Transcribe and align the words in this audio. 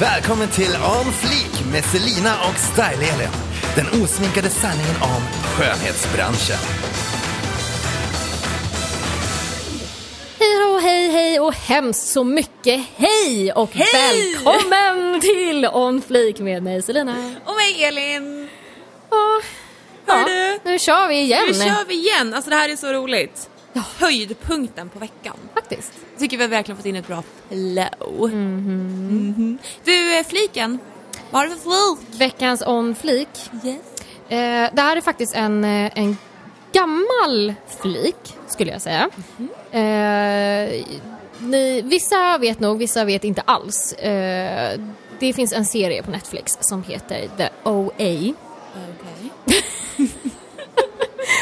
Välkommen 0.00 0.48
till 0.48 0.70
On 0.76 1.12
Fleek 1.12 1.72
med 1.72 1.84
Selina 1.84 2.34
och 2.48 2.54
Style-Elin. 2.54 3.28
Den 3.76 4.02
osminkade 4.02 4.48
sanningen 4.50 4.96
om 5.02 5.22
skönhetsbranschen. 5.44 6.56
Hej 10.38 10.74
och 10.74 10.80
hej 10.80 11.08
hej 11.08 11.40
och 11.40 11.54
hemskt 11.54 12.06
så 12.06 12.24
mycket 12.24 12.84
hej 12.96 13.52
och 13.52 13.70
Hej! 13.72 14.36
välkommen 14.44 15.20
till 15.20 15.66
On 15.72 16.02
Fleek 16.02 16.38
med 16.38 16.62
mig 16.62 16.82
Selina. 16.82 17.34
Och 17.44 17.54
mig 17.54 17.84
Elin! 17.84 18.48
Och, 19.08 19.44
Hör 20.12 20.18
ja, 20.18 20.24
du? 20.26 20.70
nu 20.70 20.78
kör 20.78 21.08
vi 21.08 21.20
igen. 21.20 21.44
Nu 21.46 21.54
kör 21.54 21.84
vi 21.88 21.94
igen, 21.94 22.34
alltså 22.34 22.50
det 22.50 22.56
här 22.56 22.68
är 22.68 22.76
så 22.76 22.92
roligt. 22.92 23.50
Höjdpunkten 23.74 24.88
på 24.88 24.98
veckan. 24.98 25.36
Faktiskt. 25.54 25.92
Jag 26.12 26.20
tycker 26.20 26.36
vi 26.36 26.42
har 26.42 26.50
verkligen 26.50 26.76
fått 26.76 26.86
in 26.86 26.96
ett 26.96 27.06
bra 27.06 27.22
flow. 27.48 28.30
Mhm. 28.34 29.58
Du, 29.84 30.18
eh, 30.18 30.24
fliken. 30.24 30.78
Vad 31.30 31.42
har 31.42 31.48
du 31.48 31.56
för 31.56 31.96
flik? 31.96 32.20
Veckans 32.20 32.62
On 32.66 32.94
Fleek. 32.94 33.28
Yes. 33.64 33.76
Eh, 34.28 34.70
det 34.74 34.82
här 34.82 34.96
är 34.96 35.00
faktiskt 35.00 35.34
en, 35.34 35.64
eh, 35.64 35.90
en 35.98 36.16
gammal 36.72 37.54
flik 37.82 38.36
skulle 38.48 38.70
jag 38.70 38.82
säga. 38.82 39.10
Eh, 39.70 40.84
ni, 41.38 41.82
vissa 41.84 42.38
vet 42.38 42.60
nog, 42.60 42.78
vissa 42.78 43.04
vet 43.04 43.24
inte 43.24 43.40
alls. 43.40 43.92
Eh, 43.92 44.80
det 45.18 45.32
finns 45.32 45.52
en 45.52 45.64
serie 45.66 46.02
på 46.02 46.10
Netflix 46.10 46.58
som 46.60 46.82
heter 46.82 47.28
The 47.36 47.48
OA. 47.64 47.90
Okej. 47.96 48.34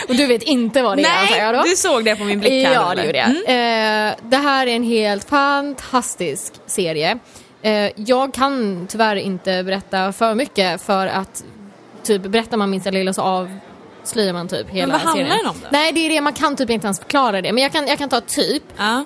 Och 0.08 0.16
du 0.16 0.26
vet 0.26 0.42
inte 0.42 0.82
vad 0.82 0.96
det 0.96 1.02
är 1.02 1.22
antar 1.22 1.36
jag 1.36 1.54
då? 1.54 1.60
Nej, 1.60 1.70
du 1.70 1.76
såg 1.76 2.04
det 2.04 2.16
på 2.16 2.24
min 2.24 2.40
blick 2.40 2.66
här 2.66 2.74
Ja, 2.74 2.94
det 2.94 3.06
gjorde 3.06 3.18
jag. 3.18 3.28
Mm. 3.28 4.10
Eh, 4.10 4.16
det 4.22 4.36
här 4.36 4.66
är 4.66 4.76
en 4.76 4.82
helt 4.82 5.28
fantastisk 5.28 6.52
serie. 6.66 7.18
Eh, 7.62 7.90
jag 7.94 8.34
kan 8.34 8.86
tyvärr 8.90 9.16
inte 9.16 9.62
berätta 9.62 10.12
för 10.12 10.34
mycket 10.34 10.82
för 10.82 11.06
att 11.06 11.44
typ 12.02 12.22
berättar 12.22 12.56
man 12.56 12.70
minsta 12.70 12.90
lilla 12.90 13.12
så 13.12 13.22
avslöjar 13.22 14.32
man 14.32 14.48
typ 14.48 14.70
hela 14.70 14.92
vad 14.92 15.00
handlar 15.00 15.24
serien. 15.24 15.38
den 15.38 15.46
om 15.50 15.56
då? 15.62 15.68
Nej, 15.72 15.92
det 15.92 16.00
är 16.00 16.08
det, 16.08 16.20
man 16.20 16.32
kan 16.32 16.56
typ 16.56 16.70
inte 16.70 16.86
ens 16.86 16.98
förklara 16.98 17.42
det. 17.42 17.52
Men 17.52 17.62
jag 17.62 17.72
kan, 17.72 17.86
jag 17.86 17.98
kan 17.98 18.08
ta 18.08 18.20
typ. 18.20 18.62
Ja. 18.76 19.04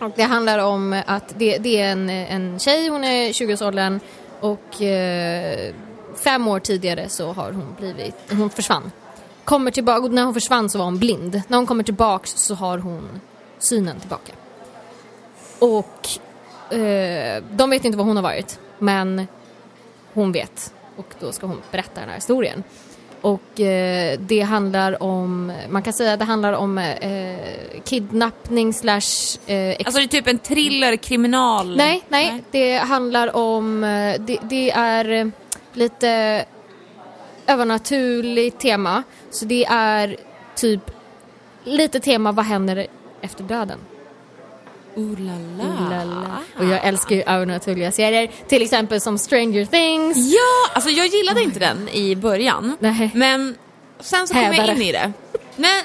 Och 0.00 0.12
det 0.16 0.22
handlar 0.22 0.58
om 0.58 1.02
att 1.06 1.34
det, 1.38 1.58
det 1.58 1.80
är 1.80 1.92
en, 1.92 2.10
en 2.10 2.58
tjej, 2.58 2.88
hon 2.88 3.04
är 3.04 3.28
20-årsåldern 3.28 4.00
och 4.40 4.82
eh, 4.82 5.74
fem 6.24 6.48
år 6.48 6.60
tidigare 6.60 7.08
så 7.08 7.32
har 7.32 7.52
hon 7.52 7.74
blivit, 7.78 8.14
hon 8.30 8.50
försvann. 8.50 8.92
Kommer 9.48 9.70
tillbaka, 9.70 10.08
när 10.08 10.24
hon 10.24 10.34
försvann 10.34 10.70
så 10.70 10.78
var 10.78 10.84
hon 10.84 10.98
blind. 10.98 11.42
När 11.48 11.56
hon 11.56 11.66
kommer 11.66 11.84
tillbaks 11.84 12.30
så 12.30 12.54
har 12.54 12.78
hon 12.78 13.20
synen 13.58 14.00
tillbaka. 14.00 14.32
Och 15.58 16.08
eh, 16.76 17.42
de 17.50 17.70
vet 17.70 17.84
inte 17.84 17.98
var 17.98 18.04
hon 18.04 18.16
har 18.16 18.22
varit, 18.22 18.58
men 18.78 19.26
hon 20.12 20.32
vet. 20.32 20.74
Och 20.96 21.14
då 21.20 21.32
ska 21.32 21.46
hon 21.46 21.62
berätta 21.70 22.00
den 22.00 22.08
här 22.08 22.16
historien. 22.16 22.62
Och 23.20 23.60
eh, 23.60 24.18
det 24.20 24.40
handlar 24.40 25.02
om, 25.02 25.52
man 25.68 25.82
kan 25.82 25.92
säga 25.92 26.12
att 26.12 26.18
det 26.18 26.24
handlar 26.24 26.52
om 26.52 26.78
eh, 26.78 27.80
kidnappning 27.84 28.72
slash 28.72 29.38
eh, 29.46 29.76
Alltså 29.84 29.98
det 30.00 30.04
är 30.04 30.08
typ 30.08 30.26
en 30.26 30.38
thriller, 30.38 30.96
kriminal... 30.96 31.76
Nej, 31.76 32.04
nej, 32.08 32.44
det 32.50 32.76
handlar 32.76 33.36
om, 33.36 33.84
eh, 33.84 34.20
det, 34.20 34.38
det 34.42 34.70
är 34.70 35.12
eh, 35.12 35.26
lite 35.72 36.44
övernaturligt 37.48 38.60
tema. 38.60 39.02
Så 39.30 39.44
det 39.44 39.64
är 39.64 40.16
typ 40.54 40.90
lite 41.64 42.00
tema, 42.00 42.32
vad 42.32 42.44
händer 42.44 42.86
efter 43.20 43.44
döden? 43.44 43.78
Ooh 44.96 45.20
la 45.20 46.04
la. 46.04 46.38
Och 46.58 46.64
jag 46.64 46.84
älskar 46.84 47.16
ju 47.16 47.22
övernaturliga 47.22 47.92
serier, 47.92 48.30
till 48.48 48.62
exempel 48.62 49.00
som 49.00 49.18
Stranger 49.18 49.64
Things. 49.64 50.16
Ja, 50.16 50.74
alltså 50.74 50.90
jag 50.90 51.06
gillade 51.06 51.42
inte 51.42 51.58
den 51.58 51.88
i 51.88 52.16
början. 52.16 52.76
Nej. 52.80 53.10
Men 53.14 53.54
sen 54.00 54.26
så 54.28 54.34
kom 54.34 54.42
jag 54.42 54.52
Hädare. 54.52 54.76
in 54.76 54.82
i 54.82 54.92
det. 54.92 55.12
Nej, 55.56 55.84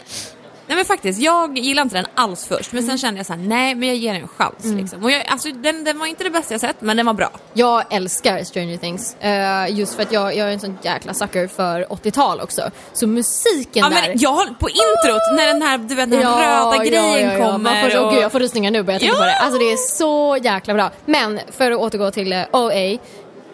nej 0.74 0.78
men 0.78 0.86
faktiskt, 0.86 1.20
jag 1.22 1.58
gillade 1.58 1.84
inte 1.84 1.96
den 1.96 2.06
alls 2.16 2.46
först. 2.48 2.72
Men 2.72 2.84
sen 2.84 2.98
kände 2.98 3.20
jag 3.20 3.26
så 3.26 3.34
här: 3.34 3.40
nej 3.40 3.76
men 3.76 3.88
jag 3.90 3.98
ger 3.98 4.14
den 4.14 4.22
en 4.22 4.28
chans. 4.28 4.56
Liksom. 4.64 5.04
Och 5.04 5.12
jag, 5.12 5.26
alltså, 5.28 5.50
den, 5.50 5.84
den 5.84 6.00
var 6.00 6.06
inte 6.06 6.24
det 6.24 6.30
bästa 6.30 6.54
jag 6.54 6.62
sett, 6.62 6.82
men 6.82 6.98
den 6.98 7.06
var 7.06 7.14
bra. 7.14 7.30
Jag 7.54 7.84
älskar 7.94 8.44
Stranger 8.44 8.78
Things, 8.78 9.16
eh, 9.16 9.78
just 9.78 9.96
för 9.96 10.02
att 10.02 10.12
jag, 10.12 10.36
jag 10.36 10.48
är 10.48 10.54
en 10.54 10.60
sån 10.60 10.78
jäkla 10.82 11.14
sucker 11.14 11.48
för 11.48 11.86
80-tal 11.86 12.42
också. 12.42 12.72
Så 12.94 13.08
musiken 13.08 13.68
Ja, 13.74 13.90
där... 13.90 14.02
men 14.08 14.20
jag 14.20 14.30
har, 14.30 14.46
på 14.46 14.70
introt, 14.70 15.22
när 15.38 15.48
den 15.48 15.62
här, 15.62 15.78
du 15.78 15.96
vet, 15.96 16.12
den 16.12 16.24
här 16.24 16.72
röda 16.72 16.86
grejen 16.86 17.42
kommer. 17.42 17.58
Man 17.58 17.92
får, 17.92 18.00
och... 18.00 18.06
åh 18.06 18.14
gud, 18.14 18.24
jag 18.24 18.32
får 18.32 18.40
rysningar 18.40 18.72
nu 18.72 18.84
bara 18.84 18.92
jag 18.92 19.02
tänker 19.02 19.16
Ja! 19.16 19.20
på 19.20 19.26
det. 19.26 19.36
Alltså 19.36 19.60
det 19.60 19.72
är 19.72 19.78
så 19.98 20.38
jäkla 20.44 20.74
bra. 20.74 20.92
Men 21.06 21.40
för 21.52 21.72
att 21.72 21.80
återgå 21.80 22.12
till 22.12 22.34
eh, 22.34 22.44
OA. 22.52 22.98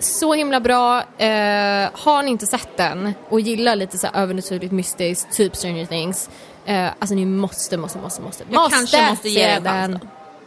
Så 0.01 0.33
himla 0.33 0.59
bra. 0.59 0.97
Eh, 0.97 1.89
har 1.93 2.23
ni 2.23 2.31
inte 2.31 2.45
sett 2.45 2.77
den 2.77 3.13
och 3.29 3.39
gillar 3.39 3.75
lite 3.75 3.97
så 3.97 4.07
här 4.07 4.21
övernaturligt 4.23 4.71
mystiskt, 4.71 5.37
typ 5.37 5.55
Stranger 5.55 5.85
Things. 5.85 6.29
Eh, 6.69 6.87
alltså 6.99 7.15
ni 7.15 7.25
måste, 7.25 7.77
måste, 7.77 7.97
måste, 7.99 8.21
måste. 8.21 8.43
Jag 8.51 8.61
måste 8.61 8.77
kanske 8.77 9.09
måste 9.09 9.29
ge 9.29 9.55
se 9.55 9.59
den. 9.59 9.99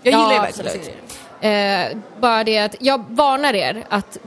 Jag 0.02 0.12
gillar 0.12 0.28
ju 0.30 0.34
Ja, 0.36 0.42
verkligen 0.42 0.68
absolut. 0.70 0.90
serier. 1.40 1.90
Eh, 1.90 1.96
bara 2.20 2.44
det 2.44 2.58
att 2.58 2.74
jag 2.80 3.04
varnar 3.08 3.54
er 3.54 3.84
att 3.88 4.18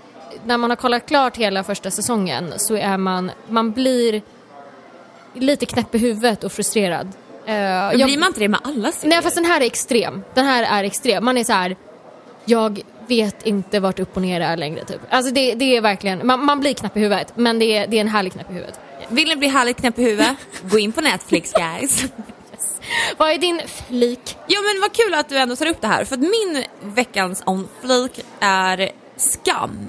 när 0.46 0.58
man 0.58 0.70
har 0.70 0.78
kollat 0.78 1.06
klart 1.06 1.38
hela 1.38 1.64
första 1.64 1.92
säsongen 1.92 2.54
så 2.58 2.76
är 2.76 2.98
man, 2.98 3.32
man 3.48 3.72
blir 3.72 4.22
lite 5.34 5.66
knäpp 5.66 5.96
i 5.96 5.98
huvudet 5.98 6.44
och 6.44 6.52
frustrerad. 6.52 7.08
Eh, 7.08 7.54
Men 7.54 8.00
jag- 8.00 8.08
blir 8.08 8.18
man 8.18 8.28
inte 8.28 8.40
det 8.40 8.48
med 8.48 8.60
alla 8.64 8.92
serier? 8.92 9.10
Nej 9.16 9.22
fast 9.24 9.36
den 9.36 9.46
här 9.46 9.62
är 9.62 9.66
extrem. 9.66 10.24
Den 10.34 10.46
här 10.46 10.64
är 10.80 10.84
extrem. 10.84 11.26
Man 11.26 11.38
är 11.38 11.44
så 11.44 11.54
här. 11.54 11.76
jag 12.46 12.82
vet 13.08 13.44
inte 13.46 13.80
vart 13.80 14.00
upp 14.00 14.16
och 14.16 14.22
ner 14.22 14.42
är 14.42 14.58
längre 14.58 14.86
typ. 14.86 15.02
Alltså 15.10 15.34
det, 15.34 15.56
det 15.56 15.78
är 15.78 15.82
verkligen, 15.82 16.28
man, 16.28 16.46
man 16.46 16.60
blir 16.60 16.74
knäpp 16.74 16.98
i 16.98 17.00
huvudet 17.00 17.32
men 17.36 17.60
det 17.60 17.66
är, 17.78 17.88
det 17.88 17.98
är 17.98 18.02
en 18.02 18.08
härlig 18.08 18.34
knäpp 18.34 18.52
i 18.52 18.54
huvudet. 18.54 18.80
Vill 19.10 19.28
ni 19.28 19.36
bli 19.36 19.48
härligt 19.48 19.78
knäpp 19.78 20.00
i 20.00 20.04
huvudet? 20.04 20.36
Gå 20.62 20.80
in 20.80 20.92
på 20.92 21.02
Netflix 21.02 21.54
guys. 21.54 22.04
Vad 23.18 23.30
är 23.30 23.38
din 23.38 23.62
flik? 23.88 24.38
Ja 24.48 24.60
men 24.62 24.82
vad 24.82 24.94
kul 24.94 25.14
att 25.14 25.30
du 25.30 25.38
ändå 25.38 25.56
tar 25.56 25.66
upp 25.66 25.82
det 25.82 25.88
här 25.88 26.06
för 26.06 26.16
att 26.16 26.22
min 26.22 26.64
veckans 26.82 27.44
on 27.46 27.68
flik 27.82 28.26
är 28.40 28.90
skam. 29.18 29.88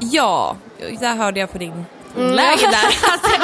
Ja, 0.00 0.56
där 1.00 1.16
hörde 1.16 1.40
jag 1.40 1.52
på 1.52 1.58
din 1.58 1.84
tonläge 2.14 2.70
där. 2.70 2.96
Alltså, 3.12 3.40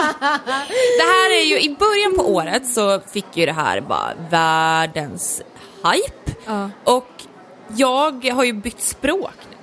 det 0.98 1.04
här 1.04 1.30
är 1.30 1.44
ju, 1.44 1.60
i 1.60 1.76
början 1.78 2.16
på 2.16 2.34
året 2.34 2.66
så 2.66 3.00
fick 3.00 3.36
ju 3.36 3.46
det 3.46 3.52
här 3.52 3.80
bara 3.80 4.12
världens 4.30 5.42
hype. 5.76 6.40
Ja. 6.46 6.70
Och 6.84 7.10
jag 7.76 8.24
har 8.24 8.44
ju 8.44 8.52
bytt 8.52 8.80
språk 8.80 9.34
nu. 9.50 9.56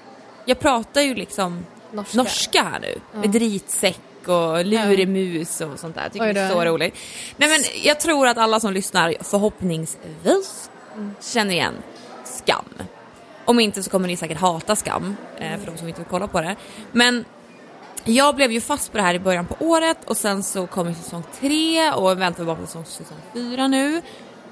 Jag 0.46 0.60
pratar 0.60 1.02
ju 1.02 1.16
liksom 1.16 1.66
Norska. 1.92 2.18
norska, 2.18 2.64
här 2.64 2.80
nu. 2.80 3.00
Med 3.20 3.30
dritsäck 3.30 4.00
och 4.28 4.66
lurimus 4.66 5.62
och 5.62 5.80
sånt 5.80 5.96
där. 5.96 6.10
Tycker 6.10 6.34
det 6.34 6.40
är 6.40 6.50
så 6.50 6.66
roligt. 6.66 6.96
Nej 7.38 7.50
men 7.50 7.60
jag 7.84 8.00
tror 8.00 8.28
att 8.28 8.38
alla 8.38 8.60
som 8.60 8.74
lyssnar 8.74 9.16
förhoppningsvis 9.20 10.70
känner 11.22 11.54
igen 11.54 11.74
skam. 12.24 12.66
Om 13.46 13.60
inte 13.60 13.84
så 13.84 13.90
kommer 13.90 14.08
ni 14.08 14.18
säkert 14.18 14.38
hata 14.38 14.76
skam, 14.76 15.16
eh, 15.38 15.60
för 15.60 15.72
de 15.72 15.78
som 15.78 15.88
inte 15.88 16.00
vill 16.00 16.10
kolla 16.10 16.28
på 16.28 16.42
det. 16.42 16.56
Men 16.92 17.26
jag 18.04 18.36
blev 18.36 18.52
ju 18.52 18.62
fast 18.62 18.92
på 18.92 18.98
det 18.98 19.04
här 19.04 19.14
i 19.14 19.20
början 19.20 19.46
på 19.46 19.56
året 19.60 19.98
och 20.06 20.18
sen 20.18 20.44
så 20.44 20.68
kom 20.68 20.96
säsong 20.96 21.24
tre 21.40 21.92
och 21.92 22.22
väntar 22.22 22.44
bara 22.44 22.56
på 22.56 22.66
säsong, 22.66 22.86
säsong 22.86 23.18
fyra 23.34 23.68
nu. 23.68 24.02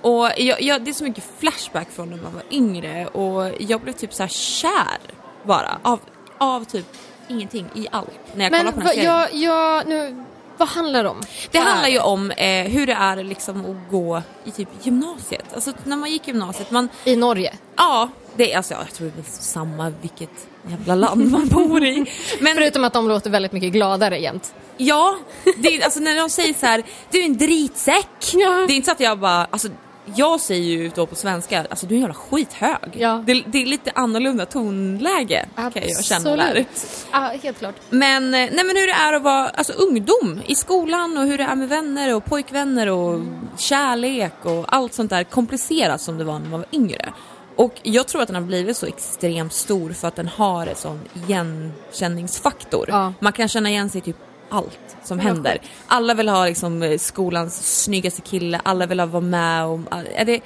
Och 0.02 0.30
jag, 0.38 0.62
jag, 0.62 0.84
det 0.84 0.92
är 0.92 0.94
så 0.94 1.04
mycket 1.04 1.24
flashback 1.40 1.88
från 1.92 2.10
när 2.10 2.18
man 2.18 2.34
var 2.34 2.44
yngre 2.52 3.08
och 3.08 3.52
jag 3.60 3.82
blev 3.82 3.94
typ 3.94 4.14
så 4.14 4.24
här 4.24 4.30
kär 4.30 5.00
bara 5.44 5.80
av, 5.84 6.00
av 6.38 6.64
typ 6.64 6.86
ingenting 7.32 7.66
i 7.76 7.88
allt 7.92 8.10
när 8.36 8.44
jag 8.46 8.52
kollar 8.52 8.64
Men 8.64 8.74
på 8.74 8.80
den 8.80 8.88
här 8.88 8.96
serien. 8.96 9.14
jag, 9.14 9.34
jag, 9.34 9.88
nu, 9.88 10.24
vad 10.58 10.68
handlar 10.68 11.04
det 11.04 11.10
om? 11.10 11.22
Det 11.52 11.58
Vad 11.60 11.68
handlar 11.68 11.90
ju 11.90 12.00
om 12.00 12.32
eh, 12.32 12.68
hur 12.68 12.88
det 12.88 12.94
är 12.94 13.24
liksom 13.24 13.66
att 13.66 13.92
gå 13.92 14.22
i 14.44 14.52
typ 14.52 14.70
gymnasiet. 14.84 15.46
Alltså 15.54 15.72
när 15.84 15.98
man 15.98 16.12
gick 16.12 16.28
gymnasiet, 16.28 16.72
man, 16.72 16.90
I 17.06 17.16
Norge? 17.16 17.54
ja, 17.78 18.10
det 18.36 18.54
är 18.54 18.58
alltså, 18.58 18.74
jag 18.74 18.94
tror 18.94 19.12
det 19.16 19.22
är 19.22 19.32
samma 19.42 19.90
vilket 20.02 20.48
jävla 20.70 20.96
land 20.96 21.32
man 21.32 21.48
bor 21.52 21.84
i. 21.84 22.06
Men 22.40 22.56
Förutom 22.56 22.84
att 22.84 22.94
de 22.94 23.08
låter 23.08 23.30
väldigt 23.30 23.52
mycket 23.52 23.72
gladare 23.72 24.18
jämt. 24.20 24.54
ja, 24.78 25.18
det 25.58 25.84
alltså 25.84 26.00
när 26.00 26.16
de 26.16 26.30
säger 26.30 26.54
så 26.54 26.66
här, 26.66 26.84
du 27.12 27.22
är 27.22 27.26
en 27.26 27.38
dritsäck. 27.38 28.08
Ja. 28.34 28.50
Det 28.68 28.74
är 28.74 28.76
inte 28.76 28.86
så 28.86 28.92
att 28.92 29.00
jag 29.00 29.20
bara, 29.20 29.46
alltså 29.52 29.68
jag 30.16 30.40
säger 30.40 30.64
ju 30.64 30.92
då 30.96 31.06
på 31.06 31.16
svenska, 31.16 31.66
alltså 31.70 31.86
du 31.86 31.94
är 31.94 31.96
en 31.96 32.02
jävla 32.02 32.14
skithög. 32.14 32.90
Ja. 32.94 33.24
Det, 33.28 33.44
det 33.48 33.62
är 33.62 33.66
lite 33.66 33.92
annorlunda 33.96 34.46
tonläge 34.46 35.46
kan 35.56 35.72
jag 35.74 36.04
känna 36.04 36.36
där. 36.36 36.66
Ja, 37.12 37.20
helt 37.44 37.60
klart. 37.60 37.76
Men, 37.90 38.24
eh, 38.24 38.50
nej 38.52 38.64
men 38.66 38.78
hur 38.78 38.88
det 38.88 38.94
är 38.94 39.14
att 39.14 39.22
vara 39.22 39.50
alltså, 39.50 39.74
ungdom 39.74 40.42
i 40.46 40.56
skolan 40.56 41.18
och 41.18 41.24
hur 41.24 41.38
det 41.38 41.44
är 41.44 41.56
med 41.56 41.70
vänner 41.70 42.16
och 42.16 42.26
pojkvänner 42.26 42.88
och 42.90 43.22
kärlek 43.58 44.34
och 44.46 44.66
allt 44.76 44.94
sånt 44.94 45.10
där 45.10 45.24
komplicerat 45.24 46.02
som 46.02 46.18
det 46.18 46.24
var 46.24 46.40
när 46.40 46.50
man 46.50 46.60
var 46.60 46.70
yngre. 46.72 47.14
Och 47.56 47.74
jag 47.84 48.08
tror 48.08 48.22
att 48.22 48.28
den 48.28 48.36
har 48.36 48.44
blivit 48.44 48.78
så 48.78 48.86
extremt 48.86 49.54
stor 49.54 49.94
för 49.94 50.08
att 50.08 50.16
den 50.16 50.28
har 50.28 50.68
en 50.68 50.76
sån 50.76 51.00
igenkänningsfaktor. 51.14 52.86
Ja. 52.90 53.14
Man 53.20 53.34
kan 53.34 53.48
känna 53.48 53.70
igen 53.70 53.90
sig 53.90 54.02
typ 54.02 54.18
allt 54.52 54.80
som 55.04 55.20
händer. 55.20 55.58
Alla 55.88 56.14
vill 56.14 56.30
ha 56.30 56.46
liksom 56.46 56.98
skolans 57.00 57.84
snyggaste 57.84 58.22
kille, 58.22 58.62
alla 58.64 58.86
vill 58.86 59.00
ha 59.00 59.08
vara 59.08 59.22
med 59.22 59.66
och, 59.66 59.80
är 60.16 60.26
det, 60.26 60.40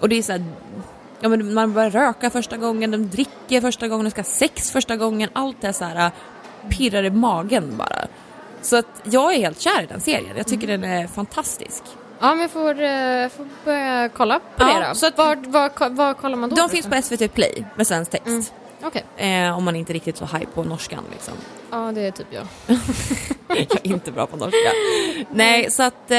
och 0.00 0.08
det 0.08 0.18
är 0.18 0.22
så 0.22 0.32
här, 0.32 0.44
ja, 1.20 1.28
men 1.28 1.54
man 1.54 1.72
börjar 1.72 1.90
röka 1.90 2.30
första 2.30 2.56
gången, 2.56 2.90
de 2.90 3.08
dricker 3.08 3.60
första 3.60 3.88
gången, 3.88 4.04
de 4.04 4.10
ska 4.10 4.20
ha 4.20 4.24
sex 4.24 4.70
första 4.70 4.96
gången. 4.96 5.30
Allt 5.32 5.64
är 5.64 5.72
så 5.72 5.84
här 5.84 6.06
äh, 6.06 6.12
pirrar 6.70 7.02
i 7.04 7.10
magen 7.10 7.74
bara. 7.76 8.06
Så 8.62 8.76
att 8.76 8.86
jag 9.04 9.34
är 9.34 9.38
helt 9.38 9.60
kär 9.60 9.82
i 9.82 9.86
den 9.86 10.00
serien. 10.00 10.36
Jag 10.36 10.46
tycker 10.46 10.66
den 10.66 10.84
är 10.84 11.06
fantastisk. 11.06 11.82
Ja, 12.20 12.30
men 12.34 12.40
jag 12.40 12.50
får, 12.50 12.70
eh, 12.82 13.28
får 13.28 13.48
börja 13.64 14.08
kolla 14.08 14.38
på 14.38 14.44
Ja, 14.64 14.80
det 14.80 14.88
då. 14.88 14.94
så 14.94 15.06
att- 15.06 15.18
var, 15.18 15.36
var, 15.36 15.90
var 15.90 16.14
kollar 16.14 16.36
man 16.36 16.50
då? 16.50 16.56
De 16.56 16.68
finns 16.68 16.86
på 16.86 17.02
SVT 17.02 17.28
Play 17.34 17.64
med 17.76 17.86
svensk 17.86 18.10
text. 18.10 18.26
Mm. 18.26 18.44
Okej. 18.82 19.04
Eh, 19.16 19.56
om 19.58 19.64
man 19.64 19.76
inte 19.76 19.92
är 19.92 19.94
riktigt 19.94 20.16
så 20.16 20.24
high 20.24 20.44
på 20.54 20.64
norskan 20.64 21.04
liksom. 21.12 21.34
Ja, 21.70 21.92
det 21.94 22.00
är 22.06 22.10
typ 22.10 22.26
jag. 22.30 22.46
Jag 23.48 23.60
är 23.60 23.86
inte 23.86 24.12
bra 24.12 24.26
på 24.26 24.36
norska. 24.36 24.56
Nej, 25.30 25.70
så 25.70 25.82
att 25.82 26.10
eh, 26.10 26.16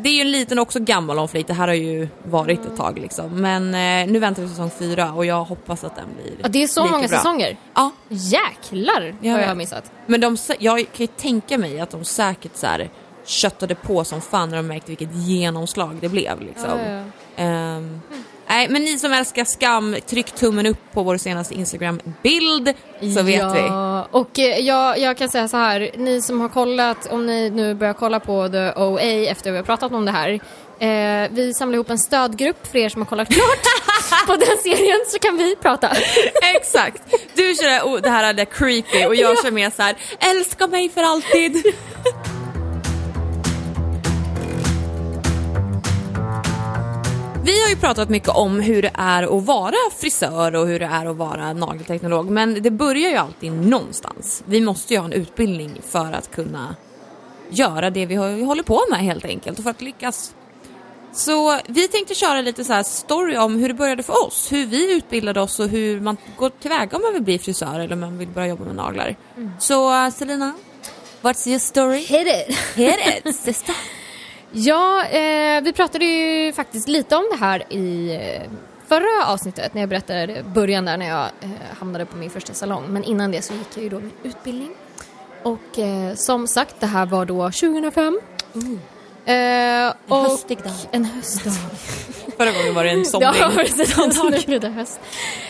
det 0.00 0.08
är 0.08 0.12
ju 0.14 0.20
en 0.20 0.30
liten 0.30 0.58
också 0.58 0.80
gammal 0.80 1.18
omflit. 1.18 1.46
Det 1.46 1.52
här 1.54 1.66
har 1.68 1.74
ju 1.74 2.08
varit 2.22 2.66
ett 2.66 2.76
tag 2.76 2.98
liksom. 2.98 3.40
Men 3.40 3.74
eh, 3.74 4.12
nu 4.12 4.18
väntar 4.18 4.42
vi 4.42 4.48
säsong 4.48 4.70
fyra 4.78 5.12
och 5.12 5.26
jag 5.26 5.44
hoppas 5.44 5.84
att 5.84 5.96
den 5.96 6.04
blir 6.22 6.34
Ja, 6.42 6.48
det 6.48 6.62
är 6.62 6.66
så 6.68 6.84
många 6.86 7.08
bra. 7.08 7.16
säsonger. 7.18 7.56
Ja, 7.74 7.90
Jäklar 8.08 9.14
Jag 9.20 9.36
vet. 9.38 9.46
har 9.48 9.54
missat. 9.54 9.92
men 10.06 10.20
de, 10.20 10.36
jag 10.58 10.78
kan 10.78 10.86
ju 10.96 11.06
tänka 11.06 11.58
mig 11.58 11.80
att 11.80 11.90
de 11.90 12.04
säkert 12.04 12.56
så 12.56 12.66
här 12.66 12.90
köttade 13.24 13.74
på 13.74 14.04
som 14.04 14.20
fan 14.20 14.48
när 14.50 14.56
de 14.56 14.66
märkte 14.66 14.88
vilket 14.90 15.14
genomslag 15.14 15.98
det 16.00 16.08
blev 16.08 16.40
liksom. 16.40 16.70
Ja, 16.78 16.90
ja, 16.90 17.02
ja. 17.36 17.42
Ehm, 17.44 18.00
Nej, 18.50 18.68
men 18.68 18.84
ni 18.84 18.98
som 18.98 19.12
älskar 19.12 19.44
skam, 19.44 19.96
tryck 20.06 20.32
tummen 20.32 20.66
upp 20.66 20.92
på 20.92 21.02
vår 21.02 21.16
senaste 21.16 21.54
Instagram-bild 21.54 22.74
så 23.14 23.22
vet 23.22 23.40
ja, 23.40 24.08
vi. 24.12 24.18
och 24.18 24.38
eh, 24.38 24.58
jag, 24.58 24.98
jag 24.98 25.16
kan 25.16 25.28
säga 25.28 25.48
så 25.48 25.56
här, 25.56 25.90
ni 25.96 26.22
som 26.22 26.40
har 26.40 26.48
kollat, 26.48 27.12
om 27.12 27.26
ni 27.26 27.50
nu 27.50 27.74
börjar 27.74 27.94
kolla 27.94 28.20
på 28.20 28.48
The 28.48 28.72
OA 28.76 29.30
efter 29.30 29.50
vi 29.50 29.56
har 29.56 29.64
pratat 29.64 29.92
om 29.92 30.04
det 30.04 30.12
här. 30.12 30.30
Eh, 30.80 31.30
vi 31.30 31.54
samlar 31.54 31.74
ihop 31.74 31.90
en 31.90 31.98
stödgrupp 31.98 32.66
för 32.66 32.78
er 32.78 32.88
som 32.88 33.02
har 33.02 33.06
kollat 33.06 33.28
klart 33.28 33.66
på 34.26 34.36
den 34.36 34.58
serien 34.62 35.00
så 35.08 35.18
kan 35.18 35.36
vi 35.36 35.56
prata. 35.56 35.90
Exakt! 36.56 37.02
Du 37.34 37.54
kör 37.54 37.68
det, 37.68 37.82
oh, 37.82 38.00
det 38.00 38.10
här 38.10 38.24
är 38.24 38.32
det 38.32 38.44
creepy 38.44 39.06
och 39.06 39.14
jag 39.14 39.42
kör 39.42 39.50
mer 39.50 39.70
så 39.70 39.82
här: 39.82 39.96
älska 40.20 40.66
mig 40.66 40.88
för 40.88 41.02
alltid. 41.02 41.62
Vi 47.50 47.62
har 47.62 47.68
ju 47.68 47.76
pratat 47.76 48.08
mycket 48.08 48.28
om 48.28 48.60
hur 48.60 48.82
det 48.82 48.90
är 48.94 49.38
att 49.38 49.44
vara 49.44 49.74
frisör 50.00 50.56
och 50.56 50.66
hur 50.66 50.78
det 50.78 50.86
är 50.86 51.06
att 51.06 51.16
vara 51.16 51.52
nagelteknolog 51.52 52.30
men 52.30 52.62
det 52.62 52.70
börjar 52.70 53.10
ju 53.10 53.16
alltid 53.16 53.52
någonstans. 53.52 54.42
Vi 54.46 54.60
måste 54.60 54.94
ju 54.94 54.98
ha 55.00 55.04
en 55.04 55.12
utbildning 55.12 55.80
för 55.88 56.12
att 56.12 56.30
kunna 56.30 56.76
göra 57.48 57.90
det 57.90 58.06
vi 58.06 58.14
håller 58.14 58.62
på 58.62 58.80
med 58.90 59.00
helt 59.00 59.24
enkelt 59.24 59.58
och 59.58 59.64
för 59.64 59.70
att 59.70 59.80
lyckas. 59.80 60.34
Så 61.12 61.60
vi 61.66 61.88
tänkte 61.88 62.14
köra 62.14 62.40
lite 62.40 62.64
så 62.64 62.82
story 62.84 63.36
om 63.36 63.56
hur 63.56 63.68
det 63.68 63.74
började 63.74 64.02
för 64.02 64.26
oss, 64.26 64.52
hur 64.52 64.66
vi 64.66 64.96
utbildade 64.96 65.40
oss 65.40 65.60
och 65.60 65.68
hur 65.68 66.00
man 66.00 66.16
går 66.36 66.50
tillväga 66.50 66.96
om 66.96 67.02
man 67.02 67.12
vill 67.12 67.22
bli 67.22 67.38
frisör 67.38 67.80
eller 67.80 67.92
om 67.92 68.00
man 68.00 68.18
vill 68.18 68.28
börja 68.28 68.48
jobba 68.48 68.64
med 68.64 68.74
naglar. 68.74 69.16
Så 69.58 70.04
uh, 70.04 70.10
Selina, 70.10 70.52
what's 71.22 71.48
your 71.48 71.58
story? 71.58 71.98
Hit 71.98 72.26
it! 72.26 72.56
Hit 72.74 73.24
it 73.24 73.36
sister! 73.44 73.99
Ja, 74.52 75.04
eh, 75.04 75.62
vi 75.62 75.72
pratade 75.72 76.04
ju 76.04 76.52
faktiskt 76.52 76.88
lite 76.88 77.16
om 77.16 77.28
det 77.30 77.36
här 77.36 77.72
i 77.72 78.14
eh, 78.14 78.50
förra 78.86 79.26
avsnittet 79.26 79.74
när 79.74 79.82
jag 79.82 79.88
berättade 79.88 80.44
början 80.54 80.84
där 80.84 80.96
när 80.96 81.08
jag 81.08 81.26
eh, 81.40 81.50
hamnade 81.78 82.04
på 82.04 82.16
min 82.16 82.30
första 82.30 82.54
salong. 82.54 82.84
Men 82.88 83.04
innan 83.04 83.30
det 83.30 83.42
så 83.42 83.54
gick 83.54 83.68
jag 83.74 83.82
ju 83.82 83.88
då 83.88 84.00
min 84.00 84.12
utbildning. 84.22 84.70
Och 85.42 85.78
eh, 85.78 86.14
som 86.14 86.46
sagt, 86.46 86.80
det 86.80 86.86
här 86.86 87.06
var 87.06 87.24
då 87.24 87.44
2005. 87.44 88.20
Mm 88.54 88.80
en 89.32 90.24
höstig 90.24 90.58
dag. 90.58 90.72
En 90.90 91.04
höstdag. 91.04 91.52
Förra 92.36 92.52
gången 92.52 92.74
var 92.74 92.84
det 92.84 92.90
en 92.90 93.04
somning. 93.04 93.30
Ja, 93.38 93.50
precis. 93.54 93.96
Nu 93.96 94.40
blir 94.46 94.60
det 94.60 94.68
höst. 94.68 95.00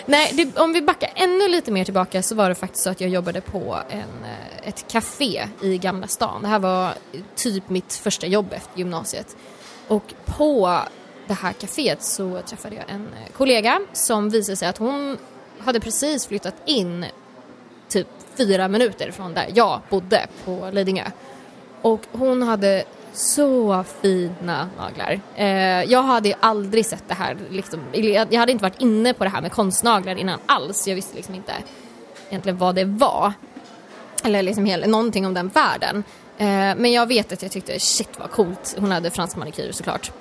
Nej, 0.06 0.31
det, 0.32 0.59
om 0.59 0.73
vi 0.73 0.82
backar 0.82 1.11
ännu 1.15 1.49
lite 1.49 1.71
mer 1.71 1.85
tillbaka 1.85 2.23
så 2.23 2.35
var 2.35 2.49
det 2.49 2.55
faktiskt 2.55 2.85
så 2.85 2.91
att 2.91 3.00
jag 3.00 3.11
jobbade 3.11 3.41
på 3.41 3.79
en, 3.88 3.99
eh, 3.99 4.69
ett 4.69 4.85
café 4.93 5.49
i 5.62 5.79
Gamla 5.79 6.06
stan. 6.06 6.43
Det 6.43 6.49
här 6.49 6.59
var 6.59 6.94
typ 7.37 7.69
mitt 7.69 7.94
första 7.94 8.27
jobb 8.27 8.53
efter 8.53 8.79
gymnasiet. 8.79 9.37
Och 9.88 10.15
på 10.25 10.81
det 11.27 11.35
här 11.35 11.53
kaféet 11.53 12.03
så 12.03 12.41
träffade 12.47 12.77
jag 12.77 12.85
en 12.88 13.06
eh, 13.06 13.32
kollega 13.37 13.81
som 13.93 14.31
visade 14.31 14.56
sig 14.56 14.69
att 14.69 14.79
hon 14.79 15.19
hade 15.59 15.81
precis 15.81 16.27
flyttat 16.27 16.55
in 16.67 17.06
typ 17.88 18.06
fyra 18.35 18.69
minuter 18.69 19.11
från 19.11 19.35
där 19.35 19.47
jag 19.55 19.81
bodde 19.91 20.27
på 20.44 20.71
Lidingö. 20.73 21.11
Och 21.82 22.00
hon 22.12 22.43
hade 22.43 22.85
så 23.12 23.84
fina 24.02 24.68
naglar. 24.78 25.20
Eh, 25.36 25.92
jag 25.92 26.02
hade 26.02 26.28
ju 26.28 26.34
aldrig 26.40 26.86
sett 26.86 27.04
det 27.08 27.14
här. 27.14 27.36
Liksom, 27.50 27.80
jag 28.30 28.40
hade 28.40 28.52
inte 28.52 28.62
varit 28.62 28.80
inne 28.80 29.14
på 29.14 29.24
det 29.24 29.30
här 29.30 29.42
med 29.42 29.52
konstnaglar 29.52 30.18
innan 30.18 30.38
alls. 30.46 30.88
Jag 30.88 30.94
visste 30.94 31.16
liksom 31.16 31.34
inte 31.34 31.52
egentligen 32.28 32.58
vad 32.58 32.74
det 32.74 32.84
var. 32.84 33.32
Eller 34.24 34.42
liksom 34.42 34.64
hela, 34.64 34.86
någonting 34.86 35.26
om 35.26 35.34
den 35.34 35.48
världen. 35.48 36.04
Eh, 36.38 36.46
men 36.76 36.92
jag 36.92 37.06
vet 37.06 37.32
att 37.32 37.42
jag 37.42 37.50
tyckte 37.50 37.80
shit 37.80 38.18
vad 38.18 38.30
coolt. 38.30 38.76
Hon 38.78 38.90
hade 38.90 39.10
fransk 39.10 39.36
manikyr 39.36 39.72
såklart. 39.72 40.12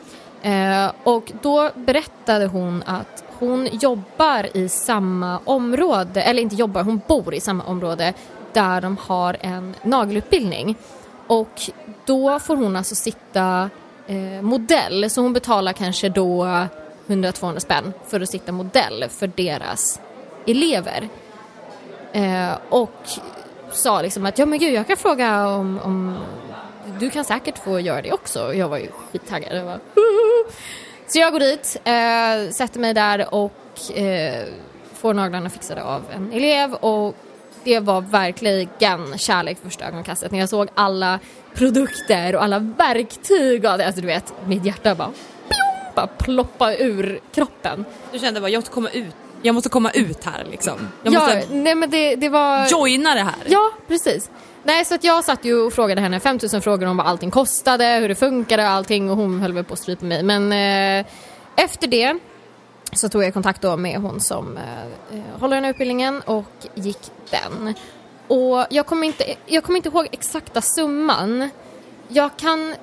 Eh, 0.41 0.91
och 1.03 1.31
då 1.41 1.69
berättade 1.75 2.45
hon 2.45 2.83
att 2.85 3.23
hon 3.39 3.69
jobbar 3.71 4.57
i 4.57 4.69
samma 4.69 5.39
område, 5.45 6.21
eller 6.21 6.41
inte 6.41 6.55
jobbar, 6.55 6.83
hon 6.83 7.01
bor 7.07 7.33
i 7.33 7.39
samma 7.39 7.63
område 7.63 8.13
där 8.53 8.81
de 8.81 8.97
har 8.97 9.37
en 9.41 9.75
nagelutbildning. 9.83 10.75
Och 11.29 11.61
då 12.05 12.39
får 12.39 12.55
hon 12.55 12.75
alltså 12.75 12.95
sitta 12.95 13.69
eh, 14.07 14.41
modell, 14.41 15.09
så 15.09 15.21
hon 15.21 15.33
betalar 15.33 15.73
kanske 15.73 16.09
då 16.09 16.45
100-200 17.07 17.59
spänn 17.59 17.93
för 18.07 18.21
att 18.21 18.29
sitta 18.29 18.51
modell 18.51 19.05
för 19.09 19.27
deras 19.27 20.01
elever. 20.47 21.09
Eh, 22.13 22.51
och 22.69 23.09
sa 23.71 24.01
liksom 24.01 24.25
att 24.25 24.37
ja 24.37 24.45
men 24.45 24.59
gud 24.59 24.73
jag 24.73 24.87
kan 24.87 24.97
fråga 24.97 25.47
om, 25.47 25.79
om 25.83 26.17
du 26.99 27.09
kan 27.09 27.25
säkert 27.25 27.57
få 27.57 27.79
göra 27.79 28.01
det 28.01 28.11
också. 28.11 28.45
Och 28.45 28.55
jag 28.55 28.69
var 28.69 28.77
ju 28.77 28.87
skittaggad. 28.91 29.57
Jag 29.57 29.65
bara, 29.65 29.79
så 31.07 31.19
jag 31.19 31.31
går 31.31 31.39
dit, 31.39 31.81
eh, 31.83 32.53
sätter 32.53 32.79
mig 32.79 32.93
där 32.93 33.33
och 33.33 33.97
eh, 33.97 34.45
får 34.93 35.13
naglarna 35.13 35.49
fixade 35.49 35.83
av 35.83 36.01
en 36.11 36.33
elev 36.33 36.73
och 36.73 37.15
det 37.63 37.79
var 37.79 38.01
verkligen 38.01 39.17
kärlek 39.17 39.57
för 39.57 39.69
första 39.69 39.85
ögonkastet 39.85 40.31
när 40.31 40.39
jag 40.39 40.49
såg 40.49 40.67
alla 40.75 41.19
produkter 41.53 42.35
och 42.35 42.43
alla 42.43 42.59
verktyg 42.59 43.65
och 43.65 43.77
det. 43.77 43.85
Alltså 43.85 44.01
du 44.01 44.07
vet, 44.07 44.33
mitt 44.45 44.65
hjärta 44.65 44.95
bara, 44.95 45.11
pjong, 45.49 45.93
bara 45.95 46.07
ploppa 46.07 46.75
ur 46.75 47.19
kroppen. 47.31 47.85
Du 48.11 48.19
kände 48.19 48.41
bara, 48.41 48.49
jag 48.49 48.59
måste 48.59 48.71
komma 48.71 48.89
ut, 48.89 49.15
jag 49.41 49.55
måste 49.55 49.69
komma 49.69 49.91
ut 49.91 50.23
här 50.23 50.45
liksom. 50.51 50.87
Jag 51.03 51.13
ja, 51.13 51.19
måste 51.19 51.43
nej 51.49 51.75
men 51.75 51.89
det, 51.89 52.15
det 52.15 52.29
var... 52.29 52.67
joina 52.67 53.13
det 53.13 53.23
här. 53.23 53.43
Ja, 53.47 53.71
precis. 53.87 54.29
Nej, 54.63 54.85
så 54.85 54.95
att 54.95 55.03
jag 55.03 55.23
satt 55.23 55.45
ju 55.45 55.61
och 55.61 55.73
frågade 55.73 56.01
henne 56.01 56.19
5000 56.19 56.61
frågor 56.61 56.87
om 56.87 56.97
vad 56.97 57.07
allting 57.07 57.31
kostade, 57.31 57.85
hur 57.85 58.09
det 58.09 58.15
funkade 58.15 58.63
och 58.63 58.69
allting 58.69 59.09
och 59.09 59.17
hon 59.17 59.39
höll 59.39 59.53
väl 59.53 59.63
på 59.63 59.73
att 59.73 59.79
strypa 59.79 60.05
mig. 60.05 60.23
Men 60.23 60.51
eh, 60.51 61.05
efter 61.55 61.87
det 61.87 62.19
så 62.93 63.09
tog 63.09 63.23
jag 63.23 63.33
kontakt 63.33 63.61
då 63.61 63.77
med 63.77 63.99
hon 63.99 64.19
som 64.19 64.57
eh, 64.57 65.17
eh, 65.17 65.39
håller 65.39 65.55
den 65.55 65.63
här 65.63 65.71
utbildningen 65.71 66.21
och 66.21 66.67
gick 66.75 67.11
den. 67.29 67.73
Och 68.27 68.65
jag 68.69 68.85
kommer 68.85 69.07
inte, 69.07 69.35
jag 69.45 69.63
kommer 69.63 69.77
inte 69.77 69.89
ihåg 69.89 70.07
exakta 70.11 70.61
summan. 70.61 71.49
Jag 72.07 72.37
kan 72.37 72.75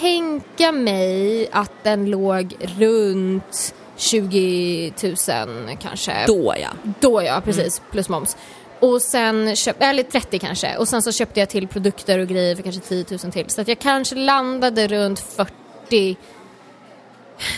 tänka 0.00 0.72
mig 0.72 1.48
att 1.52 1.72
den 1.82 2.10
låg 2.10 2.56
runt 2.60 3.74
20 3.96 4.92
000 5.02 5.16
kanske. 5.80 6.24
Då 6.26 6.54
ja. 6.60 6.68
Då 7.00 7.22
ja, 7.22 7.42
precis. 7.44 7.82
Plus 7.90 8.08
moms. 8.08 8.36
Och 8.80 9.02
sen 9.02 9.56
köpte, 9.56 9.86
eller 9.86 10.02
30 10.02 10.38
kanske. 10.38 10.76
Och 10.76 10.88
sen 10.88 11.02
så 11.02 11.12
köpte 11.12 11.40
jag 11.40 11.48
till 11.48 11.68
produkter 11.68 12.18
och 12.18 12.26
grejer 12.28 12.56
för 12.56 12.62
kanske 12.62 12.80
10 12.80 13.04
000 13.10 13.18
till. 13.32 13.50
Så 13.50 13.60
att 13.60 13.68
jag 13.68 13.78
kanske 13.78 14.14
landade 14.14 14.88
runt 14.88 15.20
40 15.20 16.16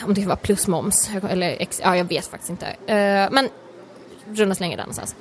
om 0.04 0.14
det 0.14 0.26
var 0.26 0.36
plus 0.36 0.66
moms. 0.66 1.10
Eller 1.30 1.56
ex, 1.60 1.80
ja, 1.84 1.96
jag 1.96 2.04
vet 2.04 2.26
faktiskt 2.26 2.50
inte. 2.50 2.66
Eh, 2.66 3.30
men 3.30 3.48
runda 4.34 4.54
slängar 4.54 4.76
där 4.76 4.84
någonstans. 4.84 5.14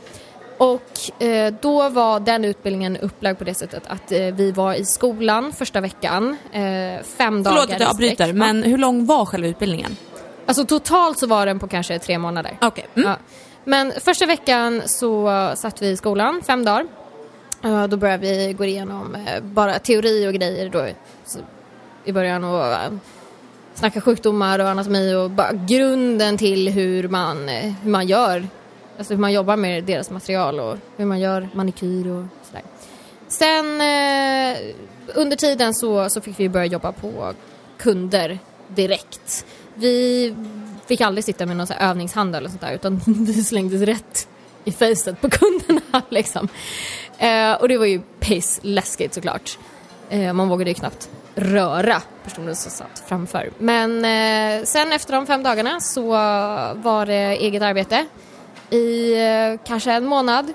Och 0.58 1.22
eh, 1.24 1.54
då 1.62 1.90
var 1.90 2.20
den 2.20 2.46
utbildningen 2.46 2.98
upplagd 2.98 3.38
på 3.38 3.44
det 3.44 3.54
sättet 3.54 3.84
att 3.88 4.12
eh, 4.12 4.20
vi 4.20 4.52
var 4.52 4.74
i 4.74 4.86
skolan 4.86 5.52
första 5.52 5.82
veckan. 5.82 6.38
Eh, 6.52 7.04
fem 7.18 7.44
dagar 7.44 7.56
Förlåt 7.56 7.74
att 7.74 7.80
jag 7.80 7.90
avbryter, 7.90 8.34
men 8.34 8.64
hur 8.64 8.78
lång 8.78 9.06
var 9.06 9.26
själva 9.26 9.48
utbildningen? 9.48 9.98
Alltså 10.46 10.66
totalt 10.66 11.20
så 11.20 11.28
var 11.28 11.46
den 11.46 11.60
på 11.60 11.68
kanske 11.68 12.00
tre 12.00 12.18
månader. 12.18 12.58
Okej. 12.62 12.86
Mm. 12.96 13.10
Ja. 13.10 13.18
Men 13.64 13.94
första 14.00 14.26
veckan 14.26 14.82
så 14.86 15.30
satt 15.56 15.82
vi 15.82 15.90
i 15.90 15.98
skolan, 15.98 16.42
fem 16.46 16.66
dagar. 16.66 16.88
Då 17.90 17.98
började 17.98 18.22
vi 18.22 18.54
gå 18.54 18.66
igenom 18.66 19.16
eh, 19.16 19.44
bara 19.44 19.80
teori 19.80 20.28
och 20.28 20.34
grejer 20.34 20.70
då 20.70 20.88
i 22.06 22.12
början 22.12 22.44
och 22.44 22.66
eh, 22.66 22.92
snacka 23.76 24.02
sjukdomar 24.02 24.60
och 24.60 24.70
anatomi 24.70 25.14
och 25.16 25.32
bara 25.32 25.52
grunden 25.52 26.38
till 26.38 26.70
hur 26.70 27.08
man, 27.08 27.48
hur 27.84 27.92
man 27.92 28.08
gör, 28.08 28.48
alltså 28.98 29.14
hur 29.14 29.22
man 29.22 29.34
jobbar 29.34 29.58
med 29.58 29.84
deras 29.84 30.10
material 30.10 30.60
och 30.60 30.78
hur 30.98 31.06
man 31.06 31.20
gör 31.20 31.50
manikyr 31.54 32.08
och 32.08 32.26
sådär. 32.48 32.64
Sen 33.28 33.82
eh, 33.82 34.58
under 35.16 35.36
tiden 35.36 35.74
så, 35.74 36.10
så 36.10 36.22
fick 36.22 36.40
vi 36.40 36.50
börja 36.50 36.66
jobba 36.66 36.92
på 36.92 37.34
kunder 37.78 38.40
direkt. 38.68 39.46
Vi 39.76 40.36
fick 40.86 41.02
aldrig 41.02 41.24
sitta 41.24 41.46
med 41.46 41.58
någon 41.58 41.68
så 41.68 41.74
här 41.74 41.90
övningshandel 41.90 42.40
eller 42.40 42.50
sånt 42.50 42.62
där 42.62 42.74
utan 42.74 43.02
vi 43.26 43.44
slängdes 43.44 43.82
rätt 43.82 44.28
i 44.64 44.72
facet 44.72 45.22
på 45.22 45.30
kunderna 45.30 46.02
liksom. 46.10 46.48
Eh, 47.18 47.54
och 47.54 47.68
det 47.68 47.78
var 47.78 47.86
ju 47.86 48.02
pissläskigt 48.20 49.14
såklart. 49.14 49.58
Eh, 50.10 50.34
man 50.34 50.50
vågade 50.50 50.70
ju 50.72 50.74
knappt 50.74 51.10
röra 51.36 52.02
personen 52.24 52.56
som 52.56 52.72
satt 52.72 53.04
framför. 53.08 53.50
Men 53.58 54.06
eh, 54.06 54.66
sen 54.66 54.92
efter 54.92 55.14
de 55.14 55.26
fem 55.26 55.44
dagarna 55.44 55.80
så 55.80 56.08
var 56.76 57.06
det 57.06 57.38
eget 57.38 57.62
arbete 57.62 58.06
i 58.70 59.14
eh, 59.14 59.60
kanske 59.68 59.92
en 59.92 60.06
månad. 60.06 60.54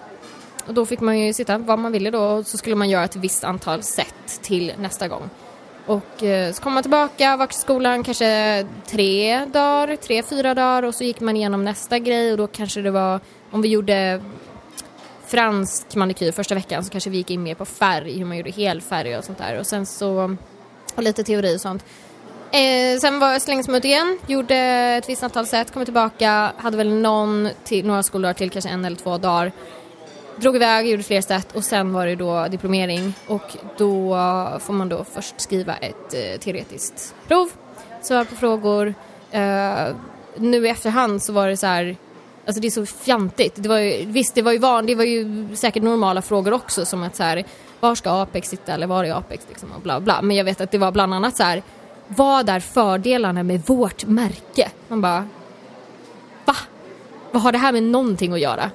Och 0.67 0.75
då 0.75 0.87
fick 0.87 1.01
man 1.01 1.19
ju 1.19 1.33
sitta 1.33 1.59
vad 1.59 1.79
man 1.79 1.93
ville 1.93 2.11
då 2.11 2.23
och 2.23 2.47
så 2.47 2.59
skulle 2.59 2.77
man 2.77 2.91
göra 2.91 3.05
ett 3.05 3.17
visst 3.17 3.45
antal 3.45 3.83
set 3.83 4.43
till 4.43 4.73
nästa 4.79 5.09
gång. 5.09 5.31
Och 5.87 6.23
eh, 6.23 6.53
så 6.53 6.63
kom 6.63 6.73
man 6.73 6.83
tillbaka, 6.83 7.37
var 7.37 7.47
till 7.47 7.61
skolan 7.61 8.03
kanske 8.03 8.67
tre 8.87 9.45
dagar, 9.45 9.97
tre, 9.97 10.23
fyra 10.23 10.55
dagar 10.55 10.83
och 10.83 10.95
så 10.95 11.05
gick 11.05 11.21
man 11.21 11.37
igenom 11.37 11.65
nästa 11.65 11.99
grej 11.99 12.33
och 12.33 12.39
då 12.39 12.47
kanske 12.47 12.83
det 12.83 12.91
var, 12.91 13.21
om 13.51 13.63
vi 13.63 13.69
gjorde 13.69 14.21
fransk 15.27 15.95
manikyr 15.95 16.33
första 16.33 16.55
veckan 16.55 16.85
så 16.85 16.91
kanske 16.91 17.11
vi 17.11 17.17
gick 17.17 17.31
in 17.31 17.43
mer 17.43 17.55
på 17.55 17.65
färg, 17.65 18.19
hur 18.19 18.25
man 18.25 18.37
gjorde 18.37 18.51
helfärg 18.51 19.19
och 19.19 19.25
sånt 19.25 19.39
där 19.39 19.59
och 19.59 19.67
sen 19.67 19.87
så, 19.87 20.37
och 21.01 21.05
lite 21.05 21.25
teori 21.25 21.57
och 21.57 21.61
sånt. 21.61 21.85
Eh, 22.53 22.99
sen 23.01 23.19
var 23.19 23.39
slängdes 23.39 23.69
man 23.69 23.77
ut 23.77 23.85
igen, 23.85 24.19
gjorde 24.27 24.57
ett 24.57 25.09
visst 25.09 25.23
antal 25.23 25.47
set, 25.47 25.73
kom 25.73 25.85
tillbaka, 25.85 26.53
hade 26.57 26.77
väl 26.77 26.93
någon 26.93 27.49
till, 27.65 27.87
några 27.87 28.03
skoldagar 28.03 28.35
till, 28.35 28.51
kanske 28.51 28.71
en 28.71 28.85
eller 28.85 28.97
två 28.97 29.19
dagar 29.19 29.53
drog 30.41 30.57
iväg, 30.57 30.89
gjorde 30.89 31.03
fler 31.03 31.21
set 31.21 31.57
och 31.57 31.65
sen 31.65 31.93
var 31.93 32.07
det 32.07 32.17
då 32.17 32.49
diplomering 32.49 33.15
och 33.27 33.57
då 33.77 34.17
får 34.61 34.73
man 34.73 34.89
då 34.89 35.05
först 35.05 35.41
skriva 35.41 35.77
ett 35.77 36.15
eh, 36.15 36.41
teoretiskt 36.41 37.15
prov, 37.29 37.51
svara 38.03 38.25
på 38.25 38.37
frågor. 38.37 38.95
Eh, 39.31 39.95
nu 40.37 40.67
i 40.67 40.69
efterhand 40.69 41.23
så 41.23 41.33
var 41.33 41.49
det 41.49 41.57
så 41.57 41.67
här, 41.67 41.97
alltså 42.47 42.61
det 42.61 42.69
är 42.69 42.71
så 42.71 42.87
fjantigt. 42.87 43.55
Det 43.57 43.69
var 43.69 43.79
ju, 43.79 44.05
visst, 44.07 44.35
det 44.35 44.43
var 44.43 44.53
ju, 44.53 44.59
van, 44.59 44.87
det 44.87 44.95
var 44.95 45.05
ju 45.05 45.49
säkert 45.57 45.83
normala 45.83 46.23
frågor 46.23 46.53
också 46.53 46.85
som 46.85 47.03
att 47.03 47.17
så 47.17 47.23
här, 47.23 47.45
var 47.81 47.95
ska 47.95 48.11
Apex 48.11 48.49
sitta 48.49 48.73
eller 48.73 48.87
var 48.87 49.05
är 49.05 49.13
Apex 49.13 49.45
liksom 49.49 49.73
och 49.73 49.81
bla 49.81 50.01
bla. 50.01 50.23
Men 50.23 50.37
jag 50.37 50.45
vet 50.45 50.61
att 50.61 50.71
det 50.71 50.79
var 50.79 50.93
bland 50.93 51.15
annat 51.15 51.37
så 51.37 51.43
här, 51.43 51.63
vad 52.07 52.49
är 52.49 52.61
fördelarna 52.61 53.43
med 53.43 53.63
vårt 53.67 54.05
märke? 54.05 54.71
Man 54.89 55.01
bara, 55.01 55.29
va? 56.45 56.57
Vad 57.31 57.43
har 57.43 57.53
det 57.53 57.59
här 57.59 57.73
med 57.73 57.83
någonting 57.83 58.33
att 58.33 58.41
göra? 58.41 58.71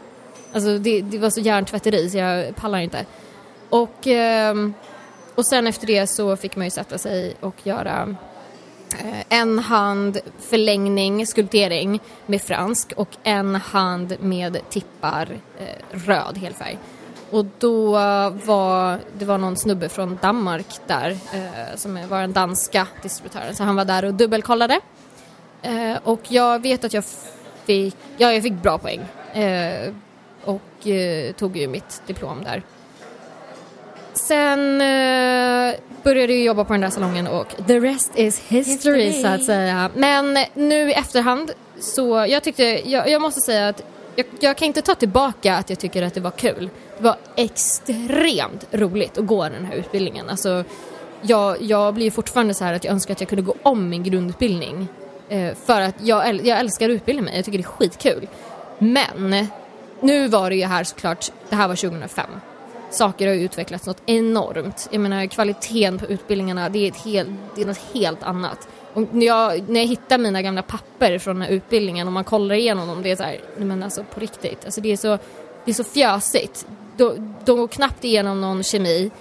Alltså 0.53 0.77
det, 0.77 1.01
det 1.01 1.17
var 1.17 1.29
så 1.29 1.39
hjärntvätteri 1.39 2.09
så 2.09 2.17
jag 2.17 2.55
pallar 2.55 2.79
inte. 2.79 3.05
Och, 3.69 4.07
ehm, 4.07 4.73
och 5.35 5.45
sen 5.45 5.67
efter 5.67 5.87
det 5.87 6.07
så 6.07 6.35
fick 6.37 6.55
man 6.55 6.65
ju 6.65 6.71
sätta 6.71 6.97
sig 6.97 7.35
och 7.39 7.55
göra 7.63 8.15
eh, 9.03 9.39
en 9.39 9.59
hand 9.59 10.17
förlängning, 10.39 11.27
skulptering 11.27 11.99
med 12.25 12.41
fransk 12.41 12.93
och 12.95 13.09
en 13.23 13.55
hand 13.55 14.15
med 14.19 14.69
tippar 14.69 15.27
eh, 15.59 15.97
röd 16.05 16.37
helfärg. 16.37 16.77
Och 17.35 17.45
då 17.59 17.91
var 18.45 18.99
det 19.17 19.25
var 19.25 19.37
någon 19.37 19.57
snubbe 19.57 19.89
från 19.89 20.19
Danmark 20.21 20.65
där 20.87 21.11
eh, 21.11 21.75
som 21.75 22.07
var 22.09 22.21
den 22.21 22.33
danska 22.33 22.87
distributören 23.01 23.55
så 23.55 23.63
han 23.63 23.75
var 23.75 23.85
där 23.85 24.05
och 24.05 24.13
dubbelkollade. 24.13 24.79
och 26.03 26.21
jag 26.27 26.61
vet 26.61 26.83
att 26.83 26.93
jag 26.93 27.03
fick, 27.65 27.95
ja 28.17 28.33
jag 28.33 28.43
fick 28.43 28.53
bra 28.53 28.77
poäng 28.77 29.01
och 30.43 30.87
eh, 30.87 31.33
tog 31.33 31.57
ju 31.57 31.67
mitt 31.67 32.01
diplom 32.07 32.43
där. 32.43 32.63
Sen 34.13 34.81
eh, 34.81 35.75
började 36.03 36.33
jag 36.33 36.43
jobba 36.43 36.63
på 36.63 36.73
den 36.73 36.81
där 36.81 36.89
salongen 36.89 37.27
och 37.27 37.55
the 37.67 37.79
rest 37.79 38.11
is 38.15 38.39
history, 38.39 39.03
history. 39.03 39.21
så 39.21 39.27
att 39.27 39.43
säga. 39.43 39.89
Men 39.95 40.37
nu 40.53 40.89
i 40.89 40.93
efterhand 40.93 41.51
så 41.79 42.25
jag 42.29 42.43
tyckte, 42.43 42.63
jag, 42.89 43.09
jag 43.09 43.21
måste 43.21 43.41
säga 43.41 43.67
att 43.67 43.83
jag, 44.15 44.25
jag, 44.39 44.57
kan 44.57 44.65
inte 44.65 44.81
ta 44.81 44.95
tillbaka 44.95 45.55
att 45.55 45.69
jag 45.69 45.79
tycker 45.79 46.03
att 46.03 46.13
det 46.13 46.21
var 46.21 46.31
kul. 46.31 46.69
Det 46.97 47.03
var 47.03 47.17
extremt 47.35 48.67
roligt 48.71 49.17
att 49.17 49.25
gå 49.25 49.43
den 49.43 49.65
här 49.65 49.75
utbildningen. 49.75 50.29
Alltså, 50.29 50.63
jag, 51.21 51.61
jag 51.61 51.93
blir 51.93 52.11
fortfarande 52.11 52.53
så 52.53 52.63
här 52.63 52.73
att 52.73 52.83
jag 52.83 52.91
önskar 52.91 53.13
att 53.13 53.21
jag 53.21 53.29
kunde 53.29 53.41
gå 53.41 53.55
om 53.63 53.89
min 53.89 54.03
grundutbildning. 54.03 54.87
Eh, 55.29 55.53
för 55.65 55.81
att 55.81 55.95
jag, 56.01 56.45
jag 56.45 56.59
älskar 56.59 56.89
att 56.89 56.93
utbilda 56.93 57.21
mig, 57.21 57.35
jag 57.35 57.45
tycker 57.45 57.57
det 57.57 57.63
är 57.63 57.67
skitkul. 57.67 58.27
Men 58.77 59.47
nu 60.01 60.27
var 60.27 60.49
det 60.49 60.55
ju 60.55 60.65
här 60.65 60.83
såklart, 60.83 61.31
det 61.49 61.55
här 61.55 61.67
var 61.67 61.75
2005. 61.75 62.25
Saker 62.89 63.27
har 63.27 63.33
ju 63.33 63.41
utvecklats 63.41 63.85
något 63.85 64.01
enormt. 64.05 64.89
Jag 64.91 65.01
menar 65.01 65.25
kvaliteten 65.25 65.99
på 65.99 66.05
utbildningarna, 66.05 66.69
det 66.69 66.79
är, 66.79 66.87
ett 66.87 66.97
helt, 66.97 67.29
det 67.55 67.61
är 67.61 67.65
något 67.65 67.93
helt 67.93 68.23
annat. 68.23 68.67
Och 68.93 69.13
när 69.13 69.25
jag, 69.25 69.69
när 69.69 69.79
jag 69.79 69.87
hittar 69.87 70.17
mina 70.17 70.41
gamla 70.41 70.61
papper 70.61 71.19
från 71.19 71.35
den 71.35 71.41
här 71.41 71.55
utbildningen 71.55 72.07
och 72.07 72.13
man 72.13 72.23
kollar 72.23 72.55
igenom 72.55 72.87
dem, 72.87 73.01
det 73.03 73.11
är 73.11 73.15
så 73.15 73.23
här, 73.23 73.39
men 73.57 73.83
alltså 73.83 74.03
på 74.13 74.19
riktigt, 74.19 74.65
alltså 74.65 74.81
det 74.81 74.91
är 74.91 74.97
så, 74.97 75.17
det 75.65 75.71
är 75.71 75.75
så 75.75 75.83
fjösigt. 75.83 76.67
De, 76.97 77.35
de 77.45 77.57
går 77.57 77.67
knappt 77.67 78.03
igenom 78.03 78.41
någon 78.41 78.63
kemi, 78.63 79.11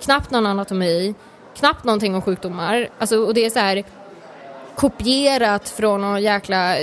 knappt 0.00 0.30
någon 0.30 0.46
anatomi, 0.46 1.14
knappt 1.56 1.84
någonting 1.84 2.14
om 2.14 2.22
sjukdomar. 2.22 2.88
Alltså, 2.98 3.18
och 3.18 3.34
det 3.34 3.44
är 3.44 3.50
så 3.50 3.58
här 3.58 3.84
kopierat 4.76 5.68
från 5.68 6.00
någon 6.00 6.22
jäkla 6.22 6.76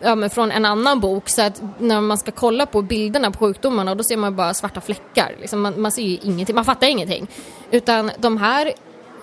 ja, 0.00 0.14
men 0.14 0.30
från 0.30 0.50
en 0.50 0.64
annan 0.64 1.00
bok 1.00 1.28
så 1.28 1.42
att 1.42 1.62
när 1.78 2.00
man 2.00 2.18
ska 2.18 2.30
kolla 2.30 2.66
på 2.66 2.82
bilderna 2.82 3.30
på 3.30 3.38
sjukdomarna 3.38 3.94
då 3.94 4.04
ser 4.04 4.16
man 4.16 4.36
bara 4.36 4.54
svarta 4.54 4.80
fläckar. 4.80 5.36
Liksom 5.40 5.60
man, 5.60 5.80
man 5.80 5.92
ser 5.92 6.02
ju 6.02 6.18
ingenting, 6.22 6.54
man 6.54 6.64
fattar 6.64 6.86
ingenting. 6.86 7.26
Utan 7.70 8.10
de 8.18 8.36
här 8.36 8.72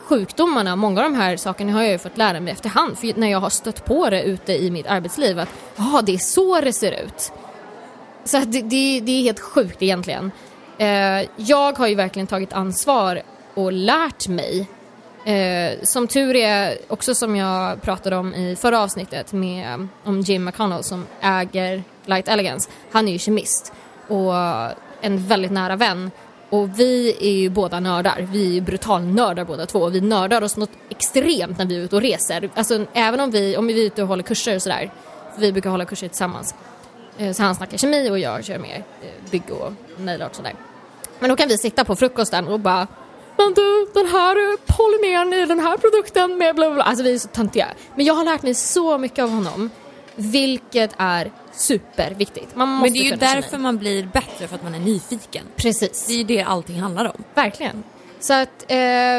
sjukdomarna, 0.05 0.75
många 0.75 1.03
av 1.03 1.11
de 1.11 1.15
här 1.17 1.37
sakerna 1.37 1.71
har 1.71 1.81
jag 1.81 1.91
ju 1.91 1.97
fått 1.97 2.17
lära 2.17 2.39
mig 2.39 2.53
efterhand 2.53 2.97
för 2.97 3.19
när 3.19 3.31
jag 3.31 3.39
har 3.39 3.49
stött 3.49 3.85
på 3.85 4.09
det 4.09 4.23
ute 4.23 4.53
i 4.53 4.71
mitt 4.71 4.87
arbetsliv 4.87 5.39
att 5.39 5.49
ja, 5.75 6.01
det 6.05 6.13
är 6.13 6.17
så 6.17 6.61
det 6.61 6.73
ser 6.73 7.03
ut. 7.03 7.31
Så 8.25 8.39
det, 8.39 8.61
det, 8.61 8.99
det 8.99 9.11
är 9.11 9.23
helt 9.23 9.39
sjukt 9.39 9.81
egentligen. 9.81 10.31
Eh, 10.77 11.27
jag 11.35 11.77
har 11.77 11.87
ju 11.87 11.95
verkligen 11.95 12.27
tagit 12.27 12.53
ansvar 12.53 13.21
och 13.53 13.73
lärt 13.73 14.27
mig 14.27 14.67
Eh, 15.25 15.83
som 15.83 16.07
tur 16.07 16.35
är, 16.35 16.77
också 16.87 17.15
som 17.15 17.35
jag 17.35 17.81
pratade 17.81 18.15
om 18.15 18.33
i 18.33 18.55
förra 18.55 18.79
avsnittet 18.79 19.33
med, 19.33 19.87
om 20.03 20.19
Jim 20.21 20.43
McConnell 20.43 20.83
som 20.83 21.05
äger 21.21 21.83
Light 22.05 22.27
Elegance. 22.27 22.69
Han 22.91 23.07
är 23.07 23.11
ju 23.11 23.19
kemist 23.19 23.73
och 24.07 24.33
en 25.01 25.27
väldigt 25.27 25.51
nära 25.51 25.75
vän. 25.75 26.11
Och 26.49 26.79
vi 26.79 27.15
är 27.21 27.31
ju 27.31 27.49
båda 27.49 27.79
nördar. 27.79 28.27
Vi 28.31 28.47
är 28.47 28.53
ju 28.53 28.61
brutalnördar 28.61 29.45
båda 29.45 29.65
två. 29.65 29.89
Vi 29.89 30.01
nördar 30.01 30.41
oss 30.41 30.57
något 30.57 30.69
extremt 30.89 31.57
när 31.57 31.65
vi 31.65 31.75
är 31.75 31.79
ute 31.79 31.95
och 31.95 32.01
reser. 32.01 32.49
Alltså 32.55 32.85
även 32.93 33.19
om 33.19 33.31
vi, 33.31 33.57
om 33.57 33.67
vi 33.67 33.81
är 33.81 33.85
ute 33.85 34.01
och 34.01 34.07
håller 34.07 34.23
kurser 34.23 34.55
och 34.55 34.61
sådär. 34.61 34.91
vi 35.37 35.51
brukar 35.51 35.69
hålla 35.69 35.85
kurser 35.85 36.07
tillsammans. 36.07 36.55
Eh, 37.17 37.31
så 37.33 37.43
han 37.43 37.55
snackar 37.55 37.77
kemi 37.77 38.09
och 38.09 38.19
jag 38.19 38.45
kör 38.45 38.59
mer 38.59 38.83
eh, 39.01 39.31
bygg 39.31 39.51
och 39.51 39.73
nail 39.97 40.21
och 40.21 40.35
sådär. 40.35 40.53
Men 41.19 41.29
då 41.29 41.35
kan 41.35 41.47
vi 41.47 41.57
sitta 41.57 41.85
på 41.85 41.95
frukosten 41.95 42.47
och 42.47 42.59
bara 42.59 42.87
men 43.37 43.53
du, 43.53 43.87
den 43.93 44.07
här 44.07 44.57
polymeren 44.57 45.33
i 45.33 45.45
den 45.45 45.59
här 45.59 45.77
produkten 45.77 46.37
med 46.37 46.55
bla 46.55 46.71
bla 46.71 46.83
Alltså 46.83 47.03
vi 47.03 47.13
är 47.13 47.19
så 47.19 47.27
töntiga. 47.27 47.67
Men 47.95 48.05
jag 48.05 48.13
har 48.13 48.25
lärt 48.25 48.43
mig 48.43 48.53
så 48.53 48.97
mycket 48.97 49.23
av 49.23 49.29
honom. 49.29 49.69
Vilket 50.15 50.91
är 50.97 51.31
superviktigt. 51.53 52.55
Man 52.55 52.69
måste 52.69 52.83
Men 52.83 52.93
det 52.93 52.99
är 52.99 53.11
ju 53.11 53.15
därför 53.15 53.57
man 53.57 53.77
blir 53.77 54.03
bättre, 54.13 54.47
för 54.47 54.55
att 54.55 54.63
man 54.63 54.75
är 54.75 54.79
nyfiken. 54.79 55.43
Precis. 55.55 56.05
Det 56.07 56.13
är 56.13 56.17
ju 56.17 56.23
det 56.23 56.41
allting 56.41 56.81
handlar 56.81 57.05
om. 57.05 57.23
Verkligen. 57.33 57.83
Så 58.19 58.33
att 58.33 58.65
eh, 58.67 58.77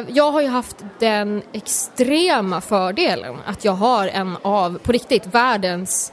jag 0.08 0.30
har 0.30 0.40
ju 0.40 0.48
haft 0.48 0.76
den 0.98 1.42
extrema 1.52 2.60
fördelen 2.60 3.36
att 3.46 3.64
jag 3.64 3.72
har 3.72 4.08
en 4.08 4.36
av, 4.42 4.78
på 4.78 4.92
riktigt, 4.92 5.26
världens 5.26 6.12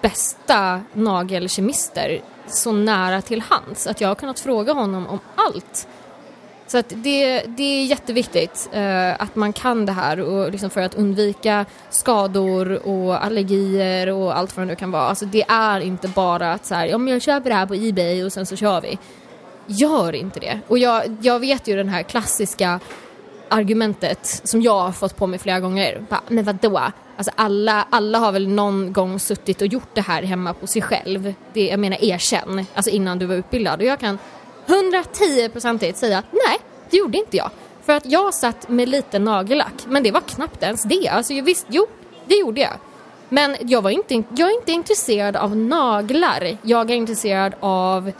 bästa 0.00 0.80
nagelkemister 0.92 2.20
så 2.46 2.72
nära 2.72 3.22
till 3.22 3.40
hands. 3.40 3.86
Att 3.86 4.00
jag 4.00 4.08
har 4.08 4.14
kunnat 4.14 4.40
fråga 4.40 4.72
honom 4.72 5.06
om 5.06 5.18
allt 5.34 5.88
så 6.70 6.78
att 6.78 6.88
det, 6.88 7.42
det 7.46 7.62
är 7.62 7.84
jätteviktigt 7.84 8.68
eh, 8.72 9.22
att 9.22 9.36
man 9.36 9.52
kan 9.52 9.86
det 9.86 9.92
här 9.92 10.20
och 10.20 10.50
liksom 10.50 10.70
för 10.70 10.80
att 10.80 10.94
undvika 10.94 11.66
skador 11.90 12.86
och 12.88 13.24
allergier 13.24 14.12
och 14.12 14.38
allt 14.38 14.56
vad 14.56 14.66
det 14.66 14.70
nu 14.70 14.76
kan 14.76 14.90
vara. 14.90 15.02
Alltså 15.02 15.26
det 15.26 15.42
är 15.48 15.80
inte 15.80 16.08
bara 16.08 16.52
att 16.52 16.66
så 16.66 16.74
här, 16.74 16.86
ja 16.86 16.98
men 16.98 17.12
jag 17.12 17.22
köper 17.22 17.50
det 17.50 17.56
här 17.56 17.66
på 17.66 17.74
Ebay 17.74 18.24
och 18.24 18.32
sen 18.32 18.46
så 18.46 18.56
kör 18.56 18.80
vi. 18.80 18.98
Gör 19.66 20.14
inte 20.14 20.40
det. 20.40 20.60
Och 20.68 20.78
jag, 20.78 21.16
jag 21.22 21.40
vet 21.40 21.68
ju 21.68 21.76
den 21.76 21.88
här 21.88 22.02
klassiska 22.02 22.80
argumentet 23.48 24.40
som 24.44 24.62
jag 24.62 24.80
har 24.80 24.92
fått 24.92 25.16
på 25.16 25.26
mig 25.26 25.38
flera 25.38 25.60
gånger. 25.60 26.04
Bara, 26.08 26.22
men 26.28 26.44
vadå? 26.44 26.82
Alltså 27.20 27.32
alla, 27.36 27.86
alla 27.90 28.18
har 28.18 28.32
väl 28.32 28.48
någon 28.48 28.92
gång 28.92 29.18
suttit 29.18 29.60
och 29.60 29.66
gjort 29.66 29.94
det 29.94 30.00
här 30.00 30.22
hemma 30.22 30.54
på 30.54 30.66
sig 30.66 30.82
själv. 30.82 31.34
Det, 31.52 31.66
jag 31.66 31.80
menar 31.80 32.04
erkänn, 32.04 32.66
alltså 32.74 32.90
innan 32.90 33.18
du 33.18 33.26
var 33.26 33.34
utbildad. 33.34 33.80
Och 33.80 33.86
jag 33.86 34.00
kan 34.00 34.18
110-procentigt 34.66 35.96
säga 35.96 36.22
nej, 36.30 36.58
det 36.90 36.96
gjorde 36.96 37.18
inte 37.18 37.36
jag. 37.36 37.50
För 37.82 37.92
att 37.92 38.06
jag 38.06 38.34
satt 38.34 38.68
med 38.68 38.88
lite 38.88 39.18
nagellack, 39.18 39.74
men 39.86 40.02
det 40.02 40.10
var 40.10 40.20
knappt 40.20 40.62
ens 40.62 40.82
det. 40.82 41.08
Alltså 41.08 41.40
visst, 41.40 41.66
jo, 41.68 41.86
det 42.26 42.34
gjorde 42.34 42.60
jag. 42.60 42.74
Men 43.28 43.56
jag, 43.60 43.82
var 43.82 43.90
inte, 43.90 44.14
jag 44.14 44.50
är 44.50 44.54
inte 44.54 44.72
intresserad 44.72 45.36
av 45.36 45.56
naglar. 45.56 46.56
Jag 46.62 46.90
är 46.90 46.94
intresserad 46.94 47.54
av 47.60 48.12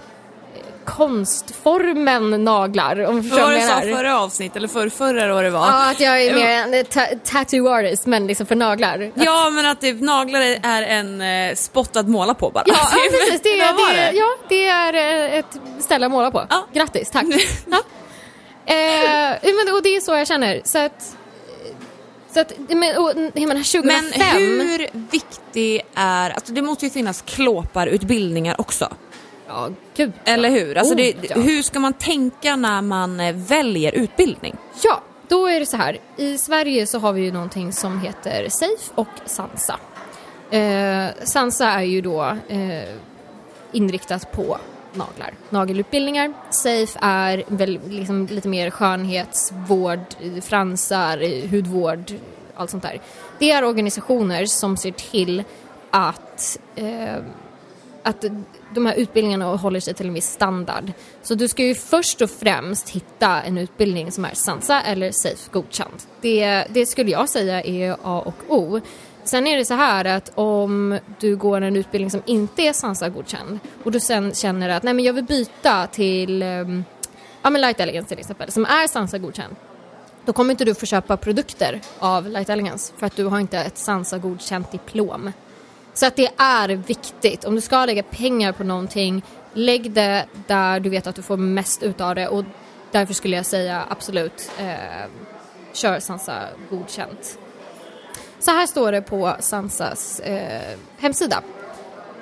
konstformen 0.97 2.45
naglar. 2.45 3.05
Om 3.07 3.23
du 3.23 3.29
Vad 3.29 3.51
det 3.51 3.55
du 3.55 3.61
sa 3.61 3.81
förra 3.81 4.21
avsnitt 4.21 4.57
eller 4.57 4.69
för 4.69 4.89
förra 4.89 5.35
vad 5.35 5.45
det 5.45 5.51
var? 5.51 5.67
Ja, 5.67 5.91
att 5.91 6.01
jag 6.01 6.23
är 6.23 6.35
mer 6.35 6.79
en 6.79 6.85
ta- 6.85 7.17
tattoo 7.25 7.69
artist 7.69 8.07
men 8.07 8.27
liksom 8.27 8.47
för 8.47 8.55
naglar. 8.55 9.13
Ja 9.15 9.51
men 9.51 9.67
att 9.67 9.81
typ 9.81 10.01
naglar 10.01 10.41
är 10.63 10.83
en 10.83 11.21
eh, 11.21 11.55
spot 11.55 11.97
att 11.97 12.09
måla 12.09 12.35
på 12.35 12.51
bara. 12.51 12.65
Ja, 12.67 12.75
ja 12.93 13.11
precis. 13.11 13.41
Det, 13.43 13.65
Vad 13.67 13.75
var 13.75 13.95
det, 13.95 14.13
ja, 14.13 14.29
det 14.49 14.67
är 14.69 14.95
eh, 14.95 15.39
ett 15.39 15.61
ställe 15.81 16.07
att 16.07 16.13
måla 16.13 16.31
på. 16.31 16.47
Ja. 16.51 16.67
Grattis, 16.73 17.11
tack. 17.11 17.25
ja. 17.67 17.79
eh, 18.75 19.39
men, 19.43 19.75
och 19.75 19.83
det 19.83 19.97
är 19.97 20.01
så 20.01 20.13
jag 20.13 20.27
känner. 20.27 20.61
Så 20.65 20.79
att, 20.79 21.17
så 22.35 22.41
att 22.41 22.53
men, 22.69 22.97
och, 22.97 23.17
menar 23.35 23.73
2005. 23.73 23.85
Men 23.87 24.67
hur 24.67 24.87
viktig 25.11 25.83
är, 25.95 26.31
alltså 26.31 26.53
det 26.53 26.63
måste 26.63 26.85
ju 26.85 26.91
finnas 26.91 27.23
klåparutbildningar 27.23 28.61
också. 28.61 28.89
Ja, 29.51 29.71
gud. 29.97 30.13
Eller 30.25 30.51
hur? 30.51 30.79
Alltså 30.79 30.95
Oh, 30.95 30.97
det, 30.97 31.15
ja. 31.23 31.37
Hur 31.37 31.63
ska 31.63 31.81
man 31.81 31.93
tänka 31.93 32.57
när 32.57 32.83
man 32.83 33.21
eh, 33.21 33.35
väljer 33.35 33.93
utbildning? 33.93 34.57
Ja, 34.85 35.03
då 35.29 35.47
är 35.47 35.61
det 35.61 35.67
så 35.67 35.77
här. 35.77 35.99
I 36.17 36.39
Sverige 36.39 36.87
så 36.87 36.99
har 36.99 37.13
vi 37.13 37.21
ju 37.23 37.33
någonting 37.33 37.73
som 37.73 38.01
heter 38.01 38.49
SAFE 38.49 38.93
och 38.95 39.09
SANSA. 39.27 39.79
Eh, 40.51 41.07
SANSA 41.25 41.67
är 41.67 41.83
ju 41.83 42.01
då 42.01 42.37
eh, 42.49 42.95
inriktat 43.73 44.33
på 44.33 44.59
naglar, 44.95 45.35
nagelutbildningar. 45.49 46.33
SAFE 46.51 46.99
är 47.01 47.45
väl 47.47 47.81
liksom 47.89 48.27
lite 48.27 48.49
mer 48.49 48.71
skönhetsvård, 48.71 50.01
fransar, 50.43 51.49
hudvård, 51.51 52.13
allt 52.55 52.71
sånt 52.71 52.83
där. 52.83 53.01
Det 53.39 53.51
är 53.51 53.65
organisationer 53.65 54.47
som 54.47 54.77
ser 54.77 54.91
till 54.93 55.45
att 55.91 56.59
eh, 56.77 57.17
att 58.03 58.25
de 58.75 58.87
här 58.87 58.95
utbildningarna 58.95 59.57
håller 59.57 59.81
sig 59.81 59.95
till 59.95 60.07
en 60.07 60.15
viss 60.15 60.33
standard. 60.33 60.93
Så 61.23 61.35
du 61.35 61.49
ska 61.49 61.65
ju 61.65 61.75
först 61.75 62.21
och 62.23 62.31
främst 62.31 62.89
hitta 62.89 63.43
en 63.43 63.59
utbildning 63.59 64.13
som 64.13 64.25
är 64.25 64.35
Sansa 64.35 64.83
eller 64.83 65.13
Safe 65.13 65.51
godkänd. 65.51 65.95
Det, 66.21 66.65
det 66.71 66.87
skulle 66.87 67.11
jag 67.11 67.29
säga 67.29 67.63
är 67.63 67.97
A 68.03 68.23
och 68.27 68.35
O. 68.49 68.81
Sen 69.25 69.47
är 69.47 69.57
det 69.57 69.65
så 69.65 69.75
här 69.75 70.05
att 70.05 70.33
om 70.35 70.99
du 71.21 71.37
går 71.37 71.61
en 71.61 71.77
utbildning 71.77 72.11
som 72.11 72.23
inte 72.27 72.63
är 72.63 72.73
Sansa 72.73 73.09
godkänd 73.09 73.59
och 73.85 73.93
du 73.93 74.01
sen 74.01 74.35
känner 74.35 74.69
att 74.69 74.83
nej 74.83 74.95
men 74.95 75.05
jag 75.05 75.13
vill 75.13 75.25
byta 75.25 75.87
till 75.87 76.43
um, 76.43 76.85
ja 77.43 77.51
men 77.51 77.61
Light 77.61 77.81
Elegance 77.81 78.09
till 78.09 78.19
exempel 78.19 78.53
som 78.53 78.65
är 78.65 78.87
Sansa 78.87 79.19
godkänd 79.19 79.57
då 80.25 80.33
kommer 80.33 80.51
inte 80.51 80.65
du 80.65 80.75
få 80.75 80.87
köpa 80.87 81.17
produkter 81.17 81.81
av 81.99 82.29
Light 82.29 82.49
Elegance 82.49 82.93
för 82.97 83.07
att 83.07 83.17
du 83.17 83.25
har 83.25 83.41
inte 83.41 83.59
ett 83.59 83.79
Sansa 83.79 84.19
godkänt 84.19 84.73
diplom. 84.73 85.33
Så 85.95 86.07
att 86.07 86.17
det 86.17 86.31
är 86.37 86.69
viktigt. 86.69 87.45
Om 87.45 87.55
du 87.55 87.61
ska 87.61 87.85
lägga 87.85 88.03
pengar 88.03 88.53
på 88.53 88.65
någonting, 88.65 89.23
lägg 89.53 89.91
det 89.91 90.27
där 90.47 90.81
du 90.81 90.91
vet 90.91 91.07
att 91.07 91.17
du 91.17 91.23
får 91.23 91.37
mest 91.37 91.83
ut 91.83 92.01
av 92.01 92.15
det 92.15 92.29
och 92.29 92.45
därför 92.91 93.15
skulle 93.15 93.37
jag 93.37 93.47
säga 93.47 93.85
absolut 93.89 94.51
eh, 94.59 95.09
kör 95.73 96.01
Sansa 96.01 96.43
godkänt. 96.71 97.39
Så 98.39 98.51
här 98.51 98.67
står 98.67 98.93
det 98.93 99.03
på 99.03 99.37
Sansas 99.41 100.21
eh, 100.21 100.79
hemsida. 100.99 101.43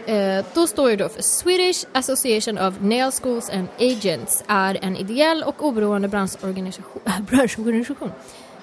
Eh, 0.07 0.45
då 0.55 0.67
står 0.67 0.91
det 0.91 0.97
då 0.97 1.09
för 1.09 1.23
Swedish 1.23 1.87
Association 1.93 2.59
of 2.59 2.75
Nail 2.81 3.13
Schools 3.13 3.51
and 3.51 3.69
Agents 3.79 4.45
är 4.47 4.79
en 4.83 4.97
ideell 4.97 5.43
och 5.43 5.65
oberoende 5.65 6.09
branschorganisation, 6.09 7.03
branschorganisation 7.31 8.13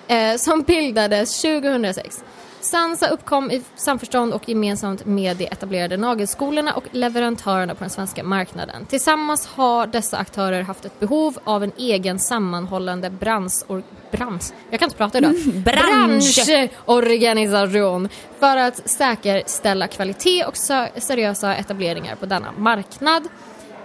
eh, 0.07 0.35
som 0.37 0.61
bildades 0.61 1.41
2006. 1.41 2.23
Sansa 2.65 3.07
uppkom 3.07 3.51
i 3.51 3.61
samförstånd 3.75 4.33
och 4.33 4.49
gemensamt 4.49 5.05
med 5.05 5.37
de 5.37 5.45
etablerade 5.45 5.97
nagelskolorna 5.97 6.73
och 6.73 6.83
leverantörerna 6.91 7.75
på 7.75 7.83
den 7.83 7.89
svenska 7.89 8.23
marknaden. 8.23 8.85
Tillsammans 8.85 9.47
har 9.47 9.87
dessa 9.87 10.17
aktörer 10.17 10.61
haft 10.61 10.85
ett 10.85 10.99
behov 10.99 11.37
av 11.43 11.63
en 11.63 11.71
egen 11.77 12.19
sammanhållande 12.19 13.09
bransch... 13.09 13.63
bransch 14.11 14.43
jag 14.69 14.79
kan 14.79 14.87
inte 14.87 14.97
prata 14.97 15.17
idag. 15.17 15.35
bransch. 15.65 16.45
branschorganisation 16.45 18.09
för 18.39 18.57
att 18.57 18.89
säkerställa 18.89 19.87
kvalitet 19.87 20.45
och 20.45 20.57
seriösa 20.97 21.55
etableringar 21.55 22.15
på 22.15 22.25
denna 22.25 22.51
marknad. 22.57 23.23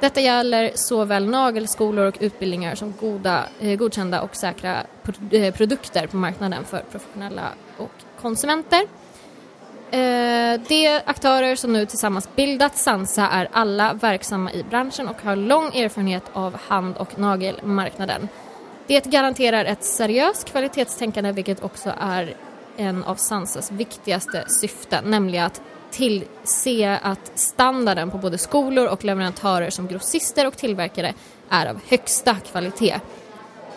Detta 0.00 0.20
gäller 0.20 0.70
såväl 0.74 1.28
nagelskolor 1.28 2.06
och 2.06 2.16
utbildningar 2.20 2.74
som 2.74 2.94
goda, 3.00 3.44
eh, 3.60 3.76
godkända 3.78 4.20
och 4.22 4.36
säkra 4.36 4.76
pro- 5.02 5.36
eh, 5.38 5.54
produkter 5.54 6.06
på 6.06 6.16
marknaden 6.16 6.64
för 6.64 6.84
professionella 6.90 7.42
och 7.76 7.90
konsumenter. 8.22 8.82
Eh, 9.90 10.60
de 10.68 11.00
aktörer 11.04 11.56
som 11.56 11.72
nu 11.72 11.86
tillsammans 11.86 12.28
bildat 12.36 12.76
Sansa 12.76 13.28
är 13.28 13.48
alla 13.52 13.92
verksamma 13.92 14.52
i 14.52 14.62
branschen 14.62 15.08
och 15.08 15.22
har 15.22 15.36
lång 15.36 15.66
erfarenhet 15.66 16.24
av 16.32 16.56
hand 16.68 16.96
och 16.96 17.18
nagelmarknaden. 17.18 18.28
Det 18.86 19.04
garanterar 19.04 19.64
ett 19.64 19.84
seriöst 19.84 20.50
kvalitetstänkande 20.50 21.32
vilket 21.32 21.62
också 21.62 21.92
är 22.00 22.34
en 22.76 23.04
av 23.04 23.14
Sansas 23.14 23.70
viktigaste 23.72 24.44
syften, 24.48 25.04
nämligen 25.04 25.46
att 25.46 25.62
tillse 25.90 26.98
att 27.02 27.32
standarden 27.34 28.10
på 28.10 28.18
både 28.18 28.38
skolor 28.38 28.86
och 28.86 29.04
leverantörer 29.04 29.70
som 29.70 29.88
grossister 29.88 30.46
och 30.46 30.56
tillverkare 30.56 31.14
är 31.50 31.66
av 31.66 31.80
högsta 31.88 32.34
kvalitet. 32.34 33.00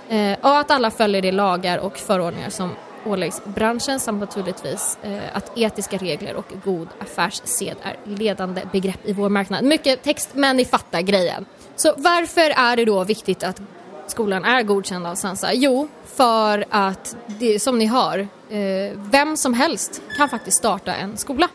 Eh, 0.10 0.38
och 0.42 0.58
att 0.58 0.72
alla 0.72 0.92
följer 0.92 1.22
de 1.22 1.32
lagar 1.32 1.78
och 1.78 1.98
förordningar 1.98 2.50
som 2.50 2.70
åläggs 3.06 3.42
branschen 3.46 4.00
samt 4.00 4.20
naturligtvis 4.20 4.98
eh, 5.02 5.38
att 5.38 5.58
etiska 5.58 5.98
regler 5.98 6.36
och 6.36 6.46
god 6.64 6.88
affärssed 7.00 7.76
är 7.82 7.98
ledande 8.04 8.62
begrepp 8.72 9.00
i 9.06 9.14
vår 9.14 9.30
marknad. 9.30 9.64
Mycket 9.64 10.04
text, 10.04 10.30
men 10.34 10.58
ni 10.58 10.66
fattar 10.66 11.02
grejen. 11.02 11.46
Så 11.76 11.94
varför 11.98 12.50
är 12.50 12.76
det 12.76 12.86
då 12.86 13.04
viktigt 13.04 13.44
att 13.44 13.62
skolan 14.08 14.46
är 14.46 14.64
godkänd 14.64 15.08
av 15.08 15.16
Sansa? 15.16 15.54
Jo, 15.54 15.88
för 16.06 16.66
att 16.70 17.16
det, 17.28 17.60
som 17.60 17.78
ni 17.78 17.86
hör, 17.86 18.20
eh, 18.50 18.98
vem 18.98 19.38
som 19.38 19.54
helst 19.54 20.02
kan 20.18 20.30
faktiskt 20.30 20.58
starta 20.58 20.96
en 20.96 21.18
skola. 21.18 21.50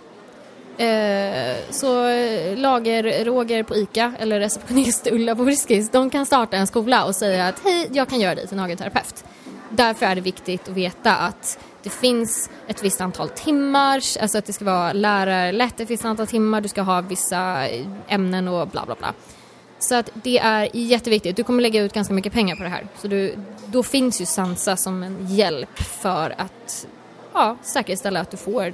Eh, 0.78 1.56
så 1.70 2.06
eh, 2.08 2.56
lager-Roger 2.56 3.62
på 3.62 3.76
ICA 3.76 4.12
eller 4.18 4.40
receptionist 4.40 5.08
Ulla 5.12 5.37
på 5.37 5.44
Friskis, 5.44 5.90
de 5.90 6.11
kan 6.11 6.26
starta 6.26 6.56
en 6.56 6.66
skola 6.66 7.04
och 7.04 7.14
säga 7.14 7.48
att 7.48 7.61
hej, 7.64 7.88
jag 7.92 8.08
kan 8.08 8.20
göra 8.20 8.34
dig 8.34 8.46
till 8.46 8.56
nagelterapeut. 8.56 9.24
Därför 9.70 10.07
är 10.07 10.14
det 10.14 10.20
viktigt 10.20 10.68
att 10.68 10.74
veta 10.74 11.16
att 11.16 11.59
det 11.83 11.90
finns 11.90 12.50
ett 12.66 12.85
visst 12.85 13.00
antal 13.00 13.28
timmar, 13.28 13.94
alltså 14.20 14.38
att 14.38 14.44
det 14.44 14.52
ska 14.52 14.64
vara 14.64 14.92
lärarlätt 14.92 15.81
ett 15.81 15.90
visst 15.90 16.04
antal 16.04 16.26
timmar, 16.26 16.61
du 16.61 16.68
ska 16.68 16.83
ha 16.83 17.00
vissa 17.00 17.68
ämnen 18.09 18.48
och 18.48 18.68
bla 18.68 18.87
bla 18.87 18.94
bla. 18.94 19.14
Så 19.78 19.94
att 19.94 20.11
det 20.14 20.38
är 20.38 20.68
jätteviktigt. 20.72 21.37
Du 21.37 21.44
kommer 21.44 21.62
lägga 21.62 21.83
ut 21.83 21.92
ganska 21.92 22.14
mycket 22.14 22.33
pengar 22.33 22.57
på 22.57 22.62
det 22.62 22.68
här. 22.68 22.87
Så 22.96 23.09
du, 23.09 23.35
då 23.66 23.83
finns 23.83 24.20
ju 24.20 24.26
Sansa 24.26 24.76
som 24.76 25.02
en 25.02 25.26
hjälp 25.26 25.78
för 25.78 26.35
att 26.38 26.87
ja, 27.33 27.57
säkerställa 27.62 28.20
att 28.20 28.31
du 28.31 28.37
får 28.37 28.72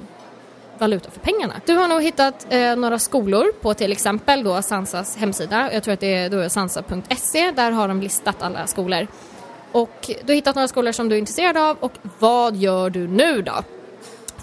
valuta 0.77 1.11
för 1.11 1.19
pengarna. 1.19 1.53
Du 1.65 1.73
har 1.73 1.87
nog 1.87 2.01
hittat 2.01 2.47
eh, 2.49 2.75
några 2.75 2.99
skolor 2.99 3.51
på 3.61 3.73
till 3.73 3.91
exempel 3.91 4.43
då 4.43 4.61
Sansas 4.61 5.17
hemsida. 5.17 5.73
Jag 5.73 5.83
tror 5.83 5.93
att 5.93 5.99
det 5.99 6.15
är 6.15 6.29
då 6.29 6.49
sansa.se. 6.49 7.51
Där 7.51 7.71
har 7.71 7.87
de 7.87 8.01
listat 8.01 8.41
alla 8.41 8.67
skolor. 8.67 9.07
Och 9.75 10.11
du 10.23 10.31
har 10.31 10.35
hittat 10.35 10.55
några 10.55 10.67
skolor 10.67 10.91
som 10.91 11.09
du 11.09 11.15
är 11.15 11.19
intresserad 11.19 11.57
av 11.57 11.77
och 11.79 11.91
vad 12.19 12.55
gör 12.55 12.89
du 12.89 13.07
nu 13.07 13.41
då? 13.41 13.53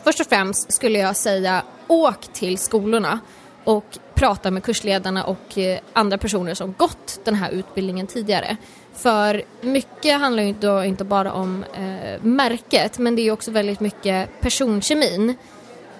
Först 0.04 0.20
och 0.20 0.26
främst 0.26 0.72
skulle 0.72 0.98
jag 0.98 1.16
säga 1.16 1.62
åk 1.86 2.20
till 2.32 2.58
skolorna 2.58 3.20
och 3.64 3.98
prata 4.14 4.50
med 4.50 4.62
kursledarna 4.62 5.24
och 5.24 5.58
eh, 5.58 5.78
andra 5.92 6.18
personer 6.18 6.54
som 6.54 6.74
gått 6.78 7.20
den 7.24 7.34
här 7.34 7.50
utbildningen 7.50 8.06
tidigare. 8.06 8.56
För 8.94 9.42
mycket 9.60 10.20
handlar 10.20 10.42
ju 10.42 10.52
då 10.52 10.84
inte 10.84 11.04
bara 11.04 11.32
om 11.32 11.64
eh, 11.74 12.22
märket 12.22 12.98
men 12.98 13.16
det 13.16 13.22
är 13.22 13.32
också 13.32 13.50
väldigt 13.50 13.80
mycket 13.80 14.40
personkemin. 14.40 15.34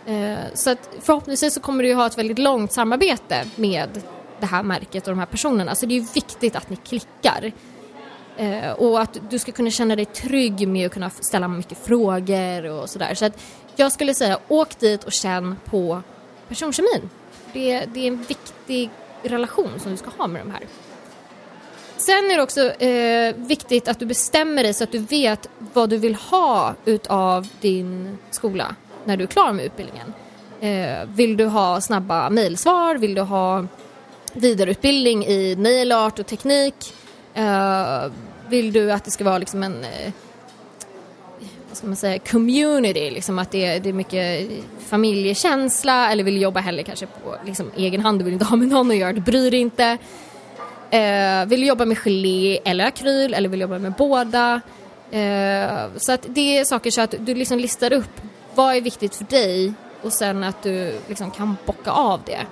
Eh, 0.07 0.39
så 0.55 0.71
att 0.71 0.91
förhoppningsvis 1.01 1.55
så 1.55 1.61
kommer 1.61 1.83
du 1.83 1.89
ju 1.89 1.95
ha 1.95 2.07
ett 2.07 2.19
väldigt 2.19 2.39
långt 2.39 2.73
samarbete 2.73 3.45
med 3.57 4.03
det 4.41 4.47
här 4.47 4.63
märket 4.63 5.07
och 5.07 5.13
de 5.13 5.19
här 5.19 5.27
personerna. 5.27 5.75
Så 5.75 5.87
det 5.87 5.95
är 5.95 6.01
ju 6.01 6.07
viktigt 6.15 6.57
att 6.57 6.71
ni 6.71 6.77
klickar. 6.77 7.53
Eh, 8.37 8.73
och 8.73 9.01
att 9.01 9.19
du 9.31 9.39
ska 9.39 9.53
kunna 9.53 9.71
känna 9.71 9.97
dig 9.97 10.05
trygg 10.05 10.69
med 10.69 10.87
att 10.87 10.93
kunna 10.93 11.11
ställa 11.11 11.49
mycket 11.49 11.79
frågor 11.79 12.67
och 12.67 12.91
sådär. 12.91 13.15
Så 13.15 13.25
att 13.25 13.43
jag 13.77 13.93
skulle 13.93 14.15
säga 14.15 14.39
åk 14.49 14.79
dit 14.79 15.05
och 15.05 15.13
känn 15.13 15.57
på 15.65 16.03
personkemin. 16.49 17.11
Det, 17.53 17.85
det 17.95 18.01
är 18.01 18.07
en 18.07 18.23
viktig 18.23 18.91
relation 19.23 19.71
som 19.81 19.91
du 19.91 19.97
ska 19.97 20.11
ha 20.19 20.27
med 20.27 20.43
de 20.43 20.51
här. 20.51 20.63
Sen 21.97 22.31
är 22.31 22.37
det 22.37 22.43
också 22.43 22.83
eh, 22.83 23.35
viktigt 23.37 23.89
att 23.89 23.99
du 23.99 24.07
bestämmer 24.07 24.63
dig 24.63 24.75
så 24.75 24.85
att 24.85 24.93
du 24.93 24.99
vet 24.99 25.49
vad 25.59 25.91
du 25.91 25.99
vill 25.99 26.15
ha 26.15 26.75
utav 26.85 27.49
din 27.61 28.19
skola 28.31 28.75
när 29.05 29.17
du 29.17 29.25
är 29.25 29.29
klar 29.29 29.53
med 29.53 29.65
utbildningen. 29.65 30.13
Eh, 30.61 31.09
vill 31.09 31.37
du 31.37 31.45
ha 31.45 31.81
snabba 31.81 32.31
mejlsvar? 32.31 32.95
Vill 32.95 33.15
du 33.15 33.21
ha 33.21 33.67
vidareutbildning 34.33 35.27
i 35.27 35.57
nail 35.57 35.93
art 35.93 36.19
och 36.19 36.27
teknik? 36.27 36.95
Uh, 37.39 38.13
vill 38.49 38.73
du 38.73 38.93
att 38.93 39.05
det 39.05 39.11
ska 39.11 39.25
vara 39.25 39.39
liksom 39.39 39.63
en 39.63 39.85
eh, 39.85 40.13
vad 41.69 41.77
ska 41.77 41.87
man 41.87 41.97
säga, 41.97 42.19
community, 42.19 43.11
liksom 43.11 43.39
att 43.39 43.51
det 43.51 43.65
är, 43.65 43.81
det 43.81 43.89
är 43.89 43.93
mycket 43.93 44.51
familjekänsla 44.79 46.13
eller 46.13 46.25
vill 46.25 46.35
du 46.35 46.41
jobba 46.41 46.61
heller 46.61 46.83
kanske 46.83 47.07
på 47.07 47.37
liksom, 47.47 47.71
egen 47.77 48.01
hand, 48.01 48.21
du 48.21 48.25
vill 48.25 48.33
inte 48.33 48.45
ha 48.45 48.57
med 48.57 48.69
någon 48.69 48.91
att 48.91 48.97
göra, 48.97 49.13
du 49.13 49.21
bryr 49.21 49.51
dig 49.51 49.61
inte. 49.61 49.99
Uh, 50.95 51.49
vill 51.49 51.61
du 51.61 51.67
jobba 51.67 51.85
med 51.85 51.99
gelé 51.99 52.59
eller 52.65 52.87
akryl 52.87 53.35
eller 53.35 53.49
vill 53.49 53.59
du 53.59 53.63
jobba 53.63 53.79
med 53.79 53.93
båda? 53.93 54.61
Uh, 55.15 55.99
så 55.99 56.13
att 56.13 56.27
det 56.29 56.59
är 56.59 56.65
saker 56.65 56.91
så 56.91 57.01
att 57.01 57.15
du 57.19 57.35
liksom 57.35 57.59
listar 57.59 57.93
upp 57.93 58.21
vad 58.55 58.77
är 58.77 58.81
viktigt 58.81 59.15
för 59.15 59.25
dig 59.25 59.73
och 60.03 60.13
sen 60.13 60.45
att 60.45 60.63
du 60.63 60.95
liksom 61.09 61.31
kan 61.31 61.57
bocka 61.67 61.91
av 61.91 62.21
det. 62.25 62.47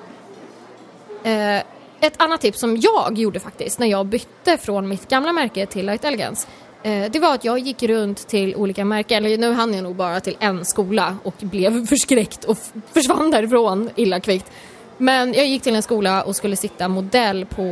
Uh, 1.30 1.62
ett 2.00 2.22
annat 2.22 2.40
tips 2.40 2.60
som 2.60 2.76
jag 2.76 3.18
gjorde 3.18 3.40
faktiskt 3.40 3.78
när 3.78 3.86
jag 3.86 4.06
bytte 4.06 4.58
från 4.58 4.88
mitt 4.88 5.08
gamla 5.08 5.32
märke 5.32 5.66
till 5.66 5.86
Light 5.86 6.04
Elegance 6.04 6.48
eh, 6.82 7.10
det 7.10 7.18
var 7.18 7.34
att 7.34 7.44
jag 7.44 7.58
gick 7.58 7.82
runt 7.82 8.28
till 8.28 8.56
olika 8.56 8.84
märken, 8.84 9.24
eller 9.24 9.38
nu 9.38 9.52
hann 9.52 9.74
jag 9.74 9.82
nog 9.82 9.96
bara 9.96 10.20
till 10.20 10.36
en 10.40 10.64
skola 10.64 11.16
och 11.22 11.34
blev 11.40 11.86
förskräckt 11.88 12.44
och 12.44 12.58
försvann 12.92 13.30
därifrån 13.30 13.90
illa 13.96 14.20
kvickt. 14.20 14.52
Men 14.98 15.34
jag 15.34 15.46
gick 15.46 15.62
till 15.62 15.74
en 15.74 15.82
skola 15.82 16.22
och 16.22 16.36
skulle 16.36 16.56
sitta 16.56 16.88
modell 16.88 17.46
på 17.46 17.62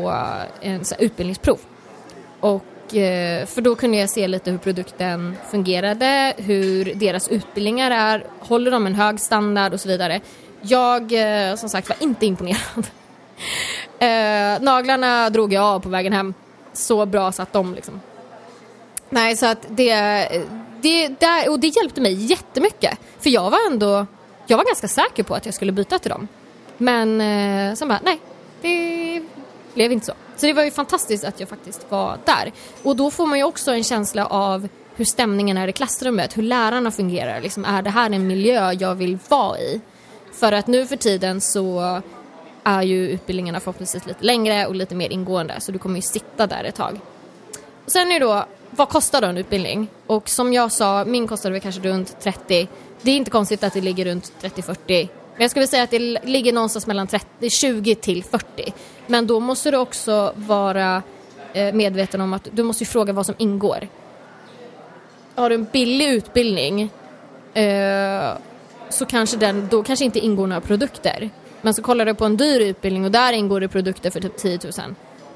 eh, 0.60 0.72
en 0.72 0.84
så 0.84 0.94
här, 0.94 1.04
utbildningsprov. 1.04 1.58
Och, 2.40 2.96
eh, 2.96 3.46
för 3.46 3.60
då 3.60 3.74
kunde 3.74 3.96
jag 3.96 4.10
se 4.10 4.28
lite 4.28 4.50
hur 4.50 4.58
produkten 4.58 5.36
fungerade, 5.50 6.34
hur 6.36 6.94
deras 6.94 7.28
utbildningar 7.28 7.90
är, 7.90 8.24
håller 8.38 8.70
de 8.70 8.86
en 8.86 8.94
hög 8.94 9.20
standard 9.20 9.72
och 9.72 9.80
så 9.80 9.88
vidare. 9.88 10.20
Jag 10.60 11.12
som 11.58 11.68
sagt 11.68 11.88
var 11.88 11.96
inte 12.00 12.26
imponerad. 12.26 12.86
Eh, 14.00 14.60
naglarna 14.60 15.30
drog 15.30 15.52
jag 15.52 15.64
av 15.64 15.80
på 15.80 15.88
vägen 15.88 16.12
hem. 16.12 16.34
Så 16.72 17.06
bra 17.06 17.32
satt 17.32 17.52
de 17.52 17.74
liksom. 17.74 18.00
Nej, 19.10 19.36
så 19.36 19.46
att 19.46 19.66
det, 19.68 19.94
det, 20.80 21.08
där, 21.08 21.50
och 21.50 21.60
det 21.60 21.66
hjälpte 21.66 22.00
mig 22.00 22.14
jättemycket. 22.14 22.98
För 23.20 23.30
jag 23.30 23.50
var 23.50 23.58
ändå, 23.70 24.06
jag 24.46 24.56
var 24.56 24.64
ganska 24.64 24.88
säker 24.88 25.22
på 25.22 25.34
att 25.34 25.46
jag 25.46 25.54
skulle 25.54 25.72
byta 25.72 25.98
till 25.98 26.10
dem. 26.10 26.28
Men 26.76 27.20
eh, 27.20 27.74
sen 27.74 27.88
bara, 27.88 28.00
nej, 28.04 28.20
det 28.62 29.22
blev 29.74 29.92
inte 29.92 30.06
så. 30.06 30.12
Så 30.36 30.46
det 30.46 30.52
var 30.52 30.62
ju 30.62 30.70
fantastiskt 30.70 31.24
att 31.24 31.40
jag 31.40 31.48
faktiskt 31.48 31.86
var 31.88 32.18
där. 32.24 32.52
Och 32.82 32.96
då 32.96 33.10
får 33.10 33.26
man 33.26 33.38
ju 33.38 33.44
också 33.44 33.70
en 33.70 33.84
känsla 33.84 34.26
av 34.26 34.68
hur 34.96 35.04
stämningen 35.04 35.56
är 35.56 35.68
i 35.68 35.72
klassrummet, 35.72 36.36
hur 36.36 36.42
lärarna 36.42 36.90
fungerar. 36.90 37.40
Liksom, 37.40 37.64
är 37.64 37.82
det 37.82 37.90
här 37.90 38.10
en 38.10 38.26
miljö 38.26 38.72
jag 38.72 38.94
vill 38.94 39.18
vara 39.28 39.58
i? 39.58 39.80
För 40.32 40.52
att 40.52 40.66
nu 40.66 40.86
för 40.86 40.96
tiden 40.96 41.40
så 41.40 42.00
är 42.68 42.82
ju 42.82 43.08
utbildningarna 43.10 43.60
förhoppningsvis 43.60 44.06
lite 44.06 44.24
längre 44.24 44.66
och 44.66 44.74
lite 44.74 44.94
mer 44.94 45.12
ingående 45.12 45.60
så 45.60 45.72
du 45.72 45.78
kommer 45.78 45.96
ju 45.96 46.02
sitta 46.02 46.46
där 46.46 46.64
ett 46.64 46.74
tag. 46.74 47.00
Och 47.84 47.92
sen 47.92 48.12
är 48.12 48.20
det 48.20 48.26
då, 48.26 48.44
vad 48.70 48.88
kostar 48.88 49.20
då 49.20 49.26
en 49.26 49.38
utbildning? 49.38 49.88
Och 50.06 50.28
som 50.28 50.52
jag 50.52 50.72
sa, 50.72 51.04
min 51.04 51.26
kostade 51.26 51.52
väl 51.52 51.62
kanske 51.62 51.80
runt 51.80 52.20
30. 52.20 52.68
Det 53.02 53.10
är 53.10 53.16
inte 53.16 53.30
konstigt 53.30 53.64
att 53.64 53.72
det 53.72 53.80
ligger 53.80 54.04
runt 54.04 54.32
30-40 54.42 55.08
men 55.38 55.44
jag 55.44 55.50
skulle 55.50 55.66
säga 55.66 55.82
att 55.82 55.90
det 55.90 55.98
ligger 56.24 56.52
någonstans 56.52 56.86
mellan 56.86 57.06
30, 57.06 57.50
20 57.50 57.94
till 57.94 58.24
40. 58.24 58.72
Men 59.06 59.26
då 59.26 59.40
måste 59.40 59.70
du 59.70 59.76
också 59.76 60.32
vara 60.34 61.02
eh, 61.52 61.74
medveten 61.74 62.20
om 62.20 62.32
att 62.32 62.48
du 62.52 62.62
måste 62.62 62.84
fråga 62.84 63.12
vad 63.12 63.26
som 63.26 63.34
ingår. 63.38 63.88
Har 65.34 65.48
du 65.48 65.54
en 65.54 65.66
billig 65.72 66.08
utbildning 66.08 66.90
eh, 67.54 68.32
så 68.88 69.06
kanske 69.06 69.36
den, 69.36 69.68
då 69.70 69.82
kanske 69.82 70.04
inte 70.04 70.18
ingår 70.18 70.46
några 70.46 70.60
produkter. 70.60 71.30
Men 71.62 71.74
så 71.74 71.82
kollar 71.82 72.04
du 72.04 72.14
på 72.14 72.24
en 72.24 72.36
dyr 72.36 72.60
utbildning 72.60 73.04
och 73.04 73.10
där 73.10 73.32
ingår 73.32 73.60
det 73.60 73.68
produkter 73.68 74.10
för 74.10 74.20
typ 74.20 74.36
10 74.36 74.58
000. 74.64 74.72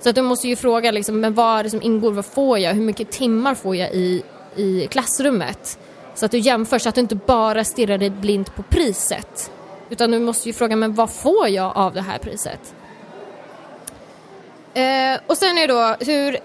Så 0.01 0.09
att 0.09 0.15
du 0.15 0.23
måste 0.23 0.49
ju 0.49 0.57
fråga 0.57 0.91
liksom, 0.91 1.21
men 1.21 1.35
vad 1.35 1.59
är 1.59 1.65
det 1.65 1.71
som 1.71 1.83
ingår, 1.83 2.13
vad 2.13 2.27
får 2.27 2.59
jag, 2.59 2.75
hur 2.75 2.83
mycket 2.83 3.11
timmar 3.11 3.55
får 3.55 3.77
jag 3.77 3.93
i, 3.93 4.23
i 4.57 4.87
klassrummet? 4.87 5.79
Så 6.15 6.25
att 6.25 6.31
du 6.31 6.39
jämför 6.39 6.79
så 6.79 6.89
att 6.89 6.95
du 6.95 7.01
inte 7.01 7.15
bara 7.15 7.65
stirrar 7.65 7.99
dig 7.99 8.11
blint 8.11 8.55
på 8.55 8.63
priset. 8.63 9.51
Utan 9.91 10.11
du 10.11 10.19
måste 10.19 10.49
ju 10.49 10.53
fråga, 10.53 10.77
men 10.77 10.95
vad 10.95 11.11
får 11.11 11.49
jag 11.49 11.77
av 11.77 11.95
det 11.95 12.01
här 12.01 12.19
priset? 12.19 12.75
Eh, 14.75 15.21
och 15.27 15.37
sen 15.37 15.59
är 15.59 15.67
det 15.67 15.73
då 15.73 15.97
hur 16.13 16.39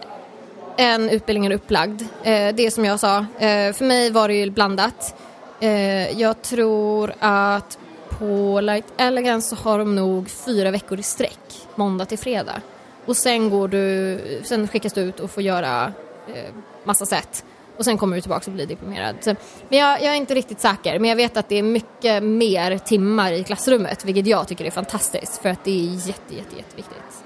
en 0.78 1.10
utbildning 1.10 1.46
är 1.46 1.52
upplagd. 1.52 2.02
Eh, 2.24 2.56
det 2.56 2.74
som 2.74 2.86
jag 2.86 3.00
sa, 3.00 3.18
eh, 3.18 3.74
för 3.74 3.84
mig 3.86 4.12
var 4.12 4.28
det 4.28 4.34
ju 4.34 4.50
blandat. 4.50 5.16
Eh, 5.60 6.20
jag 6.20 6.42
tror 6.42 7.14
att 7.20 7.78
på 8.18 8.62
Light 8.62 8.86
Elegance 8.98 9.56
så 9.56 9.56
har 9.56 9.80
de 9.80 9.96
nog 9.96 10.30
fyra 10.30 10.72
veckor 10.72 11.00
i 11.00 11.04
sträck, 11.04 11.68
måndag 11.76 12.06
till 12.06 12.20
fredag. 12.20 12.62
Och 13.06 13.18
sen, 13.18 13.50
går 13.50 13.68
du, 13.68 14.20
sen 14.44 14.68
skickas 14.68 14.94
du 14.94 15.02
ut 15.02 15.20
och 15.20 15.32
får 15.32 15.44
göra 15.44 15.94
eh, 16.34 16.54
massa 16.84 17.06
sätt 17.06 17.44
och 17.78 17.86
sen 17.86 17.98
kommer 17.98 18.16
du 18.16 18.22
tillbaka 18.22 18.46
och 18.46 18.52
blir 18.52 18.66
diplomerad. 18.66 19.16
Så, 19.22 19.36
men 19.70 19.80
jag, 19.80 20.02
jag, 20.02 20.14
är 20.14 20.16
inte 20.16 20.36
riktigt 20.36 20.60
säker, 20.60 21.00
men 21.00 21.10
jag 21.10 21.16
vet 21.16 21.38
att 21.38 21.50
det 21.50 21.56
är 21.56 21.64
mycket 21.64 22.24
mer 22.24 22.78
timmar 22.78 23.32
i 23.32 23.44
klassrummet, 23.44 24.06
vilket 24.06 24.28
jag 24.28 24.48
tycker 24.48 24.66
är 24.66 24.72
fantastiskt 24.72 25.42
för 25.42 25.50
att 25.50 25.64
det 25.64 25.72
är 25.72 26.08
jätte, 26.08 26.36
jätte, 26.36 26.56
jätteviktigt. 26.58 27.24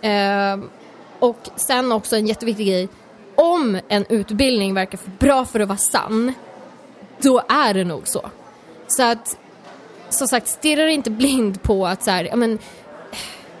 Eh, 0.00 0.58
och 1.18 1.48
sen 1.56 1.92
också 1.92 2.16
en 2.16 2.26
jätteviktig 2.26 2.66
grej, 2.66 2.88
om 3.34 3.80
en 3.88 4.04
utbildning 4.08 4.74
verkar 4.74 4.98
för 4.98 5.10
bra 5.10 5.44
för 5.44 5.60
att 5.60 5.68
vara 5.68 5.78
sann, 5.78 6.32
då 7.18 7.42
är 7.48 7.74
det 7.74 7.84
nog 7.84 8.08
så. 8.08 8.30
Så 8.86 9.02
att, 9.02 9.38
som 10.14 10.28
sagt, 10.28 10.48
stirra 10.48 10.90
inte 10.90 11.10
blind 11.10 11.62
på 11.62 11.86
att 11.86 12.04
så 12.04 12.10
här, 12.10 12.24
ja 12.24 12.36
men, 12.36 12.58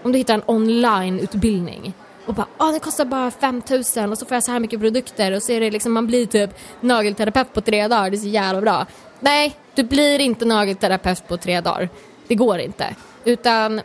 om 0.02 0.12
du 0.12 0.18
hittar 0.18 0.34
en 0.34 0.42
online-utbildning 0.46 1.94
och 2.26 2.34
bara 2.34 2.46
ah, 2.56 2.72
det 2.72 2.78
kostar 2.78 3.04
bara 3.04 3.30
5000 3.30 4.12
och 4.12 4.18
så 4.18 4.26
får 4.26 4.34
jag 4.34 4.44
så 4.44 4.52
här 4.52 4.60
mycket 4.60 4.80
produkter 4.80 5.32
och 5.32 5.42
så 5.42 5.52
är 5.52 5.60
det 5.60 5.70
liksom 5.70 5.92
man 5.92 6.06
blir 6.06 6.26
typ 6.26 6.50
nagelterapeut 6.80 7.54
på 7.54 7.60
tre 7.60 7.88
dagar, 7.88 8.10
det 8.10 8.16
är 8.16 8.18
så 8.18 8.28
jävla 8.28 8.60
bra. 8.60 8.86
Nej, 9.20 9.56
du 9.74 9.82
blir 9.82 10.18
inte 10.18 10.44
nagelterapeut 10.44 11.28
på 11.28 11.36
tre 11.36 11.60
dagar. 11.60 11.88
Det 12.28 12.34
går 12.34 12.58
inte. 12.58 12.94
Utan 13.24 13.80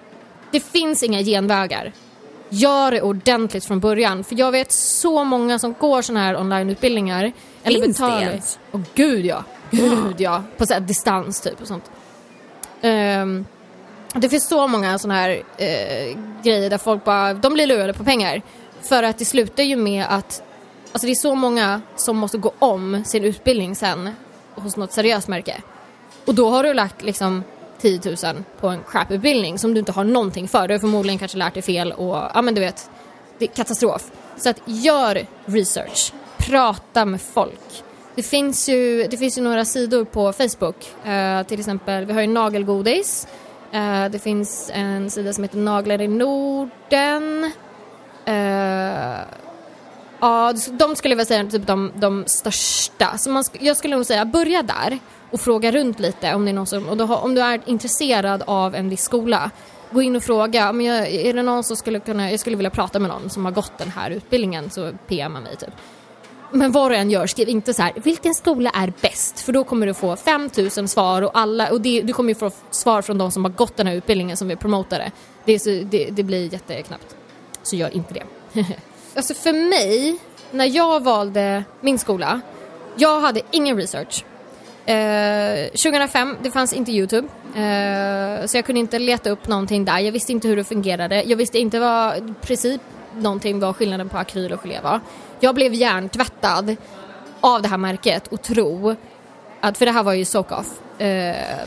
det 0.51 0.59
finns 0.59 1.03
inga 1.03 1.23
genvägar. 1.23 1.93
Gör 2.49 2.91
det 2.91 3.01
ordentligt 3.01 3.65
från 3.65 3.79
början. 3.79 4.23
För 4.23 4.39
jag 4.39 4.51
vet 4.51 4.71
så 4.71 5.23
många 5.23 5.59
som 5.59 5.75
går 5.79 6.01
såna 6.01 6.19
här 6.19 6.39
onlineutbildningar. 6.39 7.21
Finns 7.21 7.33
eller 7.63 7.87
betalar. 7.87 8.19
det 8.19 8.25
ens? 8.25 8.59
Åh 8.71 8.81
gud 8.95 9.25
ja. 9.25 9.43
Gud 9.71 10.15
ja. 10.17 10.43
På 10.57 10.65
så 10.65 10.79
distans 10.79 11.41
typ 11.41 11.61
och 11.61 11.67
sånt. 11.67 11.91
Um, 12.81 13.45
det 14.13 14.29
finns 14.29 14.47
så 14.47 14.67
många 14.67 14.99
sådana 14.99 15.19
här 15.19 15.43
eh, 15.57 16.17
grejer 16.43 16.69
där 16.69 16.77
folk 16.77 17.03
bara, 17.03 17.33
de 17.33 17.53
blir 17.53 17.67
lurade 17.67 17.93
på 17.93 18.03
pengar. 18.03 18.41
För 18.81 19.03
att 19.03 19.17
det 19.17 19.25
slutar 19.25 19.63
ju 19.63 19.75
med 19.75 20.05
att, 20.09 20.43
alltså 20.91 21.05
det 21.05 21.11
är 21.11 21.15
så 21.15 21.35
många 21.35 21.81
som 21.95 22.17
måste 22.17 22.37
gå 22.37 22.51
om 22.59 23.03
sin 23.05 23.23
utbildning 23.23 23.75
sen 23.75 24.09
hos 24.55 24.77
något 24.77 24.91
seriöst 24.91 25.27
märke. 25.27 25.61
Och 26.25 26.35
då 26.35 26.49
har 26.49 26.63
du 26.63 26.73
lagt 26.73 27.03
liksom 27.03 27.43
10 27.81 28.01
000 28.05 28.15
på 28.59 28.67
en 28.67 28.79
crap-utbildning 28.91 29.59
som 29.59 29.73
du 29.73 29.79
inte 29.79 29.91
har 29.91 30.03
någonting 30.03 30.47
för. 30.47 30.67
Du 30.67 30.73
har 30.73 30.79
förmodligen 30.79 31.19
kanske 31.19 31.37
lärt 31.37 31.53
dig 31.53 31.63
fel 31.63 31.91
och, 31.91 32.15
ja 32.33 32.41
men 32.41 32.55
du 32.55 32.61
vet, 32.61 32.89
det 33.37 33.45
är 33.45 33.49
katastrof. 33.49 34.11
Så 34.37 34.49
att 34.49 34.61
gör 34.65 35.25
research, 35.45 36.13
prata 36.37 37.05
med 37.05 37.21
folk. 37.21 37.83
Det 38.17 38.23
finns 38.23 38.69
ju, 38.69 39.07
det 39.07 39.17
finns 39.17 39.37
ju 39.37 39.41
några 39.41 39.65
sidor 39.65 40.05
på 40.05 40.33
Facebook, 40.33 40.75
uh, 41.07 41.47
till 41.47 41.59
exempel, 41.59 42.05
vi 42.05 42.13
har 42.13 42.21
ju 42.21 42.27
nagelgodis 42.27 43.27
Uh, 43.73 44.11
det 44.11 44.19
finns 44.19 44.71
en 44.73 45.09
sida 45.09 45.33
som 45.33 45.43
heter 45.43 45.57
Naglar 45.57 46.01
i 46.01 46.07
Norden. 46.07 47.51
Eh, 48.25 49.19
ja, 50.19 50.53
de 50.71 50.95
skulle 50.95 51.11
jag 51.11 51.17
väl 51.17 51.25
säga 51.25 51.39
är 51.39 51.45
typ 51.45 51.67
de, 51.67 51.91
de 51.95 52.23
största. 52.27 53.17
Så 53.17 53.29
man, 53.29 53.43
jag 53.59 53.77
skulle 53.77 53.95
nog 53.95 54.05
säga 54.05 54.25
börja 54.25 54.63
där 54.63 54.99
och 55.31 55.41
fråga 55.41 55.71
runt 55.71 55.99
lite 55.99 56.33
om 56.33 56.45
det 56.45 56.51
är 56.51 56.53
någon 56.53 56.67
som, 56.67 56.89
och 56.89 56.97
då, 56.97 57.15
om 57.15 57.35
du 57.35 57.41
är 57.41 57.61
intresserad 57.65 58.43
av 58.47 58.75
en 58.75 58.89
viss 58.89 59.03
skola. 59.03 59.51
Gå 59.91 60.01
in 60.01 60.15
och 60.15 60.23
fråga, 60.23 60.73
men 60.73 60.85
jag, 60.85 61.07
är 61.07 61.33
det 61.33 61.43
någon 61.43 61.63
som 61.63 61.77
skulle 61.77 61.99
kunna, 61.99 62.31
jag 62.31 62.39
skulle 62.39 62.55
vilja 62.55 62.69
prata 62.69 62.99
med 62.99 63.09
någon 63.09 63.29
som 63.29 63.45
har 63.45 63.51
gått 63.51 63.77
den 63.77 63.91
här 63.91 64.11
utbildningen 64.11 64.69
så 64.69 64.91
PMa 65.07 65.39
mig 65.39 65.55
typ. 65.55 65.73
Men 66.51 66.71
vad 66.71 66.91
du 66.91 66.95
än 66.95 67.11
gör, 67.11 67.27
skriv 67.27 67.49
inte 67.49 67.73
så 67.73 67.81
här, 67.81 67.93
vilken 67.95 68.33
skola 68.33 68.69
är 68.69 68.93
bäst? 69.01 69.39
För 69.39 69.53
då 69.53 69.63
kommer 69.63 69.87
du 69.87 69.93
få 69.93 70.15
5000 70.15 70.87
svar 70.87 71.21
och 71.21 71.31
alla, 71.33 71.71
och 71.71 71.81
det, 71.81 72.01
du 72.01 72.13
kommer 72.13 72.29
ju 72.29 72.35
få 72.35 72.51
svar 72.71 73.01
från 73.01 73.17
de 73.17 73.31
som 73.31 73.43
har 73.43 73.51
gått 73.51 73.77
den 73.77 73.87
här 73.87 73.95
utbildningen 73.95 74.37
som 74.37 74.47
vi 74.47 74.55
promotade. 74.55 75.03
det. 75.03 75.11
Det, 75.53 75.59
så, 75.59 75.69
det, 75.69 76.09
det 76.11 76.23
blir 76.23 76.53
jätteknappt. 76.53 77.15
Så 77.63 77.75
gör 77.75 77.95
inte 77.95 78.13
det. 78.13 78.23
alltså 79.15 79.33
för 79.33 79.53
mig, 79.53 80.17
när 80.51 80.65
jag 80.65 81.03
valde 81.03 81.63
min 81.81 81.99
skola, 81.99 82.41
jag 82.95 83.21
hade 83.21 83.41
ingen 83.51 83.77
research. 83.77 84.25
Eh, 84.85 85.65
2005, 85.69 86.37
det 86.43 86.51
fanns 86.51 86.73
inte 86.73 86.91
Youtube. 86.91 87.27
Eh, 87.55 88.45
så 88.45 88.57
jag 88.57 88.65
kunde 88.65 88.79
inte 88.79 88.99
leta 88.99 89.29
upp 89.29 89.47
någonting 89.47 89.85
där. 89.85 89.99
Jag 89.99 90.11
visste 90.11 90.31
inte 90.31 90.47
hur 90.47 90.55
det 90.55 90.63
fungerade. 90.63 91.23
Jag 91.23 91.37
visste 91.37 91.59
inte 91.59 91.79
vad, 91.79 92.33
princip 92.41 92.81
någonting 93.17 93.59
vad 93.59 93.75
skillnaden 93.75 94.09
på 94.09 94.17
akryl 94.17 94.53
och 94.53 94.61
gelé 94.61 94.79
var. 94.83 95.01
Jag 95.39 95.55
blev 95.55 95.73
hjärntvättad 95.73 96.75
av 97.41 97.61
det 97.61 97.67
här 97.67 97.77
märket 97.77 98.27
och 98.27 98.41
tro 98.41 98.95
att, 99.61 99.77
för 99.77 99.85
det 99.85 99.91
här 99.91 100.03
var 100.03 100.13
ju 100.13 100.25
Sokoff, 100.25 101.01
eh, 101.01 101.59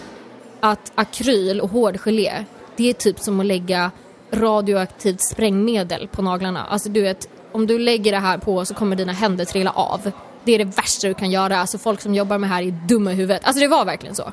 att 0.61 0.93
akryl 0.95 1.61
och 1.61 1.71
hård 1.71 1.97
gelé, 2.01 2.45
det 2.77 2.91
är 2.91 2.93
typ 2.93 3.21
som 3.21 3.41
att 3.41 3.47
lägga 3.47 3.91
radioaktivt 4.33 5.21
sprängmedel 5.21 6.09
på 6.09 6.23
naglarna. 6.23 6.65
Alltså 6.65 6.89
du 6.89 7.03
vet, 7.03 7.29
om 7.53 7.67
du 7.67 7.79
lägger 7.79 8.13
det 8.13 8.19
här 8.19 8.39
på 8.39 8.65
så 8.65 8.75
kommer 8.75 8.97
dina 8.97 9.13
händer 9.13 9.45
trilla 9.45 9.71
av. 9.71 10.13
Det 10.45 10.53
är 10.53 10.59
det 10.59 10.77
värsta 10.77 11.09
du 11.09 11.15
kan 11.15 11.31
göra. 11.31 11.59
Alltså 11.59 11.79
folk 11.79 12.01
som 12.01 12.15
jobbar 12.15 12.39
med 12.39 12.51
det 12.51 12.55
här 12.55 12.63
är 12.63 12.71
dumma 12.71 13.13
i 13.13 13.15
huvudet. 13.15 13.45
Alltså 13.45 13.61
det 13.61 13.69
var 13.69 13.85
verkligen 13.85 14.15
så. 14.15 14.33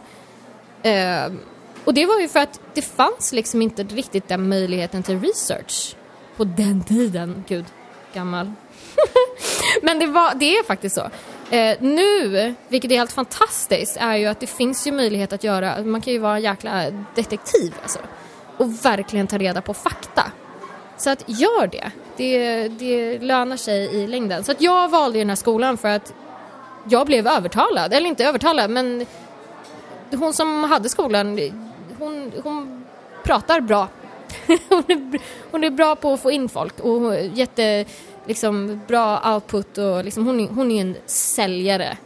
Eh, 0.83 1.31
och 1.85 1.93
det 1.93 2.05
var 2.05 2.19
ju 2.19 2.27
för 2.27 2.39
att 2.39 2.59
det 2.73 2.81
fanns 2.81 3.33
liksom 3.33 3.61
inte 3.61 3.83
riktigt 3.83 4.27
den 4.27 4.49
möjligheten 4.49 5.03
till 5.03 5.19
research 5.19 5.95
på 6.37 6.43
den 6.43 6.83
tiden. 6.83 7.43
Gud, 7.47 7.65
gammal. 8.13 8.51
Men 9.81 9.99
det, 9.99 10.07
var, 10.07 10.35
det 10.35 10.57
är 10.57 10.63
faktiskt 10.63 10.95
så. 10.95 11.09
Eh, 11.55 11.77
nu, 11.79 12.53
vilket 12.67 12.91
är 12.91 12.95
helt 12.95 13.11
fantastiskt, 13.11 13.97
är 13.99 14.15
ju 14.15 14.25
att 14.25 14.39
det 14.39 14.47
finns 14.47 14.87
ju 14.87 14.91
möjlighet 14.91 15.33
att 15.33 15.43
göra, 15.43 15.83
man 15.83 16.01
kan 16.01 16.13
ju 16.13 16.19
vara 16.19 16.35
en 16.35 16.43
jäkla 16.43 16.91
detektiv 17.15 17.73
alltså. 17.81 17.99
Och 18.57 18.85
verkligen 18.85 19.27
ta 19.27 19.37
reda 19.37 19.61
på 19.61 19.73
fakta. 19.73 20.31
Så 20.97 21.09
att 21.09 21.23
gör 21.27 21.67
det. 21.67 21.91
det. 22.17 22.67
Det 22.67 23.19
lönar 23.19 23.57
sig 23.57 23.95
i 23.95 24.07
längden. 24.07 24.43
Så 24.43 24.51
att 24.51 24.61
jag 24.61 24.89
valde 24.89 25.19
den 25.19 25.29
här 25.29 25.35
skolan 25.35 25.77
för 25.77 25.87
att 25.87 26.13
jag 26.89 27.07
blev 27.07 27.27
övertalad, 27.27 27.93
eller 27.93 28.07
inte 28.07 28.25
övertalad 28.25 28.69
men 28.69 29.05
hon 30.11 30.33
som 30.33 30.63
hade 30.63 30.89
skolan, 30.89 31.39
hon, 31.99 32.31
hon 32.43 32.85
pratar 33.23 33.61
bra. 33.61 33.87
hon, 34.69 34.83
är, 34.87 35.19
hon 35.51 35.63
är 35.63 35.69
bra 35.69 35.95
på 35.95 36.13
att 36.13 36.21
få 36.21 36.31
in 36.31 36.49
folk 36.49 36.79
och 36.79 37.15
jätte 37.33 37.85
liksom, 38.27 38.81
bra 38.87 39.33
output 39.33 39.77
och 39.77 40.05
liksom, 40.05 40.25
hon, 40.25 40.39
är, 40.39 40.47
hon 40.47 40.71
är 40.71 40.81
en 40.81 40.95
säljare 41.05 41.97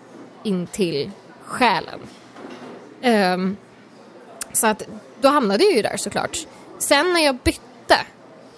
in 0.43 0.67
till 0.67 1.11
själen. 1.45 1.99
Um, 3.03 3.57
så 4.53 4.67
att 4.67 4.83
då 5.21 5.27
hamnade 5.27 5.63
jag 5.63 5.73
ju 5.73 5.81
där 5.81 5.97
såklart. 5.97 6.37
Sen 6.77 7.13
när 7.13 7.21
jag 7.21 7.35
bytte, 7.35 7.97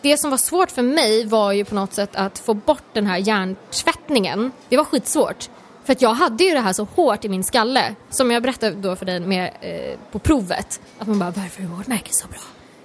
det 0.01 0.17
som 0.17 0.31
var 0.31 0.37
svårt 0.37 0.71
för 0.71 0.81
mig 0.81 1.25
var 1.25 1.51
ju 1.51 1.65
på 1.65 1.75
något 1.75 1.93
sätt 1.93 2.15
att 2.15 2.39
få 2.39 2.53
bort 2.53 2.83
den 2.93 3.05
här 3.05 3.17
hjärntvättningen. 3.17 4.51
Det 4.69 4.77
var 4.77 4.83
skitsvårt. 4.85 5.49
För 5.83 5.93
att 5.93 6.01
jag 6.01 6.13
hade 6.13 6.43
ju 6.43 6.53
det 6.53 6.59
här 6.59 6.73
så 6.73 6.83
hårt 6.83 7.25
i 7.25 7.29
min 7.29 7.43
skalle, 7.43 7.95
som 8.09 8.31
jag 8.31 8.43
berättade 8.43 8.75
då 8.75 8.95
för 8.95 9.05
dig 9.05 9.19
med, 9.19 9.51
eh, 9.61 9.99
på 10.11 10.19
provet. 10.19 10.81
Att 10.99 11.07
man 11.07 11.19
bara, 11.19 11.31
varför 11.31 11.63
är 11.63 11.67
vårt 11.67 11.87
märke 11.87 12.13
så 12.13 12.27
bra? 12.27 12.39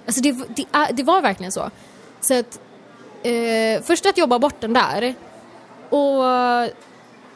Alltså 0.05 0.21
det, 0.21 0.31
det, 0.31 0.65
det 0.91 1.03
var 1.03 1.21
verkligen 1.21 1.51
så. 1.51 1.69
Så 2.21 2.39
att 2.39 2.59
eh, 3.23 3.81
först 3.81 4.05
att 4.05 4.17
jobba 4.17 4.39
bort 4.39 4.61
den 4.61 4.73
där 4.73 5.13
och 5.89 6.23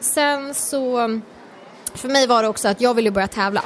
sen 0.00 0.54
så, 0.54 0.96
för 1.94 2.08
mig 2.08 2.26
var 2.26 2.42
det 2.42 2.48
också 2.48 2.68
att 2.68 2.80
jag 2.80 2.94
ville 2.94 3.10
börja 3.10 3.28
tävla. 3.28 3.64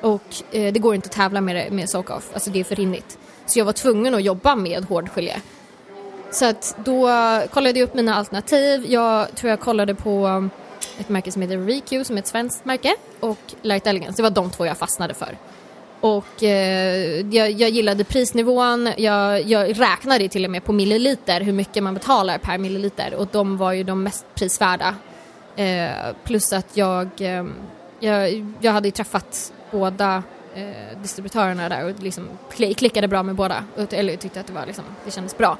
Och 0.00 0.22
eh, 0.50 0.72
det 0.72 0.78
går 0.78 0.94
inte 0.94 1.06
att 1.06 1.12
tävla 1.12 1.40
med, 1.40 1.72
med 1.72 1.90
Sokoff, 1.90 2.30
alltså 2.34 2.50
det 2.50 2.60
är 2.60 2.64
för 2.64 2.76
rinnigt. 2.76 3.18
Så 3.46 3.58
jag 3.58 3.64
var 3.64 3.72
tvungen 3.72 4.14
att 4.14 4.22
jobba 4.22 4.54
med 4.56 4.84
hårdgelé. 4.84 5.36
Så 6.30 6.44
att 6.46 6.76
då 6.84 7.08
kollade 7.50 7.78
jag 7.78 7.88
upp 7.88 7.94
mina 7.94 8.14
alternativ. 8.14 8.84
Jag 8.88 9.34
tror 9.34 9.50
jag 9.50 9.60
kollade 9.60 9.94
på 9.94 10.26
eh, 10.26 11.00
ett 11.00 11.08
märke 11.08 11.32
som 11.32 11.42
heter 11.42 11.58
ReQ 11.58 12.06
som 12.06 12.16
är 12.16 12.20
ett 12.20 12.26
svenskt 12.26 12.64
märke 12.64 12.94
och 13.20 13.54
Light 13.62 13.86
Elegance. 13.86 14.16
Det 14.16 14.22
var 14.22 14.30
de 14.30 14.50
två 14.50 14.66
jag 14.66 14.78
fastnade 14.78 15.14
för. 15.14 15.36
Och 16.02 16.42
eh, 16.42 17.26
jag, 17.30 17.50
jag, 17.50 17.70
gillade 17.70 18.04
prisnivån, 18.04 18.88
jag, 18.96 19.42
jag 19.42 19.80
räknade 19.80 20.28
till 20.28 20.44
och 20.44 20.50
med 20.50 20.64
på 20.64 20.72
milliliter 20.72 21.40
hur 21.40 21.52
mycket 21.52 21.82
man 21.82 21.94
betalar 21.94 22.38
per 22.38 22.58
milliliter 22.58 23.14
och 23.14 23.28
de 23.32 23.56
var 23.56 23.72
ju 23.72 23.82
de 23.82 24.02
mest 24.02 24.26
prisvärda. 24.34 24.94
Eh, 25.56 25.90
plus 26.24 26.52
att 26.52 26.76
jag, 26.76 27.08
eh, 27.20 27.44
jag, 28.00 28.46
jag 28.60 28.72
hade 28.72 28.88
ju 28.88 28.92
träffat 28.92 29.52
båda 29.70 30.22
eh, 30.54 30.98
distributörerna 31.02 31.68
där 31.68 31.84
och 31.84 32.02
liksom 32.02 32.28
klickade 32.50 33.08
bra 33.08 33.22
med 33.22 33.34
båda. 33.34 33.64
Eller 33.90 34.16
tyckte 34.16 34.40
att 34.40 34.46
det, 34.46 34.52
var 34.52 34.66
liksom, 34.66 34.84
det 35.04 35.10
kändes 35.10 35.38
bra. 35.38 35.58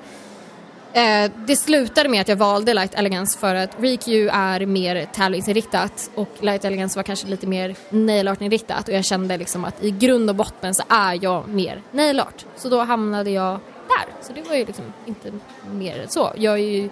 Eh, 0.95 1.31
det 1.47 1.57
slutade 1.57 2.09
med 2.09 2.21
att 2.21 2.29
jag 2.29 2.37
valde 2.37 2.75
Light 2.75 2.95
Elegance 2.95 3.39
för 3.39 3.55
att 3.55 3.71
ReQ 3.81 4.09
är 4.33 4.67
mer 4.67 5.07
tävlingsinriktat 5.13 6.11
och 6.15 6.29
Light 6.41 6.65
Elegance 6.65 6.99
var 6.99 7.03
kanske 7.03 7.27
lite 7.27 7.47
mer 7.47 7.75
nail 7.91 8.29
art-inriktat 8.29 8.89
och 8.89 8.95
jag 8.95 9.05
kände 9.05 9.37
liksom 9.37 9.65
att 9.65 9.85
i 9.85 9.91
grund 9.91 10.31
och 10.31 10.37
botten 10.37 10.75
så 10.75 10.83
är 10.89 11.19
jag 11.23 11.49
mer 11.49 11.83
nail 11.93 12.21
art. 12.21 12.47
Så 12.57 12.69
då 12.69 12.81
hamnade 12.81 13.31
jag 13.31 13.61
där. 13.89 14.15
Så 14.23 14.33
det 14.33 14.43
var 14.49 14.55
ju 14.55 14.65
liksom 14.65 14.85
inte 15.07 15.33
mer 15.73 16.01
än 16.01 16.09
så. 16.09 16.33
Jag 16.37 16.55
är 16.55 16.65
ju 16.65 16.91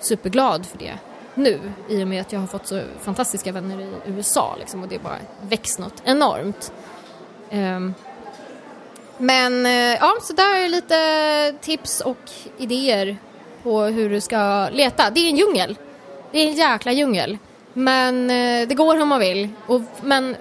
superglad 0.00 0.66
för 0.66 0.78
det 0.78 0.98
nu 1.34 1.60
i 1.88 2.04
och 2.04 2.08
med 2.08 2.20
att 2.20 2.32
jag 2.32 2.40
har 2.40 2.46
fått 2.46 2.66
så 2.66 2.82
fantastiska 3.00 3.52
vänner 3.52 3.80
i 3.80 3.92
USA 4.06 4.56
liksom, 4.58 4.82
och 4.82 4.88
det 4.88 5.02
bara 5.02 5.18
växt 5.42 5.78
något 5.78 6.02
enormt. 6.04 6.72
Um, 7.50 7.94
men 9.18 9.66
eh, 9.66 9.72
ja, 9.72 10.16
så 10.22 10.32
där 10.32 10.64
är 10.64 10.68
lite 10.68 11.58
tips 11.60 12.00
och 12.00 12.30
idéer 12.58 13.16
på 13.62 13.82
hur 13.82 14.10
du 14.10 14.20
ska 14.20 14.68
leta. 14.72 15.10
Det 15.10 15.20
är 15.20 15.30
en 15.30 15.36
djungel. 15.36 15.76
Det 16.32 16.38
är 16.38 16.46
en 16.46 16.54
jäkla 16.54 16.92
djungel. 16.92 17.38
Men 17.72 18.30
eh, 18.30 18.68
det 18.68 18.74
går 18.74 19.00
om 19.00 19.08
man 19.08 19.20
vill. 19.20 19.48
Och, 19.66 19.80
men 20.02 20.36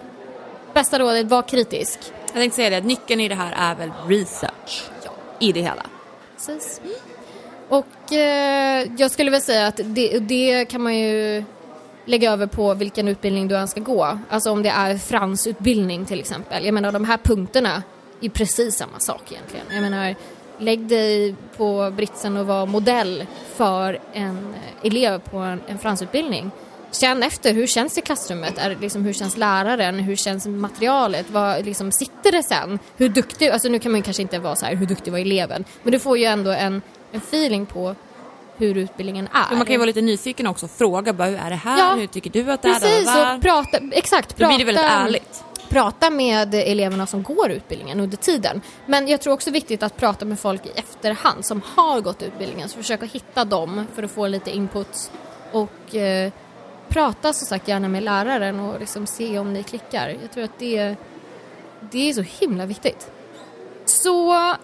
bästa 0.73 0.99
rådet, 0.99 1.27
var 1.27 1.41
kritisk. 1.41 1.99
Jag 2.25 2.33
tänkte 2.33 2.55
säga 2.55 2.69
det, 2.69 2.81
nyckeln 2.87 3.21
i 3.21 3.27
det 3.27 3.35
här 3.35 3.53
är 3.57 3.75
väl 3.75 3.91
research 4.07 4.83
ja. 5.03 5.11
i 5.39 5.51
det 5.51 5.61
hela. 5.61 5.85
Precis. 6.35 6.81
Och 7.69 8.13
eh, 8.13 8.87
jag 8.97 9.11
skulle 9.11 9.31
väl 9.31 9.41
säga 9.41 9.67
att 9.67 9.79
det, 9.83 10.19
det 10.19 10.65
kan 10.65 10.81
man 10.81 10.95
ju 10.95 11.43
lägga 12.05 12.31
över 12.31 12.47
på 12.47 12.73
vilken 12.73 13.07
utbildning 13.07 13.47
du 13.47 13.57
än 13.57 13.67
ska 13.67 13.79
gå. 13.79 14.19
Alltså 14.29 14.51
om 14.51 14.63
det 14.63 14.69
är 14.69 14.97
fransutbildning 14.97 16.05
till 16.05 16.19
exempel. 16.19 16.65
Jag 16.65 16.73
menar 16.73 16.91
de 16.91 17.05
här 17.05 17.17
punkterna 17.17 17.83
är 18.21 18.29
precis 18.29 18.75
samma 18.75 18.99
sak 18.99 19.21
egentligen. 19.31 19.65
Jag 19.71 19.81
menar, 19.81 20.15
lägg 20.57 20.79
dig 20.79 21.35
på 21.57 21.93
britsen 21.95 22.37
och 22.37 22.45
var 22.47 22.65
modell 22.65 23.25
för 23.55 23.99
en 24.13 24.55
elev 24.83 25.19
på 25.19 25.37
en, 25.37 25.61
en 25.67 25.79
fransutbildning. 25.79 26.51
Känn 26.91 27.23
efter, 27.23 27.53
hur 27.53 27.67
känns 27.67 27.93
det 27.93 27.99
i 27.99 28.01
klassrummet? 28.01 28.57
Är 28.57 28.77
liksom, 28.81 29.05
hur 29.05 29.13
känns 29.13 29.37
läraren? 29.37 29.99
Hur 29.99 30.15
känns 30.15 30.45
materialet? 30.45 31.25
Vad, 31.29 31.65
liksom, 31.65 31.91
sitter 31.91 32.31
det 32.31 32.43
sen? 32.43 32.79
Hur 32.97 33.09
duktig, 33.09 33.49
alltså 33.49 33.69
nu 33.69 33.79
kan 33.79 33.91
man 33.91 34.01
kanske 34.01 34.21
inte 34.21 34.39
vara 34.39 34.55
så 34.55 34.65
här, 34.65 34.75
hur 34.75 34.85
duktig 34.85 35.11
var 35.11 35.19
eleven? 35.19 35.65
Men 35.83 35.91
du 35.91 35.99
får 35.99 36.17
ju 36.17 36.25
ändå 36.25 36.51
en, 36.51 36.81
en 37.11 37.19
feeling 37.19 37.65
på 37.65 37.95
hur 38.57 38.77
utbildningen 38.77 39.27
är. 39.33 39.49
Men 39.49 39.57
man 39.57 39.65
kan 39.65 39.73
ju 39.73 39.77
vara 39.77 39.85
lite 39.85 40.01
nyfiken 40.01 40.47
också, 40.47 40.67
fråga 40.67 41.13
bara 41.13 41.27
hur 41.27 41.37
är 41.37 41.49
det 41.49 41.55
här? 41.55 41.79
Ja, 41.79 41.95
hur 41.95 42.07
tycker 42.07 42.29
du 42.29 42.51
att 42.51 42.61
det 42.61 42.67
är? 42.67 42.73
Precis, 42.79 43.07
och 43.07 43.41
prata, 43.41 43.79
exakt. 43.91 44.35
Prata, 44.35 44.51
Då 44.51 44.57
blir 44.57 44.65
det 44.65 44.71
väldigt 44.71 44.91
ärligt 44.91 45.44
prata 45.69 46.09
med 46.09 46.53
eleverna 46.53 47.07
som 47.07 47.23
går 47.23 47.51
utbildningen 47.51 47.99
under 47.99 48.17
tiden. 48.17 48.61
Men 48.85 49.07
jag 49.07 49.21
tror 49.21 49.33
också 49.33 49.51
viktigt 49.51 49.83
att 49.83 49.97
prata 49.97 50.25
med 50.25 50.39
folk 50.39 50.65
i 50.65 50.69
efterhand 50.75 51.45
som 51.45 51.61
har 51.75 52.01
gått 52.01 52.23
utbildningen. 52.23 52.69
Så 52.69 52.77
försöka 52.77 53.05
hitta 53.05 53.45
dem 53.45 53.85
för 53.95 54.03
att 54.03 54.11
få 54.11 54.27
lite 54.27 54.51
input. 54.51 55.11
Och 55.51 55.95
eh, 55.95 56.31
prata 56.87 57.33
som 57.33 57.47
sagt 57.47 57.67
gärna 57.67 57.87
med 57.87 58.03
läraren 58.03 58.59
och 58.59 58.79
liksom 58.79 59.07
se 59.07 59.39
om 59.39 59.53
ni 59.53 59.63
klickar. 59.63 60.17
Jag 60.21 60.31
tror 60.31 60.43
att 60.43 60.59
det, 60.59 60.95
det 61.91 62.09
är 62.09 62.13
så 62.13 62.21
himla 62.21 62.65
viktigt. 62.65 63.11
Så 63.85 64.09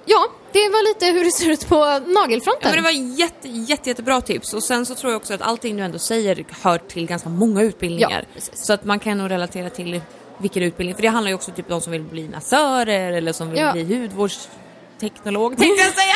ja, 0.05 0.27
det 0.51 0.69
var 0.69 0.93
lite 0.93 1.05
hur 1.05 1.25
det 1.25 1.31
ser 1.31 1.49
ut 1.49 1.67
på 1.67 1.99
nagelfronten. 2.05 2.61
Ja, 2.61 2.69
men 2.69 2.75
det 2.75 2.81
var 2.81 3.17
jätte, 3.19 3.47
jätte, 3.49 3.89
jättebra 3.89 4.21
tips 4.21 4.53
och 4.53 4.63
sen 4.63 4.85
så 4.85 4.95
tror 4.95 5.11
jag 5.11 5.17
också 5.21 5.33
att 5.33 5.41
allting 5.41 5.77
du 5.77 5.83
ändå 5.83 5.99
säger 5.99 6.45
hör 6.61 6.77
till 6.77 7.05
ganska 7.05 7.29
många 7.29 7.61
utbildningar. 7.61 8.25
Ja, 8.33 8.41
så 8.53 8.73
att 8.73 8.83
man 8.85 8.99
kan 8.99 9.17
nog 9.17 9.31
relatera 9.31 9.69
till 9.69 10.01
vilken 10.41 10.63
utbildning, 10.63 10.95
för 10.95 11.01
det 11.01 11.07
handlar 11.07 11.29
ju 11.29 11.35
också 11.35 11.51
typ 11.51 11.65
om 11.65 11.71
de 11.71 11.81
som 11.81 11.91
vill 11.91 12.01
bli 12.01 12.29
massörer 12.29 13.13
eller 13.13 13.33
som 13.33 13.49
vill 13.49 13.59
ja. 13.59 13.71
bli 13.71 13.83
hudvårdsteknolog 13.83 15.57
tänkte 15.57 15.83
jag 15.83 15.93
säga. 15.93 16.15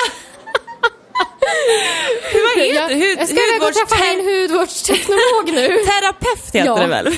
Vad 2.33 2.63
heter 2.63 2.89
det? 2.89 2.95
Hud, 2.95 3.19
jag 3.19 3.27
ska 3.27 3.35
gå 3.59 3.65
och 3.65 3.73
träffa 3.73 4.03
min 4.05 4.25
hudvårdsteknolog 4.25 5.45
nu. 5.45 5.67
Terapeut 5.85 6.45
heter 6.53 6.65
ja. 6.65 6.75
det 6.75 6.87
väl? 6.87 7.15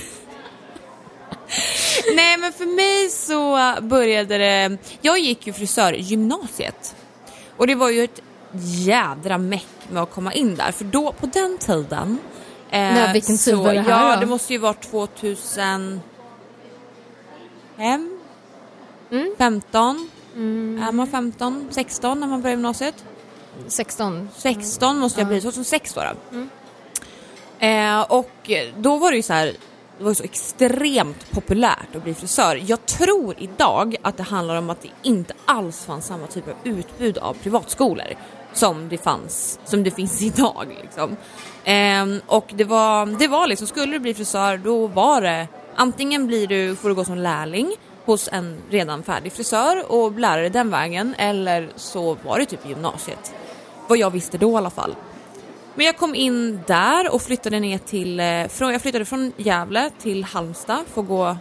Nej 2.16 2.38
men 2.38 2.54
för 2.54 2.66
mig 2.66 3.10
så 3.10 3.74
började 3.82 4.38
det, 4.38 4.78
jag 5.02 5.20
gick 5.20 5.48
ju 5.48 5.54
frisörgymnasiet 5.54 6.96
och 7.58 7.68
det 7.68 7.76
var 7.76 7.90
ju 7.90 8.04
ett 8.04 8.22
jädra 8.86 9.38
meck 9.38 9.68
med 9.90 10.04
att 10.04 10.12
komma 10.12 10.34
in 10.34 10.56
där 10.56 10.72
för 10.72 10.86
då 10.86 11.12
på 11.12 11.26
den 11.26 11.58
tiden 11.58 12.18
eh, 12.70 12.80
Nej, 12.80 13.14
vilken 13.14 13.38
tid 13.38 13.56
var 13.56 13.74
det 13.74 13.80
här 13.80 13.90
Ja 13.90 14.16
då? 14.16 14.20
det 14.20 14.26
måste 14.26 14.54
ju 14.54 14.60
vara 14.60 14.74
2000 14.74 16.02
5, 17.78 18.20
mm. 19.12 19.36
15. 19.38 20.10
Mm. 20.36 20.84
Är 20.84 20.92
man 20.92 21.08
15, 21.08 21.68
16 21.72 22.20
när 22.20 22.28
man 22.28 22.42
börjar 22.42 22.56
gymnasiet? 22.56 23.06
16. 23.68 24.30
16 24.36 24.98
måste 24.98 25.22
jag 25.22 25.28
bli, 25.28 25.42
2006 25.42 25.94
då. 25.94 26.02
då. 26.02 26.38
Mm. 26.38 26.50
Eh, 27.60 28.02
och 28.02 28.52
då 28.78 28.98
var 28.98 29.12
det 29.12 29.18
ju 29.18 29.24
så 29.24 29.34
här, 29.34 29.54
det 29.98 30.04
var 30.04 30.14
så 30.14 30.24
extremt 30.24 31.32
populärt 31.32 31.96
att 31.96 32.04
bli 32.04 32.14
frisör. 32.14 32.62
Jag 32.66 32.86
tror 32.86 33.36
idag 33.38 33.96
att 34.02 34.18
det 34.18 34.24
handlar 34.24 34.56
om 34.56 34.70
att 34.70 34.82
det 34.82 34.90
inte 35.04 35.34
alls 35.46 35.86
fanns 35.86 36.06
samma 36.06 36.28
typ 36.28 36.48
av 36.48 36.56
utbud 36.64 37.18
av 37.18 37.34
privatskolor 37.34 38.08
som 38.54 38.90
det 38.90 38.98
fanns, 38.98 39.60
som 39.66 39.84
det 39.84 39.92
finns 39.92 40.22
idag 40.22 40.78
liksom. 40.82 41.18
Eh, 41.64 42.24
och 42.26 42.52
det 42.54 42.64
var, 42.64 43.06
det 43.06 43.28
var 43.28 43.48
liksom, 43.48 43.68
skulle 43.68 43.92
du 43.92 44.00
bli 44.00 44.14
frisör 44.14 44.58
då 44.58 44.88
var 44.88 45.22
det 45.22 45.48
Antingen 45.80 46.28
blir 46.28 46.48
du, 46.48 46.76
får 46.76 46.90
du 46.90 46.96
gå 46.96 47.06
som 47.06 47.18
lärling 47.18 47.76
hos 48.06 48.30
en 48.32 48.58
redan 48.70 49.04
färdig 49.04 49.32
frisör 49.32 49.92
och 49.92 50.20
lära 50.20 50.42
dig 50.42 50.50
den 50.50 50.70
vägen 50.70 51.16
eller 51.18 51.70
så 51.76 52.18
var 52.26 52.40
det 52.40 52.46
typ 52.46 52.68
gymnasiet. 52.68 53.34
Vad 53.88 53.98
jag 53.98 54.10
visste 54.10 54.38
då 54.38 54.52
i 54.52 54.56
alla 54.56 54.70
fall. 54.70 54.96
Men 55.76 55.86
jag 55.86 55.98
kom 55.98 56.16
in 56.16 56.60
där 56.68 57.14
och 57.14 57.22
flyttade 57.22 57.60
ner 57.60 57.78
till, 57.78 58.20
eh, 58.20 58.72
jag 58.72 58.82
flyttade 58.82 59.06
från 59.06 59.34
Gävle 59.38 59.92
till 60.00 60.24
Halmstad 60.24 60.86
för 60.88 61.02
att 61.02 61.08
gå 61.08 61.38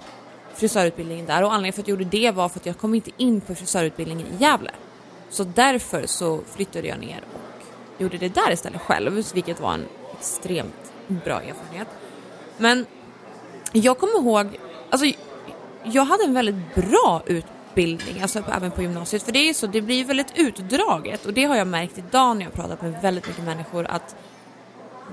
frisörutbildningen 0.54 1.26
där 1.26 1.42
och 1.42 1.52
anledningen 1.52 1.72
för 1.72 1.82
att 1.82 1.88
jag 1.88 2.00
gjorde 2.00 2.18
det 2.18 2.30
var 2.30 2.48
för 2.48 2.60
att 2.60 2.66
jag 2.66 2.78
kom 2.78 2.94
inte 2.94 3.10
in 3.16 3.40
på 3.40 3.54
frisörutbildningen 3.54 4.26
i 4.26 4.42
Gävle. 4.42 4.70
Så 5.30 5.44
därför 5.44 6.06
så 6.06 6.40
flyttade 6.56 6.88
jag 6.88 6.98
ner 6.98 7.24
och 7.32 8.02
gjorde 8.02 8.18
det 8.18 8.28
där 8.28 8.52
istället 8.52 8.80
själv, 8.80 9.24
vilket 9.34 9.60
var 9.60 9.74
en 9.74 9.86
extremt 10.18 10.92
bra 11.06 11.40
erfarenhet. 11.40 11.88
Men 12.58 12.86
jag 13.72 13.98
kommer 13.98 14.18
ihåg, 14.18 14.58
alltså 14.90 15.06
jag 15.84 16.04
hade 16.04 16.24
en 16.24 16.34
väldigt 16.34 16.74
bra 16.74 17.22
utbildning, 17.26 18.22
alltså 18.22 18.42
även 18.56 18.70
på 18.70 18.82
gymnasiet, 18.82 19.22
för 19.22 19.32
det 19.32 19.48
är 19.48 19.54
så, 19.54 19.66
det 19.66 19.80
blir 19.80 20.04
väldigt 20.04 20.32
utdraget 20.34 21.26
och 21.26 21.32
det 21.32 21.44
har 21.44 21.56
jag 21.56 21.66
märkt 21.66 21.98
idag 21.98 22.36
när 22.36 22.44
jag 22.44 22.50
har 22.50 22.56
pratat 22.56 22.82
med 22.82 23.02
väldigt 23.02 23.28
mycket 23.28 23.44
människor 23.44 23.86
att 23.86 24.16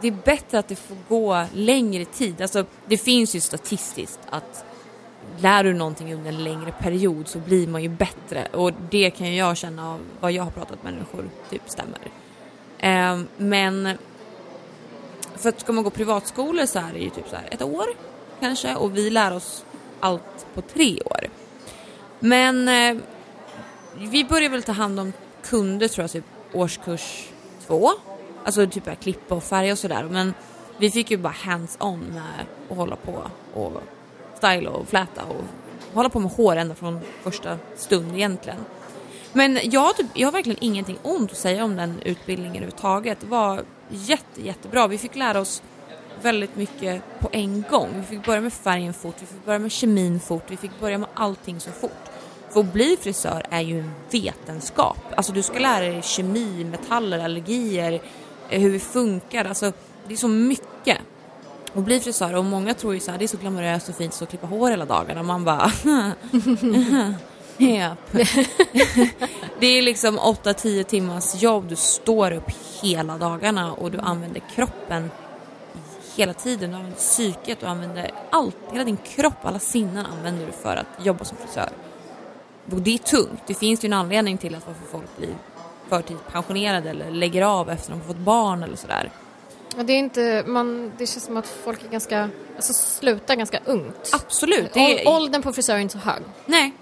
det 0.01 0.07
är 0.07 0.17
bättre 0.25 0.59
att 0.59 0.67
det 0.67 0.75
får 0.75 0.97
gå 1.09 1.45
längre 1.53 2.05
tid. 2.05 2.41
Alltså, 2.41 2.65
det 2.85 2.97
finns 2.97 3.35
ju 3.35 3.39
statistiskt 3.39 4.19
att 4.29 4.65
lär 5.37 5.63
du 5.63 5.73
någonting 5.73 6.13
under 6.13 6.29
en 6.29 6.43
längre 6.43 6.71
period 6.71 7.27
så 7.27 7.39
blir 7.39 7.67
man 7.67 7.83
ju 7.83 7.89
bättre 7.89 8.47
och 8.53 8.71
det 8.89 9.09
kan 9.11 9.35
jag 9.35 9.57
känna 9.57 9.93
av 9.93 9.99
vad 10.19 10.31
jag 10.31 10.43
har 10.43 10.51
pratat 10.51 10.83
med 10.83 10.93
människor 10.93 11.29
typ 11.49 11.61
stämmer. 11.65 11.99
Eh, 12.77 13.19
men 13.37 13.97
för 15.35 15.49
att 15.49 15.59
ska 15.59 15.73
man 15.73 15.83
gå 15.83 15.89
privatskolor 15.89 16.65
så 16.65 16.79
är 16.79 16.93
det 16.93 16.99
ju 16.99 17.09
typ 17.09 17.29
så 17.29 17.35
här 17.35 17.47
ett 17.51 17.61
år 17.61 17.85
kanske 18.43 18.75
och 18.75 18.97
vi 18.97 19.10
lär 19.10 19.34
oss 19.34 19.65
allt 19.99 20.45
på 20.53 20.62
tre 20.62 21.01
år. 21.06 21.29
Men 22.19 22.67
eh, 22.67 23.03
vi 23.97 24.25
börjar 24.25 24.49
väl 24.49 24.63
ta 24.63 24.71
hand 24.71 24.99
om 24.99 25.13
kunder 25.43 25.88
tror 25.88 26.03
jag 26.03 26.12
typ 26.12 26.25
årskurs 26.53 27.29
två 27.67 27.89
Alltså 28.45 28.67
typ 28.67 28.88
att 28.88 28.99
klippa 28.99 29.36
och 29.36 29.43
färga 29.43 29.71
och 29.71 29.79
sådär. 29.79 30.03
Men 30.12 30.34
vi 30.77 30.91
fick 30.91 31.12
ju 31.12 31.17
bara 31.17 31.34
hands-on 31.34 31.99
med 31.99 32.45
att 32.69 32.77
hålla 32.77 32.95
på 32.95 33.23
och 33.53 33.82
styla 34.38 34.69
och 34.69 34.88
fläta 34.88 35.23
och 35.23 35.43
hålla 35.93 36.10
på 36.10 36.19
med 36.19 36.32
hår 36.32 36.56
ända 36.56 36.75
från 36.75 36.99
första 37.21 37.58
stund 37.75 38.15
egentligen. 38.15 38.60
Men 39.34 39.60
jag 39.63 39.82
har, 39.82 39.93
typ, 39.93 40.08
jag 40.13 40.27
har 40.27 40.32
verkligen 40.32 40.63
ingenting 40.63 40.97
ont 41.03 41.32
att 41.32 41.38
säga 41.38 41.63
om 41.63 41.75
den 41.75 42.01
utbildningen 42.06 42.56
överhuvudtaget. 42.56 43.19
Det 43.19 43.27
var 43.27 43.63
jätte, 43.89 44.41
jättebra. 44.41 44.88
Vi 44.88 44.97
fick 44.97 45.15
lära 45.15 45.39
oss 45.39 45.62
väldigt 46.21 46.56
mycket 46.56 47.04
på 47.19 47.30
en 47.32 47.63
gång. 47.69 47.89
Vi 47.95 48.04
fick 48.04 48.26
börja 48.26 48.41
med 48.41 48.54
färgen 48.54 48.93
fort, 48.93 49.15
vi 49.19 49.26
fick 49.26 49.45
börja 49.45 49.60
med 49.60 49.71
kemin 49.71 50.19
fort, 50.19 50.43
vi 50.47 50.58
fick 50.58 50.80
börja 50.80 50.97
med 50.97 51.10
allting 51.13 51.60
så 51.60 51.71
fort. 51.71 52.10
För 52.49 52.60
att 52.60 52.73
bli 52.73 52.97
frisör 53.02 53.45
är 53.49 53.62
ju 53.62 53.80
en 53.80 53.91
vetenskap. 54.12 54.97
Alltså 55.15 55.34
du 55.34 55.43
ska 55.43 55.60
lära 55.60 55.86
dig 55.86 56.02
kemi, 56.02 56.63
metaller, 56.63 57.19
allergier, 57.19 58.02
eh, 58.49 58.62
hur 58.62 58.69
vi 58.69 58.80
funkar. 58.80 59.45
Alltså, 59.45 59.71
det 60.08 60.13
är 60.13 60.17
så 60.17 60.28
mycket. 60.28 60.97
att 61.73 61.84
bli 61.84 61.99
frisör 61.99 62.34
och 62.36 62.45
många 62.45 62.73
tror 62.73 62.93
ju 62.93 62.99
så 62.99 63.12
här, 63.12 63.17
det 63.17 63.26
är 63.26 63.28
så 63.28 63.38
glamoröst 63.38 63.89
och 63.89 63.95
fint 63.95 64.21
att 64.21 64.30
klippa 64.30 64.47
hår 64.47 64.69
hela 64.69 64.86
dagarna. 64.86 65.23
Man 65.23 65.43
bara 65.43 65.71
Yep. 67.58 67.97
det 69.60 69.67
är 69.67 69.82
liksom 69.82 70.19
8-10 70.19 70.84
timmars 70.84 71.41
jobb, 71.41 71.67
du 71.69 71.76
står 71.76 72.32
upp 72.32 72.52
hela 72.82 73.17
dagarna 73.17 73.73
och 73.73 73.91
du 73.91 73.99
använder 73.99 74.41
kroppen 74.56 75.10
hela 76.15 76.34
tiden. 76.34 76.69
Du 76.69 76.76
använder 76.76 76.97
psyket, 76.97 77.60
du 77.60 77.65
använder 77.65 78.12
allt, 78.30 78.58
hela 78.71 78.84
din 78.84 78.97
kropp, 78.97 79.45
alla 79.45 79.60
sinnen 79.60 80.06
använder 80.06 80.45
du 80.45 80.52
för 80.52 80.76
att 80.76 81.06
jobba 81.06 81.26
som 81.26 81.38
frisör. 81.38 81.69
Och 82.71 82.82
det 82.82 82.93
är 82.93 82.97
tungt, 82.97 83.41
det 83.47 83.54
finns 83.54 83.84
ju 83.84 83.88
en 83.88 83.93
anledning 83.93 84.38
till 84.38 84.56
att 84.56 84.67
varför 84.67 84.86
folk 84.91 85.17
blir 85.17 85.36
förtidspensionerade 85.89 86.89
eller 86.89 87.12
lägger 87.12 87.41
av 87.41 87.69
efter 87.69 87.93
att 87.93 87.99
de 87.99 88.08
fått 88.08 88.17
barn 88.17 88.63
eller 88.63 88.76
sådär. 88.76 89.12
Ja, 89.78 89.84
det, 89.84 89.93
är 89.93 89.97
inte, 89.97 90.43
man, 90.47 90.91
det 90.97 91.06
känns 91.06 91.23
som 91.23 91.38
att 91.38 91.47
folk 91.47 91.84
är 91.84 91.89
ganska, 91.89 92.30
alltså 92.56 92.73
slutar 92.73 93.36
ganska 93.36 93.60
ungt. 93.65 94.12
Absolut. 94.13 94.78
Är... 94.78 95.08
Åldern 95.08 95.41
på 95.41 95.54
frisör 95.54 95.76
är 95.76 95.80
inte 95.80 95.93
så 95.93 95.99
hög. 95.99 96.21
Nej. 96.45 96.73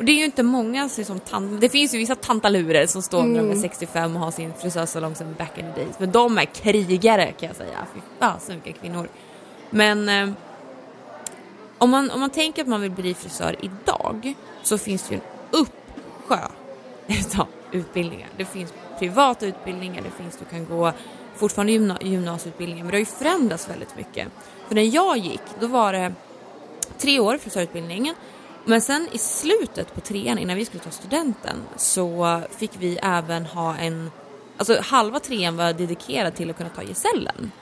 Och 0.00 0.06
det 0.06 0.12
är 0.12 0.16
ju 0.16 0.24
inte 0.24 0.42
många 0.42 0.88
som 0.88 1.20
tant... 1.20 1.60
Det 1.60 1.68
finns 1.68 1.94
ju 1.94 1.98
vissa 1.98 2.14
tantalurer 2.14 2.86
som 2.86 3.02
står 3.02 3.20
mm. 3.20 3.32
när 3.32 3.42
de 3.42 3.50
är 3.50 3.62
65 3.62 4.16
och 4.16 4.22
har 4.22 4.30
sin 4.30 4.52
frisörsalong 4.54 5.14
som 5.14 5.34
back 5.34 5.58
in 5.58 5.64
the 5.74 5.80
days. 5.80 5.98
Men 5.98 6.10
de 6.10 6.38
är 6.38 6.44
krigare 6.44 7.32
kan 7.32 7.46
jag 7.46 7.56
säga. 7.56 7.86
Fy 7.94 8.00
fasen 8.18 8.60
vilka 8.64 8.80
kvinnor. 8.80 9.08
Men 9.70 10.08
eh, 10.08 10.30
om, 11.78 11.90
man, 11.90 12.10
om 12.10 12.20
man 12.20 12.30
tänker 12.30 12.62
att 12.62 12.68
man 12.68 12.80
vill 12.80 12.90
bli 12.90 13.14
frisör 13.14 13.56
idag 13.60 14.34
så 14.62 14.78
finns 14.78 15.08
det 15.08 15.14
ju 15.14 15.20
en 15.20 15.26
uppsjö 15.50 16.48
utav 17.06 17.46
utbildningar. 17.72 18.28
Det 18.36 18.44
finns 18.44 18.72
privata 18.98 19.46
utbildningar, 19.46 20.02
det 20.02 20.22
finns, 20.22 20.36
du 20.36 20.44
kan 20.44 20.66
gå 20.66 20.92
fortfarande 21.36 21.72
gymna 21.72 21.98
gymnasieutbildningar, 22.00 22.84
men 22.84 22.90
det 22.90 22.96
har 22.96 23.00
ju 23.00 23.06
förändrats 23.06 23.70
väldigt 23.70 23.96
mycket. 23.96 24.28
För 24.68 24.74
när 24.74 24.94
jag 24.94 25.18
gick, 25.18 25.42
då 25.60 25.66
var 25.66 25.92
det 25.92 26.12
tre 26.98 27.20
år 27.20 27.38
frisörutbildningen, 27.38 28.14
men 28.70 28.80
sen 28.80 29.08
i 29.12 29.18
slutet 29.18 29.94
på 29.94 30.00
trean, 30.00 30.38
innan 30.38 30.56
vi 30.56 30.64
skulle 30.64 30.82
ta 30.82 30.90
studenten, 30.90 31.56
så 31.76 32.40
fick 32.58 32.70
vi 32.78 32.98
även 33.02 33.46
ha 33.46 33.76
en, 33.76 34.10
alltså 34.56 34.80
halva 34.80 35.20
trean 35.20 35.56
var 35.56 35.72
dedikerad 35.72 36.34
till 36.34 36.50
att 36.50 36.56
kunna 36.56 36.70
ta 36.70 36.82
gesällen. 36.82 37.52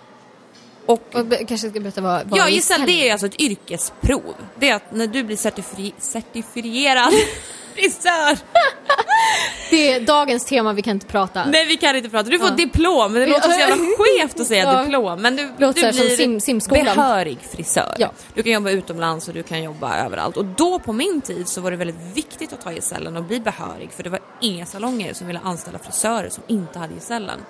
Och, 0.86 1.14
och 1.14 1.48
kanske 1.48 1.70
ska 1.70 1.80
berätta 1.80 2.00
vad, 2.00 2.26
vad 2.26 2.38
Ja, 2.38 2.48
gesäll 2.48 2.82
det 2.86 3.08
är 3.08 3.12
alltså 3.12 3.26
ett 3.26 3.40
yrkesprov. 3.40 4.34
Det 4.58 4.68
är 4.68 4.74
att 4.74 4.92
när 4.92 5.06
du 5.06 5.22
blir 5.22 5.36
certifier 5.36 5.92
certifierad 5.98 7.12
frisör 7.78 8.38
det 9.70 9.92
är 9.92 10.00
dagens 10.00 10.44
tema, 10.44 10.72
vi 10.72 10.82
kan 10.82 10.92
inte 10.92 11.06
prata. 11.06 11.44
Nej 11.44 11.66
vi 11.66 11.76
kan 11.76 11.96
inte 11.96 12.08
prata, 12.08 12.30
du 12.30 12.38
får 12.38 12.48
ja. 12.48 12.54
diplom, 12.54 13.12
men 13.12 13.22
det 13.22 13.26
låter 13.26 13.48
så 13.50 13.60
jävla 13.60 13.76
skevt 13.76 14.40
att 14.40 14.46
säga 14.46 14.64
ja. 14.72 14.82
diplom. 14.82 15.22
Men 15.22 15.36
du, 15.36 15.48
du 15.58 15.72
blir 15.72 16.16
sim, 16.16 16.40
simskolan. 16.40 16.84
behörig 16.84 17.38
frisör. 17.50 17.94
Ja. 17.98 18.10
Du 18.34 18.42
kan 18.42 18.52
jobba 18.52 18.70
utomlands 18.70 19.28
och 19.28 19.34
du 19.34 19.42
kan 19.42 19.62
jobba 19.62 19.96
överallt. 19.96 20.36
Och 20.36 20.44
då 20.44 20.78
på 20.78 20.92
min 20.92 21.20
tid 21.20 21.48
så 21.48 21.60
var 21.60 21.70
det 21.70 21.76
väldigt 21.76 22.16
viktigt 22.16 22.52
att 22.52 22.60
ta 22.60 22.72
gesällen 22.72 23.16
och 23.16 23.24
bli 23.24 23.40
behörig 23.40 23.92
för 23.92 24.02
det 24.02 24.10
var 24.10 24.20
inga 24.40 24.66
salonger 24.66 25.14
som 25.14 25.26
ville 25.26 25.40
anställa 25.44 25.78
frisörer 25.78 26.28
som 26.28 26.42
inte 26.46 26.78
hade 26.78 26.94
gesällen. 26.94 27.40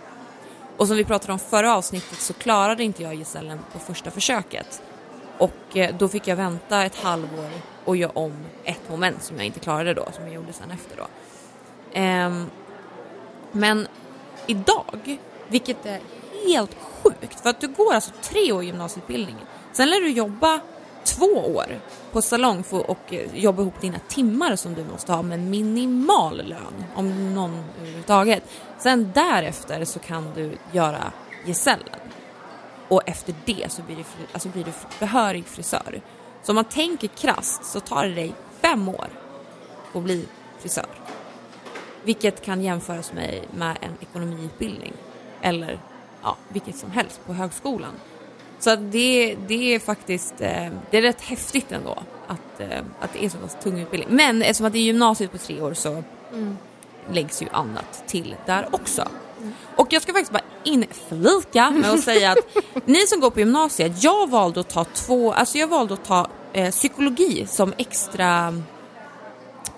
Och 0.76 0.88
som 0.88 0.96
vi 0.96 1.04
pratade 1.04 1.32
om 1.32 1.38
förra 1.38 1.74
avsnittet 1.74 2.20
så 2.20 2.32
klarade 2.32 2.84
inte 2.84 3.02
jag 3.02 3.14
gesällen 3.14 3.58
på 3.72 3.78
första 3.78 4.10
försöket. 4.10 4.82
Och 5.38 5.76
eh, 5.76 5.94
då 5.98 6.08
fick 6.08 6.28
jag 6.28 6.36
vänta 6.36 6.84
ett 6.84 6.96
halvår 6.96 7.50
och 7.88 7.96
göra 7.96 8.12
om 8.14 8.32
ett 8.64 8.90
moment 8.90 9.22
som 9.22 9.36
jag 9.36 9.46
inte 9.46 9.60
klarade 9.60 9.94
då, 9.94 10.08
som 10.12 10.24
jag 10.24 10.34
gjorde 10.34 10.52
sen 10.52 10.70
efter 10.70 10.96
då. 10.96 11.06
Um, 12.00 12.50
men 13.52 13.88
idag, 14.46 15.18
vilket 15.48 15.86
är 15.86 16.00
helt 16.46 16.76
sjukt, 16.80 17.40
för 17.40 17.50
att 17.50 17.60
du 17.60 17.68
går 17.68 17.94
alltså 17.94 18.10
tre 18.22 18.52
år 18.52 18.64
gymnasieutbildning. 18.64 19.36
Sen 19.72 19.88
lär 19.88 20.00
du 20.00 20.10
jobba 20.10 20.60
två 21.04 21.26
år 21.26 21.80
på 22.12 22.22
salong 22.22 22.62
för, 22.62 22.90
och 22.90 23.12
eh, 23.14 23.34
jobba 23.34 23.62
ihop 23.62 23.80
dina 23.80 23.98
timmar 24.08 24.56
som 24.56 24.74
du 24.74 24.84
måste 24.84 25.12
ha 25.12 25.22
med 25.22 25.40
minimal 25.40 26.42
lön, 26.44 26.84
om 26.94 27.34
någon 27.34 27.64
överhuvudtaget. 27.80 28.42
Sen 28.78 29.12
därefter 29.14 29.84
så 29.84 29.98
kan 29.98 30.34
du 30.34 30.58
göra 30.72 31.12
gesällen. 31.44 32.00
Och 32.88 33.08
efter 33.08 33.34
det 33.44 33.72
så 33.72 33.82
blir 33.82 33.96
du, 33.96 34.04
alltså 34.32 34.48
blir 34.48 34.64
du 34.64 34.72
behörig 34.98 35.46
frisör. 35.46 36.00
Så 36.42 36.52
om 36.52 36.56
man 36.56 36.64
tänker 36.64 37.08
krast 37.08 37.64
så 37.64 37.80
tar 37.80 38.04
det 38.04 38.14
dig 38.14 38.34
fem 38.60 38.88
år 38.88 39.08
att 39.92 40.02
bli 40.02 40.24
frisör. 40.58 40.86
Vilket 42.04 42.44
kan 42.44 42.62
jämföras 42.62 43.12
med, 43.12 43.40
med 43.54 43.78
en 43.80 43.92
ekonomiutbildning 44.00 44.92
eller 45.42 45.80
ja, 46.22 46.36
vilket 46.48 46.76
som 46.76 46.90
helst 46.90 47.20
på 47.26 47.32
högskolan. 47.32 47.92
Så 48.58 48.76
det, 48.76 49.36
det 49.46 49.74
är 49.74 49.78
faktiskt 49.78 50.40
eh, 50.40 50.68
det 50.90 50.98
är 50.98 51.02
rätt 51.02 51.20
häftigt 51.20 51.72
ändå 51.72 51.98
att, 52.26 52.60
eh, 52.60 52.82
att 53.00 53.12
det 53.12 53.24
är 53.24 53.28
så 53.28 53.38
pass 53.38 53.56
tung 53.62 53.80
utbildning. 53.80 54.16
Men 54.16 54.42
eftersom 54.42 54.66
att 54.66 54.72
det 54.72 54.78
är 54.78 54.82
gymnasiet 54.82 55.32
på 55.32 55.38
tre 55.38 55.60
år 55.60 55.74
så 55.74 56.02
mm. 56.32 56.56
läggs 57.12 57.42
ju 57.42 57.46
annat 57.52 58.02
till 58.06 58.36
där 58.46 58.68
också. 58.72 59.08
Och 59.76 59.92
jag 59.92 60.02
ska 60.02 60.12
faktiskt 60.12 60.32
bara 60.32 60.42
inflika 60.64 61.70
med 61.70 61.90
att 61.90 62.00
säga 62.00 62.32
att 62.32 62.38
ni 62.84 63.06
som 63.06 63.20
går 63.20 63.30
på 63.30 63.40
gymnasiet, 63.40 64.04
jag 64.04 64.30
valde 64.30 64.60
att 64.60 64.68
ta 64.68 64.84
två, 64.84 65.32
alltså 65.32 65.58
jag 65.58 65.68
valde 65.68 65.94
att 65.94 66.04
ta 66.04 66.26
eh, 66.52 66.70
psykologi 66.70 67.46
som 67.46 67.72
extra 67.78 68.54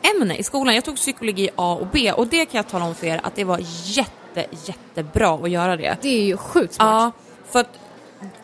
ämne 0.03 0.37
i 0.37 0.42
skolan. 0.42 0.75
Jag 0.75 0.85
tog 0.85 0.96
psykologi 0.96 1.49
A 1.57 1.79
och 1.81 1.87
B 1.87 2.12
och 2.12 2.27
det 2.27 2.46
kan 2.46 2.59
jag 2.59 2.68
tala 2.68 2.85
om 2.85 2.94
för 2.94 3.07
er 3.07 3.20
att 3.23 3.35
det 3.35 3.44
var 3.44 3.61
jätte, 3.85 4.46
jättebra 4.64 5.35
att 5.35 5.51
göra 5.51 5.77
det. 5.77 5.96
Det 6.03 6.09
är 6.09 6.23
ju 6.23 6.37
sjukt 6.37 6.75
smart. 6.75 6.88
Ja, 6.88 7.12
för 7.51 7.61
att 7.61 7.79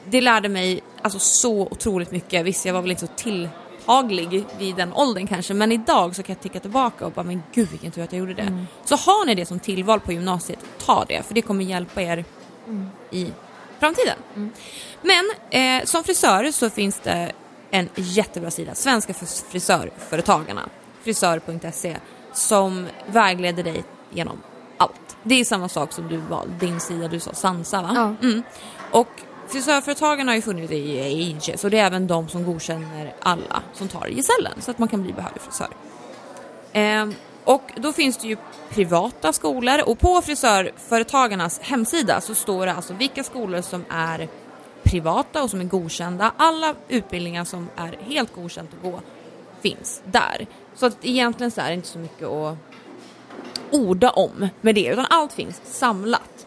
det 0.05 0.21
lärde 0.21 0.49
mig 0.49 0.81
alltså 1.03 1.19
så 1.19 1.63
otroligt 1.63 2.11
mycket. 2.11 2.45
Visst, 2.45 2.67
jag 2.67 2.75
var 2.75 2.83
väl 2.83 2.91
inte 2.91 3.07
så 3.07 3.13
tilltaglig 3.87 4.45
vid 4.59 4.77
den 4.77 4.93
åldern 4.93 5.27
kanske, 5.27 5.55
men 5.55 5.73
idag 5.73 6.17
så 6.17 6.23
kan 6.23 6.35
jag 6.35 6.43
ticka 6.43 6.61
tillbaka 6.61 7.07
och 7.07 7.13
bara, 7.13 7.25
men 7.25 7.43
gud 7.53 7.69
vilken 7.71 7.91
tur 7.93 8.03
att 8.03 8.13
jag 8.13 8.19
gjorde 8.21 8.35
det. 8.35 8.43
Mm. 8.43 8.67
Så 8.85 8.97
har 8.97 9.27
ni 9.27 9.35
det 9.35 9.47
som 9.47 9.59
tillval 9.59 10.01
på 10.01 10.13
gymnasiet, 10.13 10.59
ta 10.79 11.05
det, 11.05 11.23
för 11.27 11.35
det 11.35 11.43
kommer 11.43 11.65
hjälpa 11.65 12.03
er 12.03 12.25
mm. 12.67 12.89
i 13.11 13.33
framtiden. 13.81 14.19
Mm. 14.37 14.51
Men 15.03 15.25
eh, 15.51 15.85
som 15.85 16.05
frisör 16.05 16.51
så 16.51 16.71
finns 16.71 17.01
det 17.01 17.33
en 17.71 17.89
jättebra 17.95 18.51
sida, 18.51 18.75
Svenska 18.75 19.15
frisörföretagarna 19.51 20.69
frisör.se 21.03 21.97
som 22.33 22.87
vägleder 23.07 23.63
dig 23.63 23.85
genom 24.11 24.43
allt. 24.79 25.17
Det 25.23 25.41
är 25.41 25.45
samma 25.45 25.69
sak 25.69 25.93
som 25.93 26.09
du 26.09 26.17
valde, 26.17 26.67
din 26.67 26.81
sida, 26.81 27.09
du 27.09 27.21
sa 27.21 27.33
Sansa 27.35 27.83
va? 27.83 27.91
Ja. 27.95 28.29
Mm. 28.29 28.43
Och 28.91 29.09
frisörföretagen 29.49 30.29
har 30.29 30.35
ju 30.35 30.43
funnits 30.43 30.73
i 30.73 31.01
ages 31.01 31.65
och 31.65 31.71
det 31.71 31.79
är 31.79 31.87
även 31.87 32.07
de 32.07 32.29
som 32.29 32.45
godkänner 32.45 33.15
alla 33.21 33.63
som 33.73 33.89
tar 33.89 34.07
gesällen 34.07 34.53
så 34.61 34.71
att 34.71 34.79
man 34.79 34.89
kan 34.89 35.03
bli 35.03 35.13
behörig 35.13 35.41
frisör. 35.41 35.69
Eh, 36.73 37.07
Och 37.45 37.63
då 37.77 37.93
finns 37.93 38.17
det 38.17 38.29
ju 38.29 38.37
privata 38.71 39.33
skolor 39.33 39.81
och 39.87 39.99
på 39.99 40.23
frisörföretagarnas 40.23 41.61
hemsida 41.61 42.21
så 42.21 42.35
står 42.35 42.67
det 42.67 42.73
alltså 42.73 42.95
vilka 42.95 43.25
skolor 43.25 43.61
som 43.63 43.85
är 43.91 44.29
privata 44.83 45.43
och 45.43 45.51
som 45.51 45.61
är 45.61 45.65
godkända. 45.65 46.33
Alla 46.37 46.75
utbildningar 46.89 47.45
som 47.45 47.69
är 47.77 47.99
helt 48.01 48.35
godkänt 48.35 48.71
att 48.75 48.83
gå 48.91 49.01
finns 49.61 50.03
där. 50.05 50.47
Så 50.75 50.87
att 50.87 50.97
egentligen 51.03 51.51
så 51.51 51.61
är 51.61 51.69
det 51.69 51.75
inte 51.75 51.89
så 51.89 51.99
mycket 51.99 52.29
att 52.29 52.57
orda 53.71 54.11
om 54.11 54.49
med 54.61 54.75
det 54.75 54.87
utan 54.87 55.07
allt 55.11 55.33
finns 55.33 55.61
samlat. 55.65 56.47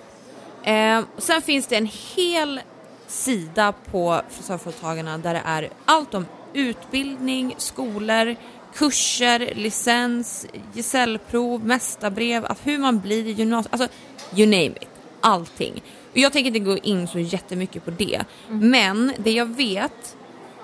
Eh, 0.64 1.02
sen 1.18 1.42
finns 1.42 1.68
det 1.68 1.76
en 1.76 1.90
hel 2.16 2.62
sida 3.10 3.74
på 3.92 4.22
frisörföretagarna 4.30 5.18
där 5.18 5.34
det 5.34 5.42
är 5.46 5.70
allt 5.86 6.14
om 6.14 6.26
utbildning, 6.54 7.56
skolor, 7.58 8.36
kurser, 8.74 9.54
licens, 9.56 10.48
gesällprov, 10.74 11.66
mästarbrev, 11.66 12.46
att 12.46 12.68
hur 12.68 12.78
man 12.78 13.00
blir 13.00 13.28
i 13.28 13.32
gymnasiet, 13.32 13.74
alltså 13.74 13.88
you 14.36 14.46
name 14.46 14.66
it, 14.82 14.90
allting. 15.22 15.84
Och 16.12 16.18
jag 16.18 16.34
tänker 16.34 16.48
inte 16.48 16.60
gå 16.60 16.78
in 16.78 17.08
så 17.08 17.20
jättemycket 17.20 17.86
på 17.86 17.92
det, 17.92 18.24
men 18.48 19.14
det 19.18 19.32
jag 19.32 19.46
vet 19.46 20.16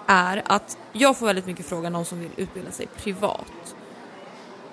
är 0.07 0.43
att 0.45 0.77
jag 0.91 1.17
får 1.17 1.25
väldigt 1.25 1.45
mycket 1.45 1.65
frågor 1.65 1.89
någon 1.89 2.05
som 2.05 2.19
vill 2.19 2.31
utbilda 2.35 2.71
sig 2.71 2.87
privat. 2.87 3.75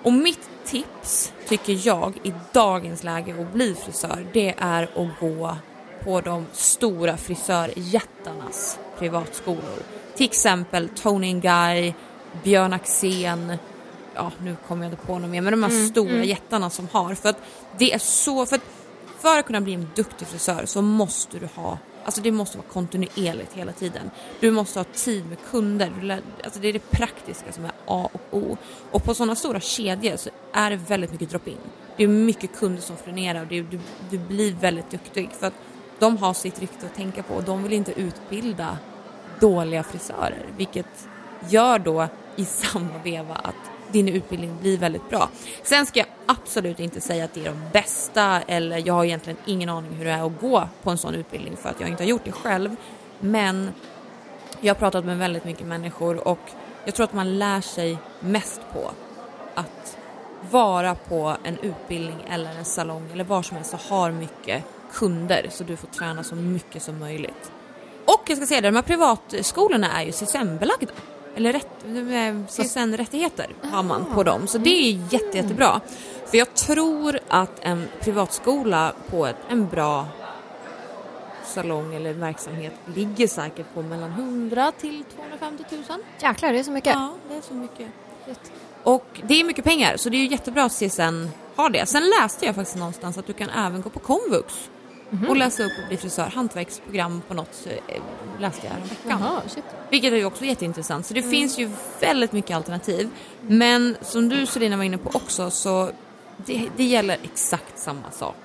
Och 0.03 0.13
mitt 0.13 0.49
tips, 0.65 1.33
tycker 1.47 1.87
jag, 1.87 2.13
i 2.23 2.33
dagens 2.51 3.03
läge 3.03 3.41
att 3.41 3.53
bli 3.53 3.75
frisör, 3.75 4.25
det 4.33 4.55
är 4.57 4.83
att 4.83 5.19
gå 5.19 5.57
på 6.03 6.21
de 6.21 6.45
stora 6.51 7.17
frisörjättarnas 7.17 8.79
privatskolor. 8.99 9.83
Till 10.15 10.25
exempel 10.25 10.89
Tony 10.89 11.33
Guy, 11.39 11.93
Björn 12.43 12.73
Axén, 12.73 13.57
ja 14.15 14.31
nu 14.43 14.55
kommer 14.67 14.83
jag 14.83 14.93
inte 14.93 15.05
på 15.05 15.19
något 15.19 15.29
mer, 15.29 15.41
men 15.41 15.51
de 15.51 15.63
här 15.63 15.87
stora 15.87 16.23
jättarna 16.23 16.69
som 16.69 16.87
har. 16.91 17.15
För 17.15 17.29
att 17.29 17.37
det 17.77 17.93
är 17.93 17.99
så, 17.99 18.45
för 18.45 18.55
att, 18.55 18.63
för 19.19 19.39
att 19.39 19.45
kunna 19.45 19.61
bli 19.61 19.73
en 19.73 19.87
duktig 19.95 20.27
frisör 20.27 20.65
så 20.65 20.81
måste 20.81 21.39
du 21.39 21.47
ha 21.55 21.77
Alltså 22.05 22.21
det 22.21 22.31
måste 22.31 22.57
vara 22.57 22.67
kontinuerligt 22.67 23.53
hela 23.53 23.71
tiden. 23.71 24.11
Du 24.39 24.51
måste 24.51 24.79
ha 24.79 24.83
tid 24.83 25.25
med 25.25 25.37
kunder. 25.49 25.91
Du 26.01 26.11
alltså 26.11 26.59
det 26.59 26.67
är 26.67 26.73
det 26.73 26.91
praktiska 26.91 27.51
som 27.51 27.65
är 27.65 27.71
A 27.85 28.09
och 28.13 28.37
O. 28.37 28.57
Och 28.91 29.03
på 29.03 29.13
sådana 29.13 29.35
stora 29.35 29.59
kedjor 29.59 30.17
så 30.17 30.29
är 30.53 30.69
det 30.69 30.75
väldigt 30.75 31.11
mycket 31.11 31.29
drop-in. 31.29 31.57
Det 31.97 32.03
är 32.03 32.07
mycket 32.07 32.55
kunder 32.55 32.81
som 32.81 32.97
frenerar 32.97 33.41
och 33.41 33.47
det, 33.47 33.61
du, 33.61 33.79
du 34.09 34.17
blir 34.17 34.53
väldigt 34.53 34.91
duktig. 34.91 35.29
För 35.39 35.47
att 35.47 35.53
de 36.03 36.17
har 36.17 36.33
sitt 36.33 36.59
rykte 36.59 36.85
att 36.85 36.95
tänka 36.95 37.23
på 37.23 37.33
och 37.33 37.43
de 37.43 37.63
vill 37.63 37.73
inte 37.73 37.91
utbilda 37.91 38.77
dåliga 39.39 39.83
frisörer. 39.83 40.45
Vilket 40.57 41.07
gör 41.49 41.79
då 41.79 42.07
i 42.35 42.45
samma 42.61 42.97
veva 43.03 43.35
att 43.35 43.55
din 43.91 44.09
utbildning 44.09 44.57
blir 44.61 44.77
väldigt 44.77 45.09
bra. 45.09 45.29
Sen 45.63 45.85
ska 45.85 45.99
jag 45.99 46.07
absolut 46.25 46.79
inte 46.79 47.01
säga 47.01 47.25
att 47.25 47.33
det 47.33 47.41
är 47.41 47.45
de 47.45 47.61
bästa 47.73 48.41
eller 48.41 48.87
jag 48.87 48.93
har 48.93 49.05
egentligen 49.05 49.37
ingen 49.45 49.69
aning 49.69 49.91
hur 49.91 50.05
det 50.05 50.11
är 50.11 50.25
att 50.25 50.41
gå 50.41 50.67
på 50.83 50.89
en 50.89 50.97
sån 50.97 51.15
utbildning 51.15 51.57
för 51.57 51.69
att 51.69 51.79
jag 51.79 51.89
inte 51.89 52.03
har 52.03 52.07
gjort 52.09 52.25
det 52.25 52.31
själv. 52.31 52.75
Men 53.19 53.69
jag 54.61 54.73
har 54.73 54.79
pratat 54.79 55.05
med 55.05 55.17
väldigt 55.17 55.45
mycket 55.45 55.67
människor 55.67 56.27
och 56.27 56.39
jag 56.85 56.95
tror 56.95 57.03
att 57.03 57.13
man 57.13 57.39
lär 57.39 57.61
sig 57.61 57.97
mest 58.19 58.61
på 58.73 58.91
att 59.55 59.97
vara 60.51 60.95
på 60.95 61.35
en 61.43 61.59
utbildning 61.59 62.17
eller 62.29 62.57
en 62.57 62.65
salong 62.65 63.09
eller 63.13 63.23
var 63.23 63.41
som 63.41 63.57
helst 63.57 63.73
och 63.73 63.79
har 63.79 64.11
mycket 64.11 64.63
kunder 64.93 65.47
så 65.51 65.63
du 65.63 65.77
får 65.77 65.87
träna 65.87 66.23
så 66.23 66.35
mycket 66.35 66.83
som 66.83 66.99
möjligt. 66.99 67.51
Och 68.05 68.23
jag 68.27 68.37
ska 68.37 68.47
säga 68.47 68.61
det, 68.61 68.67
de 68.67 68.75
här 68.75 68.83
privatskolorna 68.83 70.01
är 70.01 70.05
ju 70.05 70.11
CSN-belagda. 70.11 70.93
Eller 71.35 71.53
rätt, 71.53 71.67
CSN-rättigheter 72.49 73.47
har 73.61 73.83
man 73.83 74.05
på 74.05 74.23
dem, 74.23 74.47
så 74.47 74.57
det 74.57 74.69
är 74.69 75.13
jätte, 75.13 75.37
jättebra. 75.37 75.81
För 76.25 76.37
jag 76.37 76.53
tror 76.53 77.19
att 77.27 77.59
en 77.61 77.87
privatskola 77.99 78.93
på 79.09 79.25
ett, 79.25 79.35
en 79.49 79.67
bra 79.69 80.07
salong 81.45 81.95
eller 81.95 82.13
verksamhet 82.13 82.73
ligger 82.95 83.27
säkert 83.27 83.73
på 83.73 83.81
mellan 83.81 84.11
100 84.11 84.71
till 84.79 85.03
250 85.15 85.63
000. 85.69 85.83
Jäklar, 86.21 86.53
det 86.53 86.59
är 86.59 86.63
så 86.63 86.71
mycket. 86.71 86.93
Ja, 86.93 87.13
det 87.29 87.35
är 87.35 87.41
så 87.41 87.53
mycket. 87.53 87.87
Och 88.83 89.21
det 89.27 89.39
är 89.39 89.43
mycket 89.43 89.65
pengar, 89.65 89.97
så 89.97 90.09
det 90.09 90.17
är 90.17 90.19
ju 90.19 90.27
jättebra 90.27 90.63
att 90.63 90.71
CSN 90.71 91.27
har 91.55 91.69
det. 91.69 91.85
Sen 91.85 92.03
läste 92.21 92.45
jag 92.45 92.55
faktiskt 92.55 92.77
någonstans 92.77 93.17
att 93.17 93.27
du 93.27 93.33
kan 93.33 93.49
även 93.49 93.81
gå 93.81 93.89
på 93.89 93.99
komvux 93.99 94.69
och 95.29 95.35
läsa 95.35 95.63
upp 95.63 95.71
och 95.81 95.87
bli 95.87 95.97
frisör. 95.97 96.25
Hantverksprogram 96.25 97.21
på 97.27 97.33
något 97.33 97.67
eh, 97.87 98.01
läste 98.39 98.67
jag 98.67 98.73
häromveckan. 98.73 99.19
Jaha, 99.21 99.41
shit. 99.47 99.63
Vilket 99.89 100.13
är 100.13 100.17
ju 100.17 100.25
också 100.25 100.45
jätteintressant. 100.45 101.05
Så 101.05 101.13
det 101.13 101.23
finns 101.23 101.57
ju 101.57 101.69
väldigt 101.99 102.31
mycket 102.31 102.55
alternativ. 102.55 103.09
Men 103.41 103.97
som 104.01 104.29
du 104.29 104.45
Selina 104.45 104.77
var 104.77 104.83
inne 104.83 104.97
på 104.97 105.09
också 105.13 105.51
så 105.51 105.91
det, 106.37 106.69
det 106.77 106.83
gäller 106.83 107.17
exakt 107.23 107.79
samma 107.79 108.11
sak. 108.11 108.35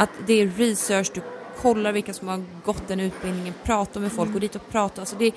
Att 0.00 0.10
det 0.26 0.34
är 0.34 0.46
research, 0.46 1.10
du 1.14 1.20
kollar 1.62 1.92
vilka 1.92 2.14
som 2.14 2.28
har 2.28 2.44
gått 2.64 2.88
den 2.88 3.00
utbildningen, 3.00 3.54
pratar 3.64 4.00
med 4.00 4.12
folk, 4.12 4.32
går 4.32 4.40
dit 4.40 4.56
och 4.56 4.68
pratar. 4.70 5.02
Alltså 5.02 5.16
det, 5.16 5.32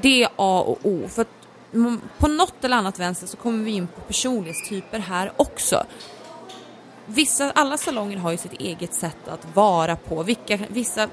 det 0.00 0.22
är 0.22 0.28
A 0.36 0.64
och 0.66 0.78
O. 0.82 1.08
För 1.08 1.22
att 1.22 1.28
mm, 1.74 2.00
på 2.18 2.28
något 2.28 2.64
eller 2.64 2.76
annat 2.76 2.98
vänster 2.98 3.26
så 3.26 3.36
kommer 3.36 3.64
vi 3.64 3.70
in 3.70 3.86
på 3.86 4.00
personlighetstyper 4.00 4.98
här 4.98 5.32
också. 5.36 5.84
Vissa, 7.06 7.50
alla 7.50 7.76
salonger 7.76 8.16
har 8.16 8.30
ju 8.30 8.36
sitt 8.36 8.60
eget 8.60 8.94
sätt 8.94 9.28
att 9.28 9.56
vara 9.56 9.96
på. 9.96 10.22
Vilka, 10.22 10.58
vissa 10.68 11.08